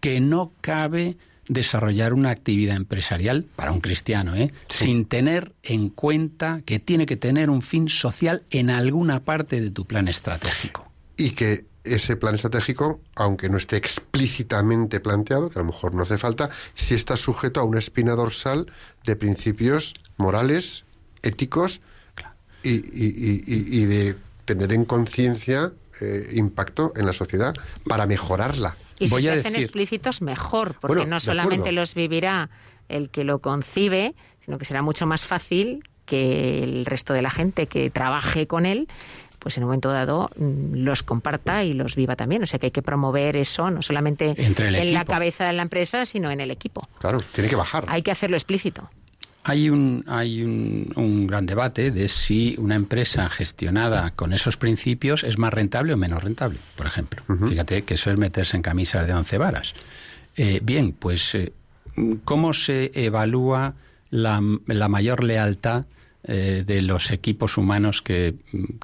que 0.00 0.20
no 0.20 0.52
cabe 0.60 1.16
desarrollar 1.48 2.12
una 2.12 2.30
actividad 2.30 2.76
empresarial 2.76 3.44
para 3.56 3.72
un 3.72 3.80
cristiano, 3.80 4.34
¿eh? 4.34 4.52
sin 4.68 5.06
tener 5.06 5.52
en 5.62 5.88
cuenta 5.90 6.62
que 6.64 6.78
tiene 6.78 7.06
que 7.06 7.16
tener 7.16 7.50
un 7.50 7.62
fin 7.62 7.88
social 7.88 8.42
en 8.50 8.70
alguna 8.70 9.20
parte 9.22 9.60
de 9.60 9.70
tu 9.70 9.84
plan 9.84 10.08
estratégico. 10.08 10.90
Y 11.16 11.30
que 11.30 11.64
ese 11.84 12.16
plan 12.16 12.34
estratégico, 12.34 13.00
aunque 13.14 13.48
no 13.48 13.56
esté 13.56 13.76
explícitamente 13.76 14.98
planteado, 15.00 15.50
que 15.50 15.58
a 15.58 15.62
lo 15.62 15.66
mejor 15.68 15.94
no 15.94 16.02
hace 16.02 16.18
falta, 16.18 16.50
sí 16.74 16.94
está 16.94 17.16
sujeto 17.16 17.60
a 17.60 17.64
una 17.64 17.78
espina 17.78 18.14
dorsal 18.16 18.66
de 19.04 19.14
principios 19.16 19.94
morales, 20.16 20.84
éticos 21.22 21.80
y, 22.64 22.70
y- 22.70 23.42
y- 23.46 23.80
y 23.82 23.84
de 23.84 24.16
tener 24.44 24.72
en 24.72 24.84
conciencia 24.84 25.72
eh, 26.00 26.30
impacto 26.34 26.92
en 26.96 27.06
la 27.06 27.12
sociedad 27.12 27.54
para 27.86 28.06
mejorarla. 28.06 28.76
Y 28.98 29.08
si 29.08 29.20
se 29.20 29.30
hacen 29.30 29.56
explícitos, 29.56 30.22
mejor, 30.22 30.76
porque 30.80 30.96
Bueno, 30.96 31.10
no 31.10 31.20
solamente 31.20 31.72
los 31.72 31.94
vivirá 31.94 32.50
el 32.88 33.10
que 33.10 33.24
lo 33.24 33.40
concibe, 33.40 34.14
sino 34.44 34.58
que 34.58 34.64
será 34.64 34.82
mucho 34.82 35.06
más 35.06 35.26
fácil 35.26 35.82
que 36.04 36.62
el 36.62 36.86
resto 36.86 37.12
de 37.12 37.22
la 37.22 37.30
gente 37.30 37.66
que 37.66 37.90
trabaje 37.90 38.46
con 38.46 38.64
él 38.64 38.88
pues 39.46 39.56
en 39.58 39.62
un 39.62 39.68
momento 39.68 39.92
dado 39.92 40.28
mm, 40.36 40.78
los 40.78 41.04
comparta 41.04 41.62
y 41.62 41.72
los 41.72 41.94
viva 41.94 42.16
también. 42.16 42.42
O 42.42 42.46
sea 42.46 42.58
que 42.58 42.66
hay 42.66 42.70
que 42.72 42.82
promover 42.82 43.36
eso 43.36 43.70
no 43.70 43.80
solamente 43.80 44.34
en 44.36 44.92
la 44.92 45.04
cabeza 45.04 45.44
de 45.44 45.52
la 45.52 45.62
empresa, 45.62 46.04
sino 46.04 46.32
en 46.32 46.40
el 46.40 46.50
equipo. 46.50 46.88
Claro, 46.98 47.20
tiene 47.32 47.48
que 47.48 47.54
bajar. 47.54 47.84
Hay 47.86 48.02
que 48.02 48.10
hacerlo 48.10 48.36
explícito. 48.36 48.90
Hay 49.48 49.70
un, 49.70 50.02
hay 50.08 50.42
un, 50.42 50.92
un 50.96 51.28
gran 51.28 51.46
debate 51.46 51.92
de 51.92 52.08
si 52.08 52.56
una 52.58 52.74
empresa 52.74 53.28
gestionada 53.28 54.10
con 54.10 54.32
esos 54.32 54.56
principios 54.56 55.22
es 55.22 55.38
más 55.38 55.54
rentable 55.54 55.94
o 55.94 55.96
menos 55.96 56.24
rentable, 56.24 56.58
por 56.74 56.88
ejemplo. 56.88 57.22
Fíjate 57.48 57.84
que 57.84 57.94
eso 57.94 58.10
es 58.10 58.18
meterse 58.18 58.56
en 58.56 58.64
camisas 58.64 59.06
de 59.06 59.14
once 59.14 59.38
varas. 59.38 59.72
Eh, 60.36 60.58
bien, 60.64 60.90
pues, 60.98 61.36
eh, 61.36 61.52
¿cómo 62.24 62.54
se 62.54 62.90
evalúa 62.92 63.74
la, 64.10 64.42
la 64.66 64.88
mayor 64.88 65.22
lealtad 65.22 65.84
eh, 66.24 66.64
de 66.66 66.82
los 66.82 67.12
equipos 67.12 67.56
humanos 67.56 68.02
que, 68.02 68.34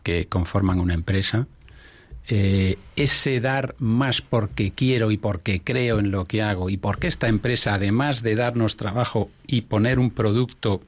que 0.05 0.27
conforman 0.27 0.79
una 0.79 0.95
empresa? 0.95 1.49
Eh, 2.29 2.79
ese 2.95 3.41
dar 3.41 3.75
más 3.79 4.20
porque 4.23 4.70
quiero 4.70 5.11
y 5.11 5.16
porque 5.16 5.61
creo 5.61 5.99
en 5.99 6.11
lo 6.11 6.25
que 6.25 6.43
hago 6.43 6.70
y 6.70 6.77
porque 6.77 7.09
esta 7.09 7.29
empresa, 7.29 7.75
además 7.75 8.23
de 8.23 8.37
darnos 8.37 8.77
trabajo 8.77 9.31
y 9.47 9.62
poner 9.62 9.99
un 9.99 10.11
producto 10.11 10.83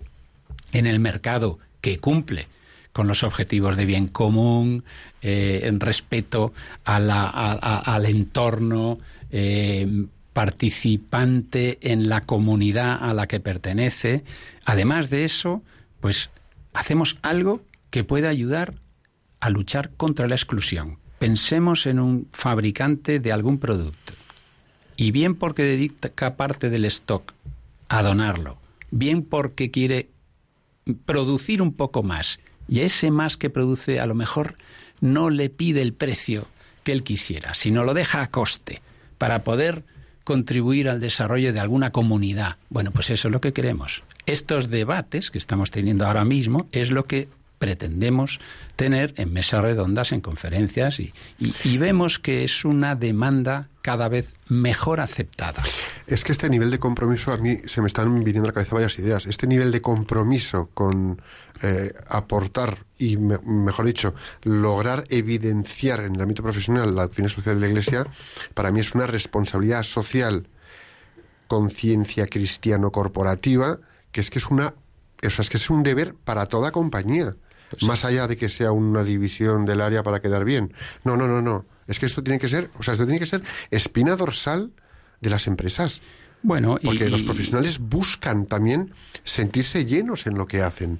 en 0.72 0.86
el 0.86 1.00
mercado 1.00 1.58
que 1.80 1.98
cumple 1.98 2.46
con 2.92 3.08
los 3.08 3.24
objetivos 3.24 3.76
de 3.76 3.84
bien 3.84 4.06
común, 4.06 4.84
eh, 5.20 5.62
en 5.64 5.80
respeto 5.80 6.54
al 6.84 8.06
entorno, 8.06 9.00
eh, 9.32 10.06
participante 10.32 11.78
en 11.80 12.08
la 12.08 12.20
comunidad 12.20 12.98
a 13.00 13.12
la 13.12 13.26
que 13.26 13.40
pertenece. 13.40 14.22
Además 14.64 15.10
de 15.10 15.24
eso, 15.24 15.62
pues 16.00 16.30
hacemos 16.72 17.18
algo 17.22 17.62
que 17.90 18.04
puede 18.04 18.28
ayudar 18.28 18.74
a 19.40 19.50
luchar 19.50 19.90
contra 19.96 20.28
la 20.28 20.36
exclusión. 20.36 20.98
Pensemos 21.24 21.86
en 21.86 22.00
un 22.00 22.28
fabricante 22.32 23.18
de 23.18 23.32
algún 23.32 23.56
producto 23.56 24.12
y 24.94 25.10
bien 25.10 25.36
porque 25.36 25.62
dedica 25.62 26.36
parte 26.36 26.68
del 26.68 26.84
stock 26.84 27.32
a 27.88 28.02
donarlo, 28.02 28.58
bien 28.90 29.22
porque 29.22 29.70
quiere 29.70 30.10
producir 31.06 31.62
un 31.62 31.72
poco 31.72 32.02
más 32.02 32.40
y 32.68 32.80
ese 32.80 33.10
más 33.10 33.38
que 33.38 33.48
produce 33.48 34.00
a 34.00 34.06
lo 34.06 34.14
mejor 34.14 34.56
no 35.00 35.30
le 35.30 35.48
pide 35.48 35.80
el 35.80 35.94
precio 35.94 36.46
que 36.82 36.92
él 36.92 37.02
quisiera, 37.02 37.54
sino 37.54 37.84
lo 37.84 37.94
deja 37.94 38.20
a 38.20 38.30
coste 38.30 38.82
para 39.16 39.44
poder 39.44 39.82
contribuir 40.24 40.90
al 40.90 41.00
desarrollo 41.00 41.54
de 41.54 41.60
alguna 41.60 41.90
comunidad. 41.90 42.56
Bueno, 42.68 42.90
pues 42.90 43.08
eso 43.08 43.28
es 43.28 43.32
lo 43.32 43.40
que 43.40 43.54
queremos. 43.54 44.02
Estos 44.26 44.68
debates 44.68 45.30
que 45.30 45.38
estamos 45.38 45.70
teniendo 45.70 46.06
ahora 46.06 46.26
mismo 46.26 46.68
es 46.70 46.90
lo 46.90 47.06
que 47.06 47.28
pretendemos 47.64 48.40
tener 48.76 49.14
en 49.16 49.32
mesas 49.32 49.62
redondas, 49.62 50.12
en 50.12 50.20
conferencias, 50.20 51.00
y, 51.00 51.14
vemos 51.78 52.18
que 52.18 52.44
es 52.44 52.66
una 52.66 52.94
demanda 52.94 53.70
cada 53.80 54.08
vez 54.10 54.34
mejor 54.48 55.00
aceptada. 55.00 55.62
Es 56.06 56.24
que 56.24 56.32
este 56.32 56.50
nivel 56.50 56.70
de 56.70 56.78
compromiso, 56.78 57.32
a 57.32 57.38
mí 57.38 57.56
se 57.64 57.80
me 57.80 57.86
están 57.86 58.22
viniendo 58.22 58.48
a 58.48 58.50
la 58.50 58.52
cabeza 58.52 58.74
varias 58.74 58.98
ideas. 58.98 59.24
Este 59.24 59.46
nivel 59.46 59.72
de 59.72 59.80
compromiso 59.80 60.68
con 60.74 61.22
eh, 61.62 61.94
aportar 62.08 62.84
y, 62.98 63.16
me- 63.16 63.38
mejor 63.38 63.86
dicho, 63.86 64.14
lograr 64.42 65.04
evidenciar 65.08 66.00
en 66.00 66.16
el 66.16 66.20
ámbito 66.20 66.42
profesional 66.42 66.94
la 66.94 67.02
doctrina 67.02 67.30
social 67.30 67.54
de 67.54 67.60
la 67.62 67.68
Iglesia, 67.68 68.06
para 68.52 68.70
mí 68.72 68.80
es 68.80 68.94
una 68.94 69.06
responsabilidad 69.06 69.84
social, 69.84 70.48
conciencia 71.46 72.26
cristiano-corporativa, 72.26 73.78
que 74.12 74.20
es 74.20 74.28
que 74.28 74.38
es 74.38 74.46
una. 74.48 74.74
O 75.22 75.26
es 75.26 75.48
que 75.48 75.56
es 75.56 75.70
un 75.70 75.82
deber 75.82 76.14
para 76.14 76.44
toda 76.46 76.70
compañía. 76.70 77.34
Más 77.82 78.04
allá 78.04 78.26
de 78.28 78.36
que 78.36 78.48
sea 78.48 78.72
una 78.72 79.02
división 79.04 79.64
del 79.64 79.80
área 79.80 80.02
para 80.02 80.20
quedar 80.20 80.44
bien. 80.44 80.72
No, 81.04 81.16
no, 81.16 81.26
no, 81.26 81.42
no. 81.42 81.64
Es 81.86 81.98
que 81.98 82.06
esto 82.06 82.22
tiene 82.22 82.38
que 82.38 82.48
ser, 82.48 82.70
o 82.78 82.82
sea, 82.82 82.92
esto 82.92 83.04
tiene 83.04 83.18
que 83.18 83.26
ser 83.26 83.42
espina 83.70 84.16
dorsal 84.16 84.70
de 85.20 85.30
las 85.30 85.46
empresas. 85.46 86.00
Bueno, 86.42 86.78
y- 86.80 86.86
Porque 86.86 87.08
los 87.08 87.22
profesionales 87.22 87.78
buscan 87.78 88.46
también 88.46 88.92
sentirse 89.24 89.84
llenos 89.86 90.26
en 90.26 90.34
lo 90.34 90.46
que 90.46 90.62
hacen. 90.62 90.98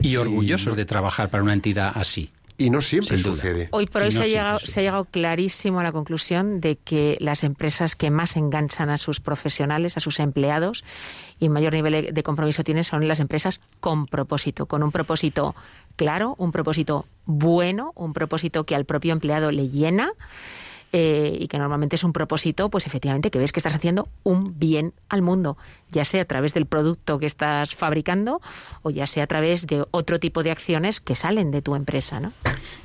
y 0.00 0.16
orgullosos 0.16 0.76
de 0.76 0.84
trabajar 0.84 1.28
para 1.30 1.44
una 1.44 1.52
entidad 1.52 1.92
así. 1.94 2.32
Y 2.62 2.70
no 2.70 2.80
siempre 2.80 3.18
Sin 3.18 3.24
duda. 3.24 3.36
sucede. 3.36 3.68
Hoy 3.72 3.86
por 3.86 4.02
hoy 4.02 4.08
no 4.08 4.12
se, 4.12 4.20
ha 4.22 4.26
llegado, 4.26 4.58
se 4.60 4.80
ha 4.80 4.82
llegado 4.82 5.04
clarísimo 5.06 5.80
a 5.80 5.82
la 5.82 5.92
conclusión 5.92 6.60
de 6.60 6.76
que 6.76 7.16
las 7.20 7.42
empresas 7.42 7.96
que 7.96 8.10
más 8.10 8.36
enganchan 8.36 8.88
a 8.88 8.98
sus 8.98 9.20
profesionales, 9.20 9.96
a 9.96 10.00
sus 10.00 10.20
empleados 10.20 10.84
y 11.40 11.48
mayor 11.48 11.72
nivel 11.72 12.14
de 12.14 12.22
compromiso 12.22 12.62
tienen 12.62 12.84
son 12.84 13.08
las 13.08 13.18
empresas 13.18 13.60
con 13.80 14.06
propósito, 14.06 14.66
con 14.66 14.82
un 14.82 14.92
propósito 14.92 15.56
claro, 15.96 16.34
un 16.38 16.52
propósito 16.52 17.06
bueno, 17.26 17.92
un 17.96 18.12
propósito 18.12 18.64
que 18.64 18.74
al 18.74 18.84
propio 18.84 19.12
empleado 19.12 19.50
le 19.50 19.68
llena. 19.68 20.12
Eh, 20.92 21.36
y 21.40 21.48
que 21.48 21.58
normalmente 21.58 21.96
es 21.96 22.04
un 22.04 22.12
propósito, 22.12 22.68
pues 22.68 22.86
efectivamente, 22.86 23.30
que 23.30 23.38
ves 23.38 23.50
que 23.50 23.60
estás 23.60 23.74
haciendo 23.74 24.08
un 24.24 24.58
bien 24.58 24.92
al 25.08 25.22
mundo, 25.22 25.56
ya 25.90 26.04
sea 26.04 26.22
a 26.22 26.24
través 26.26 26.52
del 26.52 26.66
producto 26.66 27.18
que 27.18 27.26
estás 27.26 27.74
fabricando 27.74 28.42
o 28.82 28.90
ya 28.90 29.06
sea 29.06 29.24
a 29.24 29.26
través 29.26 29.66
de 29.66 29.86
otro 29.90 30.20
tipo 30.20 30.42
de 30.42 30.50
acciones 30.50 31.00
que 31.00 31.16
salen 31.16 31.50
de 31.50 31.62
tu 31.62 31.74
empresa, 31.74 32.20
¿no? 32.20 32.32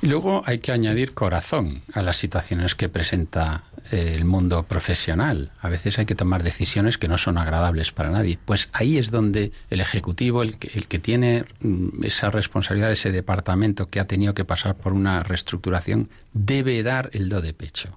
Y 0.00 0.06
luego 0.06 0.42
hay 0.46 0.58
que 0.58 0.72
añadir 0.72 1.12
corazón 1.12 1.82
a 1.92 2.02
las 2.02 2.16
situaciones 2.16 2.74
que 2.74 2.88
presenta 2.88 3.64
el 3.90 4.24
mundo 4.24 4.62
profesional. 4.64 5.50
A 5.60 5.68
veces 5.68 5.98
hay 5.98 6.06
que 6.06 6.14
tomar 6.14 6.42
decisiones 6.42 6.98
que 6.98 7.08
no 7.08 7.18
son 7.18 7.38
agradables 7.38 7.92
para 7.92 8.10
nadie. 8.10 8.38
Pues 8.44 8.68
ahí 8.72 8.98
es 8.98 9.10
donde 9.10 9.52
el 9.70 9.80
Ejecutivo, 9.80 10.42
el 10.42 10.58
que, 10.58 10.70
el 10.74 10.86
que 10.88 10.98
tiene 10.98 11.44
mm, 11.60 12.04
esa 12.04 12.30
responsabilidad 12.30 12.88
de 12.88 12.94
ese 12.94 13.12
departamento 13.12 13.88
que 13.88 14.00
ha 14.00 14.04
tenido 14.06 14.34
que 14.34 14.44
pasar 14.44 14.74
por 14.76 14.92
una 14.92 15.22
reestructuración, 15.22 16.08
debe 16.32 16.82
dar 16.82 17.10
el 17.12 17.28
do 17.28 17.40
de 17.40 17.52
pecho. 17.54 17.96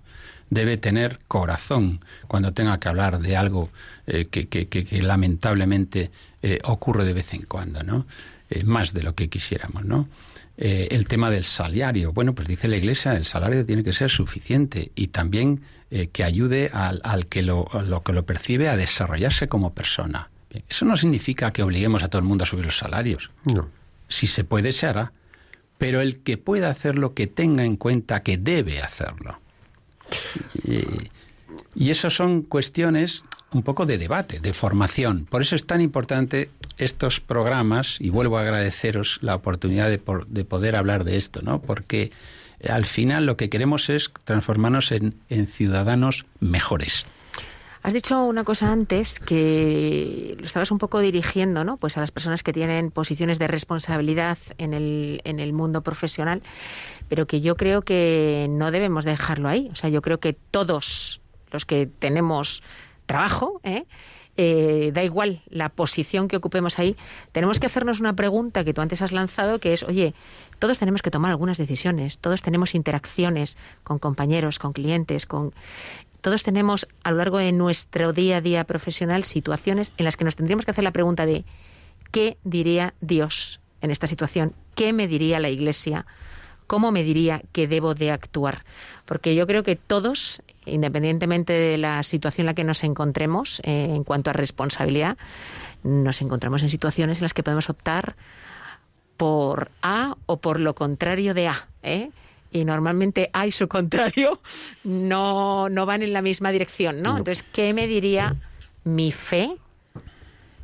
Debe 0.49 0.77
tener 0.77 1.19
corazón 1.29 2.01
cuando 2.27 2.51
tenga 2.53 2.77
que 2.79 2.89
hablar 2.89 3.19
de 3.19 3.37
algo 3.37 3.69
eh, 4.05 4.25
que, 4.29 4.47
que- 4.49 4.67
que- 4.67 5.01
lamentablemente 5.01 6.11
eh, 6.41 6.59
ocurre 6.65 7.05
de 7.05 7.13
vez 7.13 7.33
en 7.33 7.43
cuando, 7.43 7.83
¿no? 7.83 8.05
Eh, 8.51 8.65
más 8.65 8.93
de 8.93 9.01
lo 9.01 9.15
que 9.15 9.29
quisiéramos, 9.29 9.85
¿no? 9.85 10.09
Eh, 10.57 10.89
el 10.91 11.07
tema 11.07 11.29
del 11.31 11.45
salario. 11.45 12.11
Bueno, 12.11 12.35
pues 12.35 12.49
dice 12.49 12.67
la 12.67 12.75
Iglesia, 12.75 13.15
el 13.15 13.23
salario 13.23 13.65
tiene 13.65 13.81
que 13.81 13.93
ser 13.93 14.11
suficiente 14.11 14.91
y 14.93 15.07
también 15.07 15.61
eh, 15.89 16.07
que 16.07 16.25
ayude 16.25 16.69
al, 16.73 16.99
al 17.05 17.27
que 17.27 17.43
lo, 17.43 17.69
lo 17.85 18.03
que 18.03 18.11
lo 18.11 18.25
percibe 18.25 18.67
a 18.67 18.75
desarrollarse 18.75 19.47
como 19.47 19.73
persona. 19.73 20.29
Bien, 20.49 20.65
Eso 20.67 20.83
no 20.83 20.97
significa 20.97 21.53
que 21.53 21.63
obliguemos 21.63 22.03
a 22.03 22.09
todo 22.09 22.19
el 22.19 22.27
mundo 22.27 22.43
a 22.43 22.47
subir 22.47 22.65
los 22.65 22.77
salarios. 22.77 23.31
No. 23.45 23.69
Si 24.09 24.27
se 24.27 24.43
puede, 24.43 24.73
se 24.73 24.85
hará. 24.85 25.13
Pero 25.77 26.01
el 26.01 26.19
que 26.19 26.37
pueda 26.37 26.69
hacerlo, 26.69 27.13
que 27.13 27.27
tenga 27.27 27.63
en 27.63 27.77
cuenta 27.77 28.21
que 28.21 28.37
debe 28.37 28.81
hacerlo. 28.81 29.39
Y, 30.65 31.09
y 31.73 31.89
eso 31.89 32.09
son 32.09 32.41
cuestiones 32.41 33.23
un 33.53 33.63
poco 33.63 33.85
de 33.85 33.97
debate, 33.97 34.39
de 34.39 34.53
formación. 34.53 35.25
Por 35.25 35.41
eso 35.41 35.55
es 35.55 35.65
tan 35.65 35.81
importante 35.81 36.49
estos 36.77 37.19
programas, 37.19 37.99
y 37.99 38.09
vuelvo 38.09 38.37
a 38.37 38.41
agradeceros 38.41 39.19
la 39.21 39.35
oportunidad 39.35 39.89
de, 39.89 39.97
poder 39.97 40.75
hablar 40.75 41.03
de 41.03 41.17
esto, 41.17 41.41
¿no? 41.41 41.61
Porque 41.61 42.11
al 42.67 42.85
final 42.85 43.25
lo 43.25 43.37
que 43.37 43.49
queremos 43.49 43.89
es 43.89 44.11
transformarnos 44.23 44.91
en, 44.91 45.15
en 45.29 45.47
ciudadanos 45.47 46.25
mejores. 46.39 47.05
Has 47.83 47.93
dicho 47.93 48.23
una 48.25 48.43
cosa 48.43 48.71
antes 48.71 49.19
que 49.19 50.35
lo 50.37 50.45
estabas 50.45 50.69
un 50.69 50.77
poco 50.77 50.99
dirigiendo, 50.99 51.63
¿no? 51.63 51.77
Pues 51.77 51.97
a 51.97 51.99
las 51.99 52.11
personas 52.11 52.43
que 52.43 52.53
tienen 52.53 52.91
posiciones 52.91 53.39
de 53.39 53.47
responsabilidad 53.47 54.37
en 54.59 54.75
el, 54.75 55.21
en 55.23 55.39
el 55.39 55.51
mundo 55.51 55.81
profesional, 55.81 56.43
pero 57.09 57.25
que 57.25 57.41
yo 57.41 57.57
creo 57.57 57.81
que 57.81 58.45
no 58.51 58.69
debemos 58.69 59.03
dejarlo 59.03 59.49
ahí. 59.49 59.69
O 59.71 59.75
sea, 59.75 59.89
yo 59.89 60.03
creo 60.03 60.19
que 60.19 60.33
todos 60.33 61.21
los 61.51 61.65
que 61.65 61.87
tenemos 61.87 62.61
trabajo, 63.11 63.59
¿eh? 63.63 63.83
Eh, 64.37 64.91
da 64.93 65.03
igual 65.03 65.41
la 65.49 65.67
posición 65.67 66.29
que 66.29 66.37
ocupemos 66.37 66.79
ahí, 66.79 66.95
tenemos 67.33 67.59
que 67.59 67.65
hacernos 67.65 67.99
una 67.99 68.15
pregunta 68.15 68.63
que 68.63 68.73
tú 68.73 68.79
antes 68.79 69.01
has 69.01 69.11
lanzado, 69.11 69.59
que 69.59 69.73
es, 69.73 69.83
oye, 69.83 70.13
todos 70.59 70.79
tenemos 70.79 71.01
que 71.01 71.11
tomar 71.11 71.31
algunas 71.31 71.57
decisiones, 71.57 72.17
todos 72.19 72.41
tenemos 72.41 72.73
interacciones 72.73 73.57
con 73.83 73.99
compañeros, 73.99 74.59
con 74.59 74.71
clientes, 74.71 75.25
con 75.25 75.53
todos 76.21 76.43
tenemos 76.43 76.87
a 77.03 77.11
lo 77.11 77.17
largo 77.17 77.39
de 77.39 77.51
nuestro 77.51 78.13
día 78.13 78.37
a 78.37 78.41
día 78.41 78.63
profesional 78.63 79.25
situaciones 79.25 79.91
en 79.97 80.05
las 80.05 80.15
que 80.15 80.23
nos 80.23 80.37
tendríamos 80.37 80.63
que 80.63 80.71
hacer 80.71 80.85
la 80.85 80.91
pregunta 80.93 81.25
de 81.25 81.43
¿qué 82.11 82.37
diría 82.45 82.93
Dios 83.01 83.59
en 83.81 83.91
esta 83.91 84.07
situación? 84.07 84.53
¿Qué 84.75 84.93
me 84.93 85.09
diría 85.09 85.41
la 85.41 85.49
Iglesia? 85.49 86.05
¿Cómo 86.71 86.93
me 86.93 87.03
diría 87.03 87.41
que 87.51 87.67
debo 87.67 87.95
de 87.95 88.11
actuar? 88.11 88.63
Porque 89.03 89.35
yo 89.35 89.45
creo 89.45 89.61
que 89.61 89.75
todos, 89.75 90.41
independientemente 90.65 91.51
de 91.51 91.77
la 91.77 92.01
situación 92.01 92.43
en 92.43 92.45
la 92.45 92.53
que 92.53 92.63
nos 92.63 92.85
encontremos 92.85 93.59
eh, 93.65 93.87
en 93.89 94.05
cuanto 94.05 94.29
a 94.29 94.33
responsabilidad, 94.33 95.17
nos 95.83 96.21
encontramos 96.21 96.63
en 96.63 96.69
situaciones 96.69 97.17
en 97.17 97.23
las 97.23 97.33
que 97.33 97.43
podemos 97.43 97.69
optar 97.69 98.15
por 99.17 99.69
A 99.81 100.15
o 100.27 100.37
por 100.37 100.61
lo 100.61 100.73
contrario 100.73 101.33
de 101.33 101.49
A. 101.49 101.67
¿eh? 101.83 102.09
Y 102.53 102.63
normalmente 102.63 103.29
A 103.33 103.47
y 103.47 103.51
su 103.51 103.67
contrario 103.67 104.39
no, 104.85 105.67
no 105.67 105.85
van 105.85 106.03
en 106.03 106.13
la 106.13 106.21
misma 106.21 106.53
dirección, 106.53 107.01
¿no? 107.01 107.17
Entonces, 107.17 107.43
¿qué 107.51 107.73
me 107.73 107.85
diría 107.85 108.37
mi 108.85 109.11
fe 109.11 109.57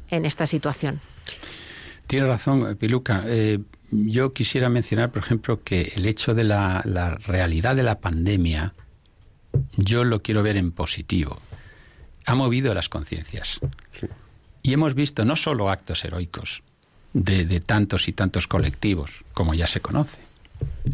en 0.09 0.25
esta 0.25 0.47
situación? 0.47 1.01
Tiene 2.07 2.25
razón, 2.25 2.75
Piluca. 2.77 3.23
Eh, 3.25 3.59
yo 3.91 4.33
quisiera 4.33 4.69
mencionar, 4.69 5.11
por 5.11 5.23
ejemplo, 5.23 5.63
que 5.63 5.93
el 5.95 6.05
hecho 6.05 6.33
de 6.33 6.45
la, 6.45 6.81
la 6.85 7.15
realidad 7.15 7.75
de 7.75 7.83
la 7.83 7.99
pandemia, 7.99 8.73
yo 9.75 10.03
lo 10.03 10.21
quiero 10.21 10.41
ver 10.41 10.57
en 10.57 10.71
positivo. 10.71 11.39
Ha 12.25 12.35
movido 12.35 12.73
las 12.73 12.89
conciencias. 12.89 13.59
Y 14.61 14.73
hemos 14.73 14.95
visto 14.95 15.23
no 15.25 15.35
solo 15.35 15.69
actos 15.69 16.03
heroicos 16.03 16.63
de, 17.13 17.45
de 17.45 17.59
tantos 17.59 18.07
y 18.07 18.13
tantos 18.13 18.47
colectivos, 18.47 19.23
como 19.33 19.53
ya 19.53 19.67
se 19.67 19.81
conoce. 19.81 20.26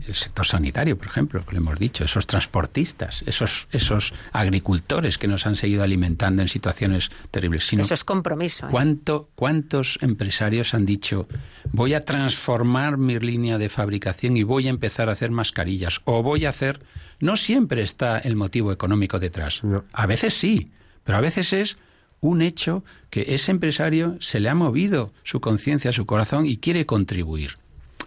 El 0.08 0.16
sector 0.16 0.46
sanitario, 0.46 0.98
por 0.98 1.08
ejemplo, 1.08 1.46
que 1.46 1.54
lo 1.54 1.60
hemos 1.60 1.80
dicho, 1.80 2.04
esos 2.04 2.28
transportistas, 2.28 3.24
esos, 3.26 3.68
esos 3.72 4.14
agricultores 4.32 5.18
que 5.18 5.28
nos 5.28 5.46
han 5.46 5.56
seguido 5.56 5.84
alimentando 5.84 6.42
en 6.42 6.48
situaciones 6.48 7.12
terribles. 7.32 7.68
Sino 7.68 7.84
Eso 7.84 7.94
es 7.94 8.04
compromiso. 8.04 8.66
¿eh? 8.66 8.70
¿Cuánto, 8.72 9.30
¿Cuántos 9.36 10.00
empresarios 10.02 10.74
han 10.74 10.86
dicho, 10.86 11.28
voy 11.72 11.94
a 11.94 12.04
transformar 12.04 12.98
mi 12.98 13.18
línea 13.20 13.58
de 13.58 13.70
fabricación 13.70 14.36
y 14.36 14.44
voy 14.44 14.68
a 14.68 14.72
empezar 14.72 15.10
a 15.10 15.14
hacer 15.14 15.32
mascarillas? 15.32 16.02
O 16.06 16.24
voy 16.24 16.46
a 16.46 16.50
hacer... 16.50 16.82
No 17.20 17.38
siempre 17.38 17.84
está 17.84 18.18
el 18.18 18.36
motivo 18.36 18.74
económico 18.74 19.20
detrás. 19.20 19.64
No. 19.64 19.86
A 19.94 20.08
veces 20.08 20.34
sí, 20.34 20.72
pero 21.06 21.18
a 21.18 21.22
veces 21.22 21.54
es 21.54 21.78
un 22.24 22.42
hecho 22.42 22.84
que 23.10 23.26
ese 23.30 23.52
empresario 23.52 24.18
se 24.20 24.40
le 24.40 24.50
ha 24.50 24.56
movido 24.56 25.12
su 25.24 25.42
conciencia, 25.42 25.92
su 25.92 26.06
corazón 26.06 26.46
y 26.46 26.58
quiere 26.58 26.86
contribuir. 26.86 27.58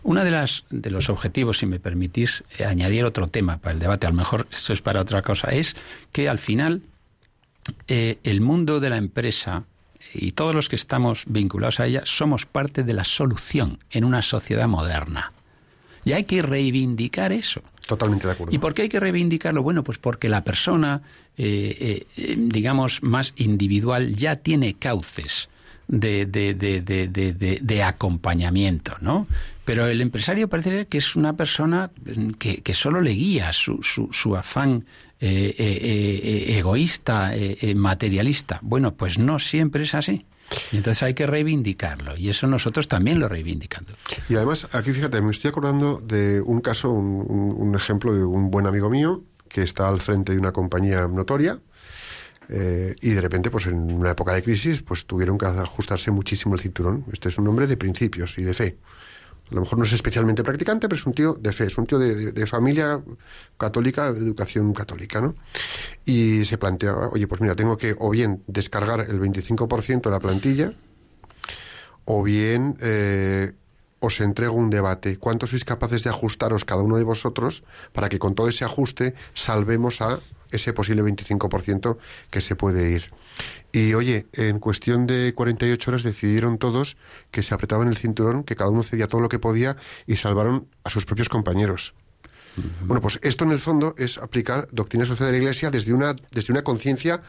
Uno 0.07 0.23
de, 0.23 0.31
las, 0.31 0.65
de 0.71 0.91
los 0.93 1.11
objetivos, 1.11 1.59
si 1.59 1.67
me 1.67 1.81
permitís 1.81 2.45
eh, 2.59 2.65
añadir 2.65 3.05
otro 3.05 3.27
tema 3.27 3.59
para 3.59 3.73
el 3.73 3.81
debate, 3.81 4.07
a 4.07 4.11
lo 4.11 4.15
mejor 4.15 4.47
esto 4.55 4.73
es 4.73 4.81
para 4.81 5.01
otra 5.01 5.21
cosa, 5.23 5.49
es 5.49 5.75
que 6.13 6.29
al 6.29 6.39
final 6.39 6.83
eh, 7.89 8.19
el 8.23 8.41
mundo 8.41 8.79
de 8.79 8.89
la 8.89 8.99
empresa 8.99 9.65
y 10.15 10.31
todos 10.31 10.55
los 10.55 10.69
que 10.69 10.77
estamos 10.77 11.25
vinculados 11.27 11.81
a 11.81 11.87
ella 11.87 12.03
somos 12.05 12.47
parte 12.47 12.85
de 12.85 12.93
la 12.93 13.05
solución 13.05 13.81
en 13.91 14.05
una 14.05 14.23
sociedad 14.23 14.69
moderna. 14.69 15.33
Y 16.05 16.13
hay 16.13 16.23
que 16.23 16.41
reivindicar 16.41 17.33
eso. 17.33 17.63
Totalmente 17.89 18.29
de 18.29 18.35
acuerdo. 18.35 18.55
¿Y 18.55 18.59
por 18.59 18.75
qué 18.75 18.83
hay 18.83 18.89
que 18.89 19.01
reivindicarlo? 19.01 19.65
Bueno, 19.65 19.83
pues 19.83 19.99
porque 19.99 20.29
la 20.29 20.45
persona, 20.45 21.03
eh, 21.37 22.07
eh, 22.17 22.35
digamos, 22.39 23.03
más 23.03 23.35
individual 23.35 24.15
ya 24.15 24.37
tiene 24.37 24.75
cauces 24.75 25.49
de, 25.89 26.27
de, 26.27 26.55
de, 26.55 27.59
de, 27.63 27.83
acompañamiento, 27.83 28.93
¿no? 29.01 29.27
Pero 29.65 29.87
el 29.87 30.01
empresario 30.01 30.49
parece 30.49 30.87
que 30.87 30.99
es 30.99 31.17
una 31.17 31.37
persona 31.37 31.91
que, 32.39 32.63
que 32.63 32.75
solo 32.75 33.01
le 33.01 33.11
guía 33.11 33.53
su, 33.53 33.81
su, 33.83 34.37
afán 34.37 34.85
eh, 35.21 35.55
eh, 35.59 36.21
eh, 36.49 36.59
egoísta, 36.59 37.35
eh, 37.37 37.57
eh, 37.61 37.75
materialista. 37.75 38.61
Bueno, 38.63 38.95
pues 38.95 39.19
no 39.19 39.39
siempre 39.39 39.83
es 39.83 39.95
así. 39.95 40.25
Entonces 40.73 41.03
hay 41.03 41.15
que 41.15 41.27
reivindicarlo. 41.27 42.17
Y 42.17 42.29
eso 42.29 42.47
nosotros 42.47 42.87
también 42.87 43.19
lo 43.19 43.29
reivindicando. 43.29 43.93
Y 44.29 44.37
además, 44.37 44.69
aquí 44.73 44.93
fíjate, 44.93 45.21
me 45.21 45.33
estoy 45.33 45.49
acordando 45.49 46.01
de 46.07 46.41
un 46.41 46.61
caso, 46.61 46.91
un- 46.93 47.55
un 47.59 47.75
ejemplo 47.75 48.15
de 48.15 48.23
un 48.23 48.51
buen 48.53 48.67
amigo 48.67 48.89
mío 48.89 49.25
que 49.49 49.63
está 49.63 49.89
al 49.89 50.01
frente 50.01 50.33
de 50.33 50.39
una 50.39 50.53
compañía 50.53 51.09
notoria 51.09 51.59
eh, 52.49 52.95
y 53.01 53.11
de 53.11 53.21
repente, 53.21 53.51
pues 53.51 53.67
en 53.67 53.93
una 53.93 54.11
época 54.11 54.35
de 54.35 54.43
crisis, 54.43 54.83
pues 54.83 55.05
tuvieron 55.07 55.37
que 55.39 55.47
ajustarse 55.47 56.11
muchísimo 56.11 56.55
el 56.55 56.61
cinturón. 56.61 57.05
Este 57.13 57.29
es 57.29 57.39
un 57.39 57.49
hombre 57.49 57.67
de 57.67 57.77
principios 57.77 58.39
y 58.39 58.43
de 58.43 58.55
fe. 58.55 58.77
A 59.51 59.55
lo 59.55 59.61
mejor 59.61 59.79
no 59.79 59.85
es 59.85 59.93
especialmente 59.93 60.43
practicante, 60.43 60.89
pero 60.89 60.99
es 60.99 61.07
un 61.07 61.13
tío 61.15 61.35
de 61.35 61.53
fe, 61.53 61.67
es 61.67 61.79
un 61.79 61.87
tío 61.87 61.99
de, 61.99 62.33
de- 62.33 62.47
familia 62.47 63.01
católica, 63.57 64.13
de 64.13 64.19
educación 64.19 64.73
católica, 64.75 65.21
¿no? 65.21 65.37
Y 66.05 66.45
se 66.45 66.59
plantea, 66.59 66.95
oye, 67.13 67.29
pues 67.29 67.41
mira, 67.41 67.55
tengo 67.55 67.77
que 67.77 67.95
o 67.99 68.11
bien 68.11 68.43
descargar 68.49 69.01
el 69.09 69.21
25% 69.21 70.03
de 70.03 70.11
la 70.11 70.19
plantilla, 70.21 70.73
o 72.05 72.23
bien 72.23 72.77
eh, 72.81 73.53
os 74.01 74.21
entrego 74.21 74.55
un 74.55 74.71
debate. 74.71 75.17
¿Cuánto 75.17 75.47
sois 75.47 75.65
capaces 75.65 76.05
de 76.05 76.11
ajustaros 76.11 76.65
cada 76.65 76.83
uno 76.83 76.97
de 76.97 77.05
vosotros 77.05 77.65
para 77.93 78.09
que 78.09 78.19
con 78.19 78.35
todo 78.35 78.49
ese 78.49 78.65
ajuste 78.65 79.15
salvemos 79.35 80.01
a 80.01 80.21
ese 80.51 80.73
posible 80.73 81.03
25% 81.03 81.97
que 82.31 82.41
se 82.41 82.57
puede 82.57 82.91
ir? 82.91 83.11
Y 83.73 83.95
oye, 83.95 84.27
en 84.33 84.59
cuestión 84.59 85.07
de 85.07 85.33
48 85.35 85.91
horas 85.91 86.03
decidieron 86.03 86.59
todos 86.59 86.97
que 87.31 87.43
se 87.43 87.55
apretaban 87.55 87.89
el 87.89 87.97
cinturón, 87.97 88.45
que 88.45 88.57
cada 88.57 88.71
uno 88.71 88.83
cedía 88.83 89.09
todo 89.09 89.21
lo 89.21 89.29
que 89.29 89.39
podía 89.39 89.77
y 90.07 90.17
salvaron 90.17 90.69
a 90.85 90.91
sus 90.91 91.05
propios 91.05 91.29
compañeros. 91.29 91.95
Bueno, 92.87 93.03
pues 93.03 93.19
esto 93.23 93.45
en 93.45 93.53
el 93.53 93.61
fondo 93.61 93.95
es 93.99 94.17
aplicar 94.17 94.67
doctrina 94.73 95.05
social 95.05 95.27
de 95.27 95.33
la 95.33 95.39
Iglesia 95.39 95.71
desde 95.71 95.93
una, 95.93 96.17
desde 96.31 96.55
una 96.55 96.63
conciencia 96.63 97.21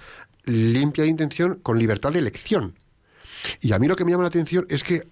limpia 0.45 1.03
de 1.03 1.09
intención 1.09 1.55
con 1.61 1.77
libertad 1.77 2.13
de 2.13 2.19
elección. 2.19 2.75
Y 3.59 3.73
a 3.73 3.79
mí 3.79 3.87
lo 3.87 3.97
que 3.97 4.05
me 4.05 4.11
llama 4.11 4.23
la 4.23 4.29
atención 4.29 4.65
es 4.69 4.83
que 4.83 5.05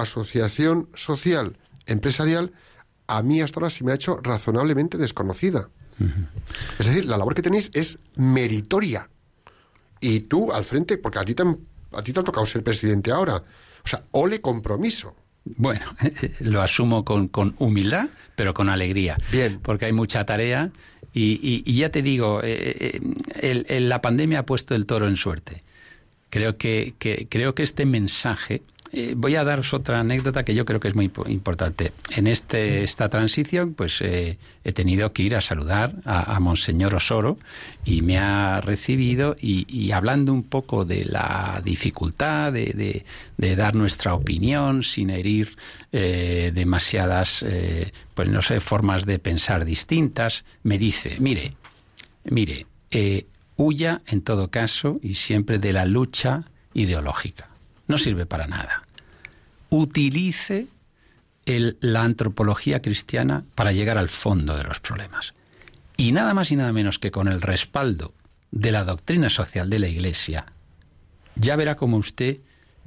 asociación 0.00 0.88
social 0.94 1.56
empresarial 1.86 2.52
a 3.06 3.22
mí 3.22 3.40
hasta 3.40 3.60
ahora 3.60 3.70
se 3.70 3.84
me 3.84 3.92
ha 3.92 3.94
hecho 3.94 4.18
razonablemente 4.22 4.98
desconocida. 4.98 5.68
Es 6.78 6.86
decir, 6.86 7.04
la 7.06 7.16
labor 7.16 7.34
que 7.34 7.42
tenéis 7.42 7.70
es 7.72 7.98
meritoria. 8.16 9.08
Y 10.00 10.20
tú 10.20 10.52
al 10.52 10.64
frente, 10.64 10.98
porque 10.98 11.18
a 11.20 11.24
ti 11.24 11.34
te, 11.34 11.42
a 11.92 12.02
ti 12.02 12.12
te 12.12 12.20
ha 12.20 12.24
tocado 12.24 12.44
ser 12.46 12.62
presidente 12.62 13.10
ahora. 13.12 13.36
O 13.84 13.88
sea, 13.88 14.02
ole 14.10 14.40
compromiso. 14.40 15.14
Bueno, 15.44 15.86
lo 16.40 16.60
asumo 16.60 17.04
con, 17.04 17.28
con 17.28 17.54
humildad, 17.58 18.08
pero 18.34 18.52
con 18.52 18.68
alegría. 18.68 19.16
Bien. 19.32 19.60
Porque 19.62 19.86
hay 19.86 19.92
mucha 19.92 20.24
tarea 20.26 20.70
Y, 21.14 21.40
y- 21.42 21.62
y 21.64 21.76
ya 21.78 21.88
te 21.90 22.02
digo, 22.02 22.42
eh, 22.42 22.76
eh, 22.78 23.00
el- 23.40 23.64
el- 23.70 23.88
la 23.88 24.02
pandemia 24.02 24.40
ha 24.40 24.44
puesto 24.46 24.74
el 24.74 24.84
toro 24.84 25.08
en 25.08 25.16
suerte. 25.16 25.62
Creo 26.28 26.58
que, 26.58 26.94
que- 26.98 27.26
creo 27.30 27.54
que 27.54 27.62
este 27.62 27.86
mensaje. 27.86 28.60
Eh, 28.92 29.14
voy 29.16 29.36
a 29.36 29.44
daros 29.44 29.74
otra 29.74 30.00
anécdota 30.00 30.44
que 30.44 30.54
yo 30.54 30.64
creo 30.64 30.80
que 30.80 30.88
es 30.88 30.94
muy 30.94 31.08
impo- 31.08 31.28
importante. 31.30 31.92
En 32.10 32.26
este, 32.26 32.82
esta 32.82 33.08
transición, 33.08 33.74
pues 33.74 34.00
eh, 34.00 34.38
he 34.64 34.72
tenido 34.72 35.12
que 35.12 35.22
ir 35.22 35.34
a 35.36 35.40
saludar 35.40 35.94
a, 36.04 36.34
a 36.34 36.40
Monseñor 36.40 36.94
Osoro 36.94 37.38
y 37.84 38.02
me 38.02 38.18
ha 38.18 38.60
recibido 38.60 39.36
y, 39.40 39.90
hablando 39.92 40.32
un 40.32 40.42
poco 40.42 40.84
de 40.84 41.04
la 41.04 41.60
dificultad 41.64 42.52
de, 42.52 43.04
de- 43.38 43.56
dar 43.56 43.74
nuestra 43.74 44.14
opinión 44.14 44.82
sin 44.82 45.10
herir 45.10 45.56
eh, 45.92 46.52
demasiadas, 46.54 47.42
eh, 47.42 47.92
pues 48.14 48.28
no 48.28 48.42
sé, 48.42 48.60
formas 48.60 49.06
de 49.06 49.18
pensar 49.18 49.64
distintas, 49.64 50.44
me 50.62 50.78
dice, 50.78 51.16
mire, 51.20 51.54
Mire, 52.28 52.66
huya 53.56 54.02
en 54.06 54.22
todo 54.22 54.48
caso 54.50 54.98
y 55.00 55.14
siempre 55.14 55.58
de 55.60 55.72
la 55.72 55.86
lucha 55.86 56.42
ideológica. 56.74 57.48
No 57.86 57.98
sirve 57.98 58.26
para 58.26 58.46
nada. 58.46 58.82
Utilice 59.70 60.68
la 61.46 62.02
antropología 62.02 62.82
cristiana 62.82 63.44
para 63.54 63.72
llegar 63.72 63.98
al 63.98 64.08
fondo 64.08 64.56
de 64.56 64.64
los 64.64 64.80
problemas. 64.80 65.34
Y 65.96 66.12
nada 66.12 66.34
más 66.34 66.50
y 66.50 66.56
nada 66.56 66.72
menos 66.72 66.98
que 66.98 67.10
con 67.10 67.28
el 67.28 67.40
respaldo 67.40 68.12
de 68.50 68.72
la 68.72 68.84
doctrina 68.84 69.30
social 69.30 69.70
de 69.70 69.78
la 69.78 69.88
Iglesia, 69.88 70.46
ya 71.36 71.56
verá 71.56 71.76
cómo 71.76 71.98
usted 71.98 72.38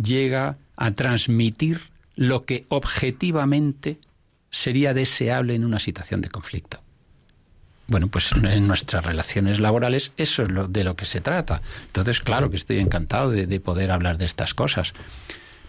llega 0.02 0.58
a 0.76 0.92
transmitir 0.92 1.82
lo 2.16 2.46
que 2.46 2.66
objetivamente 2.70 4.00
sería 4.52 4.94
deseable 4.94 5.56
en 5.56 5.64
una 5.64 5.80
situación 5.80 6.22
de 6.22 6.30
conflicto. 6.30 6.82
Bueno, 7.90 8.08
pues 8.08 8.32
en 8.32 8.68
nuestras 8.68 9.04
relaciones 9.04 9.60
laborales 9.60 10.12
eso 10.16 10.44
es 10.44 10.52
lo, 10.52 10.68
de 10.68 10.84
lo 10.84 10.96
que 10.96 11.06
se 11.06 11.22
trata. 11.22 11.62
Entonces, 11.88 12.20
claro 12.22 12.52
que 12.52 12.58
estoy 12.58 12.78
encantado 12.78 13.32
de, 13.32 13.48
de 13.48 13.60
poder 13.60 13.90
hablar 13.90 14.20
de 14.20 14.26
estas 14.26 14.54
cosas. 14.54 14.94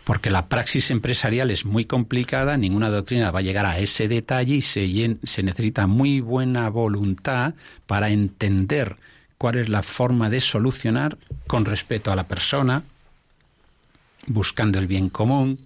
Porque 0.04 0.30
la 0.30 0.46
praxis 0.46 0.90
empresarial 0.90 1.50
es 1.50 1.64
muy 1.64 1.86
complicada, 1.86 2.58
ninguna 2.58 2.90
doctrina 2.90 3.30
va 3.30 3.38
a 3.38 3.42
llegar 3.42 3.64
a 3.64 3.78
ese 3.78 4.06
detalle 4.06 4.56
y 4.56 4.62
se, 4.62 5.18
se 5.24 5.42
necesita 5.42 5.86
muy 5.86 6.20
buena 6.20 6.68
voluntad 6.68 7.54
para 7.86 8.10
entender 8.10 8.96
cuál 9.38 9.56
es 9.56 9.70
la 9.70 9.82
forma 9.82 10.28
de 10.28 10.40
solucionar 10.40 11.16
con 11.46 11.64
respeto 11.64 12.12
a 12.12 12.16
la 12.16 12.24
persona, 12.24 12.82
buscando 14.26 14.78
el 14.78 14.86
bien 14.86 15.08
común 15.08 15.58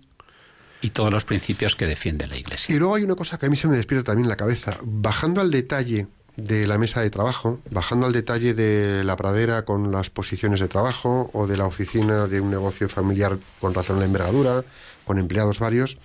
y 0.81 0.91
todos 0.91 1.11
los 1.11 1.25
principios 1.25 1.75
que 1.75 1.87
defiende 1.87 2.29
la 2.29 2.37
Iglesia. 2.37 2.75
Y 2.75 2.79
luego 2.79 2.95
hay 2.95 3.03
una 3.03 3.17
cosa 3.17 3.39
que 3.39 3.47
a 3.47 3.49
mí 3.49 3.57
se 3.57 3.67
me 3.67 3.77
despierta 3.77 4.13
también 4.13 4.27
en 4.27 4.31
la 4.31 4.37
cabeza. 4.37 4.79
Bajando 4.83 5.41
al 5.41 5.51
detalle 5.51 6.07
de 6.37 6.66
la 6.66 6.78
mesa 6.78 7.01
de 7.01 7.11
trabajo, 7.11 7.61
bajando 7.70 8.07
al 8.07 8.12
detalle 8.12 8.55
de 8.55 9.05
la 9.05 9.16
pradera 9.16 9.64
con 9.64 9.93
las 9.93 10.11
posiciones 10.11 10.61
de 10.61 10.68
trabajo 10.68 11.30
o 11.32 11.47
de 11.47 11.57
la 11.57 11.66
oficina 11.66 12.26
de 12.26 12.41
un 12.41 12.51
negocio 12.51 12.89
familiar 12.89 13.39
con 13.61 13.74
razón 13.74 14.01
de 14.01 14.07
envergadura, 14.07 14.64
con 15.05 15.18
empleados 15.18 15.61
varios, 15.61 15.97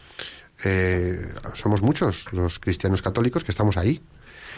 eh, 0.63 1.25
somos 1.53 1.81
muchos 1.81 2.31
los 2.33 2.59
cristianos 2.59 3.01
católicos 3.01 3.43
que 3.43 3.51
estamos 3.51 3.77
ahí 3.77 4.01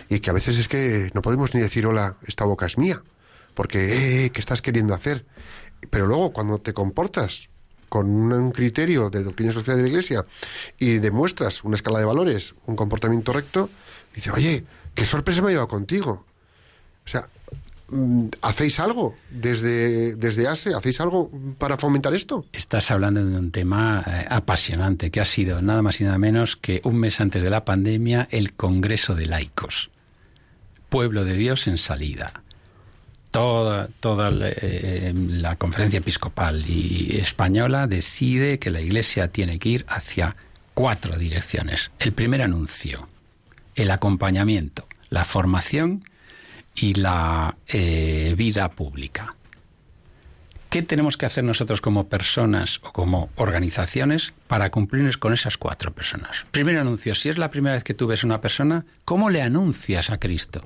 y 0.10 0.20
que 0.20 0.30
a 0.30 0.34
veces 0.34 0.58
es 0.58 0.68
que 0.68 1.12
no 1.14 1.22
podemos 1.22 1.54
ni 1.54 1.62
decir 1.62 1.86
hola, 1.86 2.18
esta 2.28 2.44
boca 2.44 2.66
es 2.66 2.78
mía, 2.78 3.02
porque, 3.54 4.26
eh, 4.26 4.30
¿qué 4.32 4.40
estás 4.40 4.62
queriendo 4.62 4.94
hacer? 4.94 5.26
Pero 5.90 6.08
luego 6.08 6.34
cuando 6.34 6.58
te 6.58 6.74
comportas 6.74 7.50
con 7.88 8.08
un 8.10 8.52
criterio 8.52 9.10
de 9.10 9.24
doctrina 9.24 9.52
social 9.52 9.78
de 9.78 9.84
la 9.84 9.90
Iglesia 9.90 10.26
y 10.80 11.00
demuestras 11.00 11.64
una 11.64 11.76
escala 11.76 12.00
de 12.00 12.06
valores, 12.06 12.56
un 12.66 12.76
comportamiento 12.76 13.34
recto, 13.34 13.70
dice, 14.16 14.32
oye, 14.32 14.64
qué 14.94 15.06
sorpresa 15.06 15.42
me 15.42 15.48
ha 15.48 15.52
llevado 15.52 15.68
contigo. 15.68 16.26
O 17.06 17.10
sea, 17.10 17.28
mm, 17.90 18.28
¿hacéis 18.42 18.80
algo 18.80 19.16
desde, 19.30 20.16
desde 20.16 20.48
ASE? 20.48 20.74
¿Hacéis 20.74 21.02
algo 21.02 21.32
para 21.58 21.78
fomentar 21.78 22.14
esto? 22.14 22.46
Estás 22.54 22.92
hablando 22.92 23.24
de 23.24 23.38
un 23.38 23.52
tema 23.52 24.04
eh, 24.06 24.26
apasionante 24.30 25.12
que 25.12 25.22
ha 25.22 25.26
sido 25.26 25.62
nada 25.62 25.82
más 25.82 26.02
y 26.02 26.04
nada 26.04 26.18
menos 26.18 26.56
que 26.56 26.82
un 26.84 26.98
mes 26.98 27.20
antes 27.22 27.44
de 27.44 27.50
la 27.50 27.66
pandemia 27.66 28.28
el 28.32 28.54
Congreso 28.54 29.16
de 29.16 29.26
Laicos. 29.26 29.90
Pueblo 30.90 31.24
de 31.24 31.36
Dios 31.36 31.68
en 31.68 31.78
salida. 31.78 32.44
Toda, 33.32 33.88
toda 34.02 34.30
la, 34.30 34.50
eh, 34.50 35.14
la 35.16 35.56
conferencia 35.56 36.00
episcopal 36.00 36.70
y 36.70 37.18
española 37.18 37.88
decide 37.88 38.60
que 38.60 38.72
la 38.72 38.82
Iglesia 38.82 39.30
tiene 39.30 39.58
que 39.58 39.70
ir 39.70 39.86
hacia 39.88 40.36
cuatro 40.74 41.18
direcciones. 41.18 41.92
El 42.00 42.12
primer 42.12 42.42
anuncio, 42.42 43.08
el 43.82 43.92
acompañamiento, 43.92 44.88
la 45.10 45.26
formación 45.26 46.04
y 46.76 46.94
la 46.94 47.56
eh, 47.68 48.36
vida 48.38 48.70
pública. 48.70 49.36
¿Qué 50.70 50.84
tenemos 50.84 51.18
que 51.18 51.26
hacer 51.26 51.44
nosotros 51.44 51.82
como 51.82 52.08
personas 52.08 52.80
o 52.84 52.94
como 52.94 53.30
organizaciones 53.36 54.34
para 54.48 54.70
cumplirnos 54.70 55.18
con 55.18 55.34
esas 55.34 55.58
cuatro 55.58 55.92
personas? 55.94 56.46
Primer 56.52 56.78
anuncio, 56.78 57.16
si 57.16 57.30
es 57.30 57.38
la 57.38 57.52
primera 57.52 57.76
vez 57.76 57.84
que 57.84 57.96
tú 57.96 58.08
ves 58.08 58.24
a 58.24 58.28
una 58.28 58.40
persona, 58.40 58.86
¿cómo 59.04 59.30
le 59.30 59.42
anuncias 59.42 60.12
a 60.12 60.20
Cristo? 60.20 60.62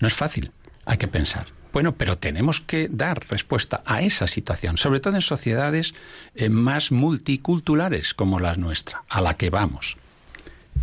No 0.00 0.08
es 0.08 0.14
fácil, 0.14 0.52
hay 0.84 0.98
que 0.98 1.08
pensar. 1.08 1.46
Bueno, 1.72 1.96
pero 1.96 2.18
tenemos 2.18 2.60
que 2.60 2.88
dar 2.90 3.26
respuesta 3.30 3.82
a 3.86 4.02
esa 4.02 4.26
situación, 4.26 4.76
sobre 4.76 5.00
todo 5.00 5.14
en 5.14 5.22
sociedades 5.22 5.94
eh, 6.34 6.50
más 6.50 6.92
multiculturales 6.92 8.12
como 8.12 8.40
la 8.40 8.56
nuestra, 8.56 9.04
a 9.08 9.22
la 9.22 9.38
que 9.38 9.48
vamos. 9.48 9.96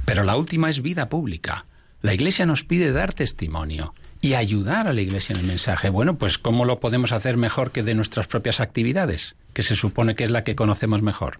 Pero 0.05 0.23
la 0.23 0.35
última 0.35 0.69
es 0.69 0.81
vida 0.81 1.09
pública. 1.09 1.65
La 2.01 2.13
Iglesia 2.13 2.45
nos 2.45 2.63
pide 2.63 2.91
dar 2.91 3.13
testimonio 3.13 3.93
y 4.21 4.33
ayudar 4.33 4.87
a 4.87 4.93
la 4.93 5.01
Iglesia 5.01 5.33
en 5.33 5.41
el 5.41 5.47
mensaje. 5.47 5.89
Bueno, 5.89 6.15
pues 6.15 6.37
¿cómo 6.37 6.65
lo 6.65 6.79
podemos 6.79 7.11
hacer 7.11 7.37
mejor 7.37 7.71
que 7.71 7.83
de 7.83 7.93
nuestras 7.93 8.27
propias 8.27 8.59
actividades? 8.59 9.35
Que 9.53 9.63
se 9.63 9.75
supone 9.75 10.15
que 10.15 10.23
es 10.23 10.31
la 10.31 10.43
que 10.43 10.55
conocemos 10.55 11.01
mejor. 11.01 11.39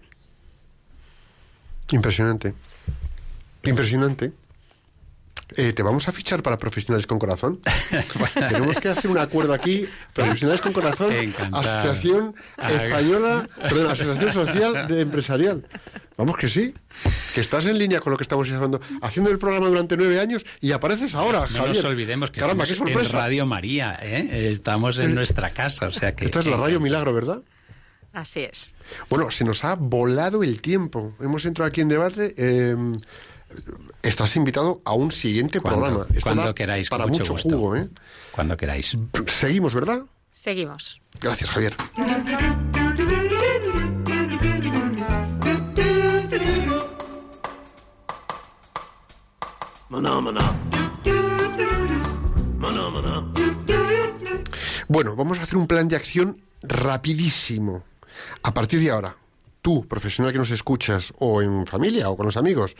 Impresionante. 1.90 2.54
Impresionante. 3.64 4.32
Eh, 5.56 5.72
¿Te 5.72 5.82
vamos 5.82 6.06
a 6.06 6.12
fichar 6.12 6.42
para 6.44 6.58
profesionales 6.58 7.08
con 7.08 7.18
corazón? 7.18 7.60
Tenemos 8.34 8.78
que 8.78 8.88
hacer 8.88 9.10
un 9.10 9.18
acuerdo 9.18 9.52
aquí. 9.52 9.88
Profesionales 10.12 10.60
con 10.60 10.72
corazón, 10.72 11.12
Encantado. 11.12 11.58
Asociación 11.68 12.34
Ah, 12.56 12.70
Española, 12.70 13.48
perdón, 13.60 13.90
Asociación 13.90 14.32
Social 14.32 14.86
de 14.86 15.00
Empresarial. 15.00 15.66
Vamos 16.16 16.36
que 16.36 16.48
sí, 16.48 16.72
que 17.34 17.40
estás 17.40 17.66
en 17.66 17.78
línea 17.78 17.98
con 17.98 18.12
lo 18.12 18.16
que 18.16 18.22
estamos 18.22 18.48
hablando, 18.52 18.80
haciendo 19.02 19.30
el 19.30 19.38
programa 19.38 19.66
durante 19.66 19.96
nueve 19.96 20.20
años 20.20 20.44
y 20.60 20.70
apareces 20.70 21.14
ahora, 21.16 21.40
No 21.40 21.46
Javier. 21.48 21.76
nos 21.76 21.84
olvidemos 21.84 22.30
que 22.30 22.40
Caramba, 22.40 22.64
qué 22.64 22.72
estamos 22.74 22.92
en. 23.06 23.10
Radio 23.10 23.44
María, 23.46 23.98
¿eh? 24.02 24.50
estamos 24.52 24.98
en 24.98 25.14
nuestra 25.16 25.52
casa, 25.52 25.86
o 25.86 25.92
sea 25.92 26.14
que 26.14 26.26
Esta 26.26 26.40
es 26.40 26.46
la 26.46 26.58
Radio 26.58 26.78
Milagro, 26.78 27.12
¿verdad? 27.12 27.40
Así 28.12 28.40
es. 28.40 28.74
Bueno, 29.08 29.30
se 29.30 29.44
nos 29.44 29.64
ha 29.64 29.74
volado 29.76 30.42
el 30.44 30.60
tiempo. 30.60 31.14
Hemos 31.20 31.44
entrado 31.44 31.68
aquí 31.68 31.80
en 31.80 31.88
debate. 31.88 32.34
Estás 34.02 34.36
invitado 34.36 34.80
a 34.84 34.92
un 34.94 35.12
siguiente 35.12 35.60
Cuando- 35.60 35.80
programa. 35.80 36.06
Esto 36.10 36.20
cuando 36.22 36.54
queráis, 36.54 36.88
con 36.88 36.98
Para 36.98 37.08
mucho 37.08 37.20
mucho 37.20 37.32
gusto. 37.34 37.50
jugo, 37.50 37.76
¿eh? 37.76 37.88
cuando 38.32 38.56
queráis. 38.56 38.96
Seguimos, 39.26 39.74
¿verdad? 39.74 40.02
Seguimos. 40.32 41.00
Gracias, 41.20 41.50
Javier. 41.50 41.74
Maná, 49.88 50.20
maná. 50.20 50.46
Maná, 52.58 52.90
maná. 52.90 53.32
Bueno, 54.88 55.16
vamos 55.16 55.38
a 55.38 55.42
hacer 55.42 55.56
un 55.56 55.66
plan 55.66 55.88
de 55.88 55.96
acción 55.96 56.40
rapidísimo. 56.62 57.84
A 58.42 58.52
partir 58.54 58.80
de 58.80 58.90
ahora, 58.90 59.16
tú, 59.62 59.86
profesional 59.86 60.32
que 60.32 60.38
nos 60.38 60.50
escuchas, 60.50 61.12
o 61.18 61.42
en 61.42 61.66
familia 61.66 62.08
o 62.10 62.16
con 62.16 62.26
los 62.26 62.36
amigos, 62.36 62.76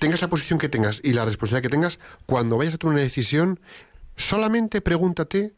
tengas 0.00 0.22
la 0.22 0.28
posición 0.28 0.58
que 0.58 0.68
tengas 0.68 1.00
y 1.04 1.12
la 1.12 1.26
responsabilidad 1.26 1.62
que 1.62 1.76
tengas, 1.76 2.00
cuando 2.26 2.56
vayas 2.56 2.74
a 2.74 2.78
tomar 2.78 2.94
una 2.94 3.02
decisión, 3.02 3.60
solamente 4.16 4.80
pregúntate 4.80 5.52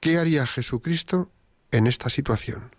qué 0.00 0.18
haría 0.18 0.46
Jesucristo 0.46 1.30
en 1.70 1.86
esta 1.86 2.10
situación. 2.10 2.74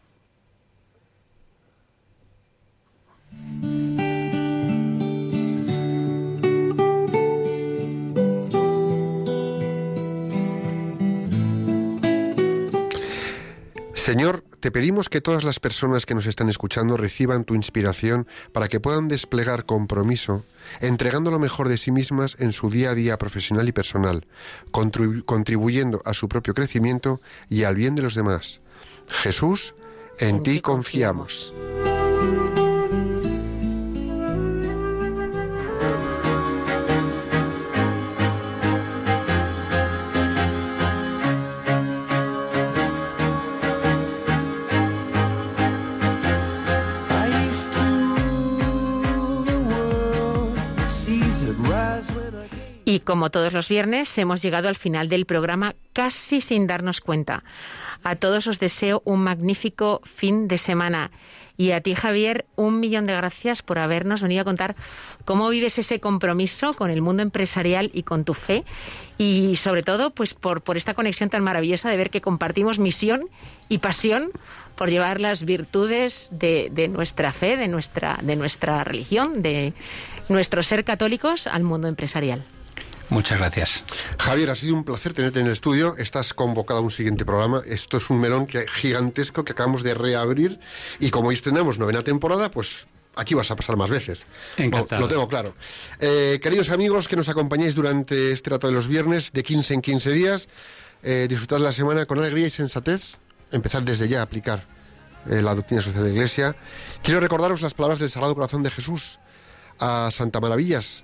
Señor, 14.01 14.43
te 14.59 14.71
pedimos 14.71 15.09
que 15.09 15.21
todas 15.21 15.43
las 15.43 15.59
personas 15.59 16.07
que 16.07 16.15
nos 16.15 16.25
están 16.25 16.49
escuchando 16.49 16.97
reciban 16.97 17.43
tu 17.43 17.53
inspiración 17.53 18.27
para 18.51 18.67
que 18.67 18.79
puedan 18.79 19.07
desplegar 19.07 19.65
compromiso, 19.67 20.43
entregando 20.79 21.29
lo 21.29 21.37
mejor 21.37 21.69
de 21.69 21.77
sí 21.77 21.91
mismas 21.91 22.35
en 22.39 22.51
su 22.51 22.71
día 22.71 22.89
a 22.89 22.95
día 22.95 23.19
profesional 23.19 23.69
y 23.69 23.71
personal, 23.71 24.25
contribu- 24.71 25.23
contribuyendo 25.23 26.01
a 26.03 26.15
su 26.15 26.27
propio 26.27 26.55
crecimiento 26.55 27.21
y 27.47 27.61
al 27.63 27.75
bien 27.75 27.93
de 27.93 28.01
los 28.01 28.15
demás. 28.15 28.59
Jesús, 29.07 29.75
en, 30.17 30.41
ti 30.41 30.61
confiamos. 30.61 31.53
Y 52.91 52.99
como 52.99 53.29
todos 53.29 53.53
los 53.53 53.69
viernes, 53.69 54.17
hemos 54.17 54.41
llegado 54.41 54.67
al 54.67 54.75
final 54.75 55.07
del 55.07 55.25
programa 55.25 55.75
casi 55.93 56.41
sin 56.41 56.67
darnos 56.67 56.99
cuenta. 56.99 57.45
A 58.03 58.17
todos 58.17 58.47
os 58.47 58.59
deseo 58.59 59.01
un 59.05 59.23
magnífico 59.23 60.01
fin 60.03 60.49
de 60.49 60.57
semana. 60.57 61.09
Y 61.55 61.71
a 61.71 61.79
ti, 61.79 61.95
Javier, 61.95 62.43
un 62.57 62.81
millón 62.81 63.05
de 63.05 63.15
gracias 63.15 63.61
por 63.61 63.79
habernos 63.79 64.21
venido 64.21 64.41
a 64.41 64.43
contar 64.43 64.75
cómo 65.23 65.47
vives 65.47 65.79
ese 65.79 66.01
compromiso 66.01 66.73
con 66.73 66.91
el 66.91 67.01
mundo 67.01 67.23
empresarial 67.23 67.91
y 67.93 68.03
con 68.03 68.25
tu 68.25 68.33
fe. 68.33 68.65
Y 69.17 69.55
sobre 69.55 69.83
todo, 69.83 70.09
pues 70.09 70.33
por, 70.33 70.59
por 70.61 70.75
esta 70.75 70.93
conexión 70.93 71.29
tan 71.29 71.45
maravillosa 71.45 71.89
de 71.89 71.95
ver 71.95 72.09
que 72.09 72.19
compartimos 72.19 72.77
misión 72.77 73.29
y 73.69 73.77
pasión 73.77 74.31
por 74.75 74.89
llevar 74.89 75.21
las 75.21 75.45
virtudes 75.45 76.27
de, 76.29 76.89
nuestra 76.91 77.31
fe, 77.31 77.55
de 77.55 77.69
nuestra, 77.69 78.19
de 78.21 78.35
nuestra 78.35 78.83
religión, 78.83 79.41
de 79.41 79.71
nuestro 80.27 80.61
ser 80.61 80.83
católicos 80.83 81.47
al 81.47 81.63
mundo 81.63 81.87
empresarial. 81.87 82.43
Muchas 83.11 83.39
gracias. 83.39 83.83
Javier, 84.19 84.49
ha 84.51 84.55
sido 84.55 84.73
un 84.73 84.85
placer 84.85 85.13
tenerte 85.13 85.41
en 85.41 85.47
el 85.47 85.51
estudio. 85.51 85.97
Estás 85.97 86.33
convocado 86.33 86.79
a 86.79 86.81
un 86.81 86.91
siguiente 86.91 87.25
programa. 87.25 87.61
Esto 87.65 87.97
es 87.97 88.09
un 88.09 88.21
melón 88.21 88.47
que, 88.47 88.65
gigantesco 88.67 89.43
que 89.43 89.51
acabamos 89.51 89.83
de 89.83 89.93
reabrir 89.93 90.61
y 90.97 91.11
como 91.11 91.27
hoy 91.27 91.35
estrenamos 91.35 91.77
novena 91.77 92.05
temporada, 92.05 92.49
pues 92.49 92.87
aquí 93.17 93.33
vas 93.33 93.51
a 93.51 93.57
pasar 93.57 93.75
más 93.75 93.89
veces. 93.89 94.25
Encantado. 94.55 95.01
Lo 95.01 95.09
tengo 95.09 95.27
claro. 95.27 95.53
Eh, 95.99 96.39
queridos 96.41 96.69
amigos 96.69 97.09
que 97.09 97.17
nos 97.17 97.27
acompañáis 97.27 97.75
durante 97.75 98.31
este 98.31 98.49
rato 98.49 98.67
de 98.67 98.73
los 98.73 98.87
viernes, 98.87 99.33
de 99.33 99.43
15 99.43 99.73
en 99.73 99.81
15 99.81 100.11
días, 100.11 100.47
eh, 101.03 101.25
disfrutad 101.29 101.59
la 101.59 101.73
semana 101.73 102.05
con 102.05 102.17
alegría 102.17 102.47
y 102.47 102.49
sensatez. 102.49 103.17
Empezar 103.51 103.83
desde 103.83 104.07
ya 104.07 104.21
a 104.21 104.23
aplicar 104.23 104.65
eh, 105.29 105.41
la 105.41 105.53
doctrina 105.53 105.81
social 105.81 106.01
de 106.01 106.09
la 106.11 106.15
Iglesia. 106.15 106.55
Quiero 107.03 107.19
recordaros 107.19 107.61
las 107.61 107.73
palabras 107.73 107.99
del 107.99 108.09
Sagrado 108.09 108.35
Corazón 108.35 108.63
de 108.63 108.71
Jesús 108.71 109.19
a 109.79 110.09
Santa 110.11 110.39
Maravillas. 110.39 111.03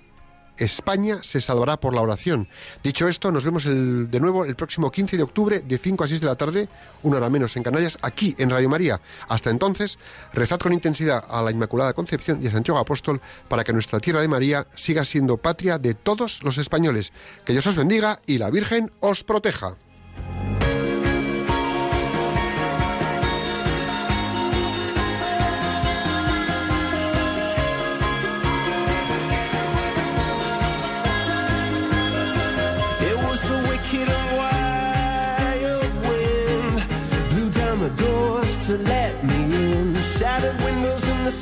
España 0.58 1.20
se 1.24 1.42
salvará 1.42 1.78
por 1.80 1.94
la 1.94 2.02
oración. 2.02 2.48
Dicho 2.84 3.08
esto, 3.08 3.32
nos 3.32 3.46
vemos 3.46 3.66
el- 3.66 4.10
de 4.12 4.20
nuevo 4.20 4.46
el 4.46 4.56
próximo 4.56 4.92
15 4.92 5.18
de 5.18 5.24
octubre 5.24 5.60
de 5.62 5.78
5 5.78 6.04
a 6.04 6.08
6 6.08 6.22
de 6.22 6.28
la 6.28 6.36
tarde, 6.36 6.70
una 7.04 7.18
hora 7.18 7.30
menos 7.30 7.56
en 7.58 7.64
Canarias, 7.64 7.98
aquí 8.02 8.36
en 8.38 8.50
Radio 8.50 8.70
María. 8.70 9.00
Hasta 9.28 9.50
entonces, 9.50 9.98
rezad 10.34 10.60
con 10.60 10.74
intensidad 10.74 11.24
a 11.30 11.42
la 11.42 11.52
Inmaculada 11.52 11.94
Concepción 11.94 12.44
y 12.44 12.48
a 12.48 12.52
Santiago 12.52 12.80
Apóstol 12.80 13.22
para 13.48 13.64
que 13.64 13.74
nuestra 13.74 14.00
tierra 14.00 14.22
de 14.22 14.28
María 14.28 14.68
siga 14.76 15.06
siendo 15.06 15.38
patria 15.38 15.78
de 15.78 15.94
todos 15.94 16.44
los 16.44 16.58
españoles. 16.58 17.14
Que 17.46 17.54
Dios 17.54 17.68
os 17.68 17.76
bendiga 17.76 18.22
y 18.26 18.38
la 18.38 18.50
Virgen 18.50 18.92
os 19.00 19.24
proteja. 19.24 19.76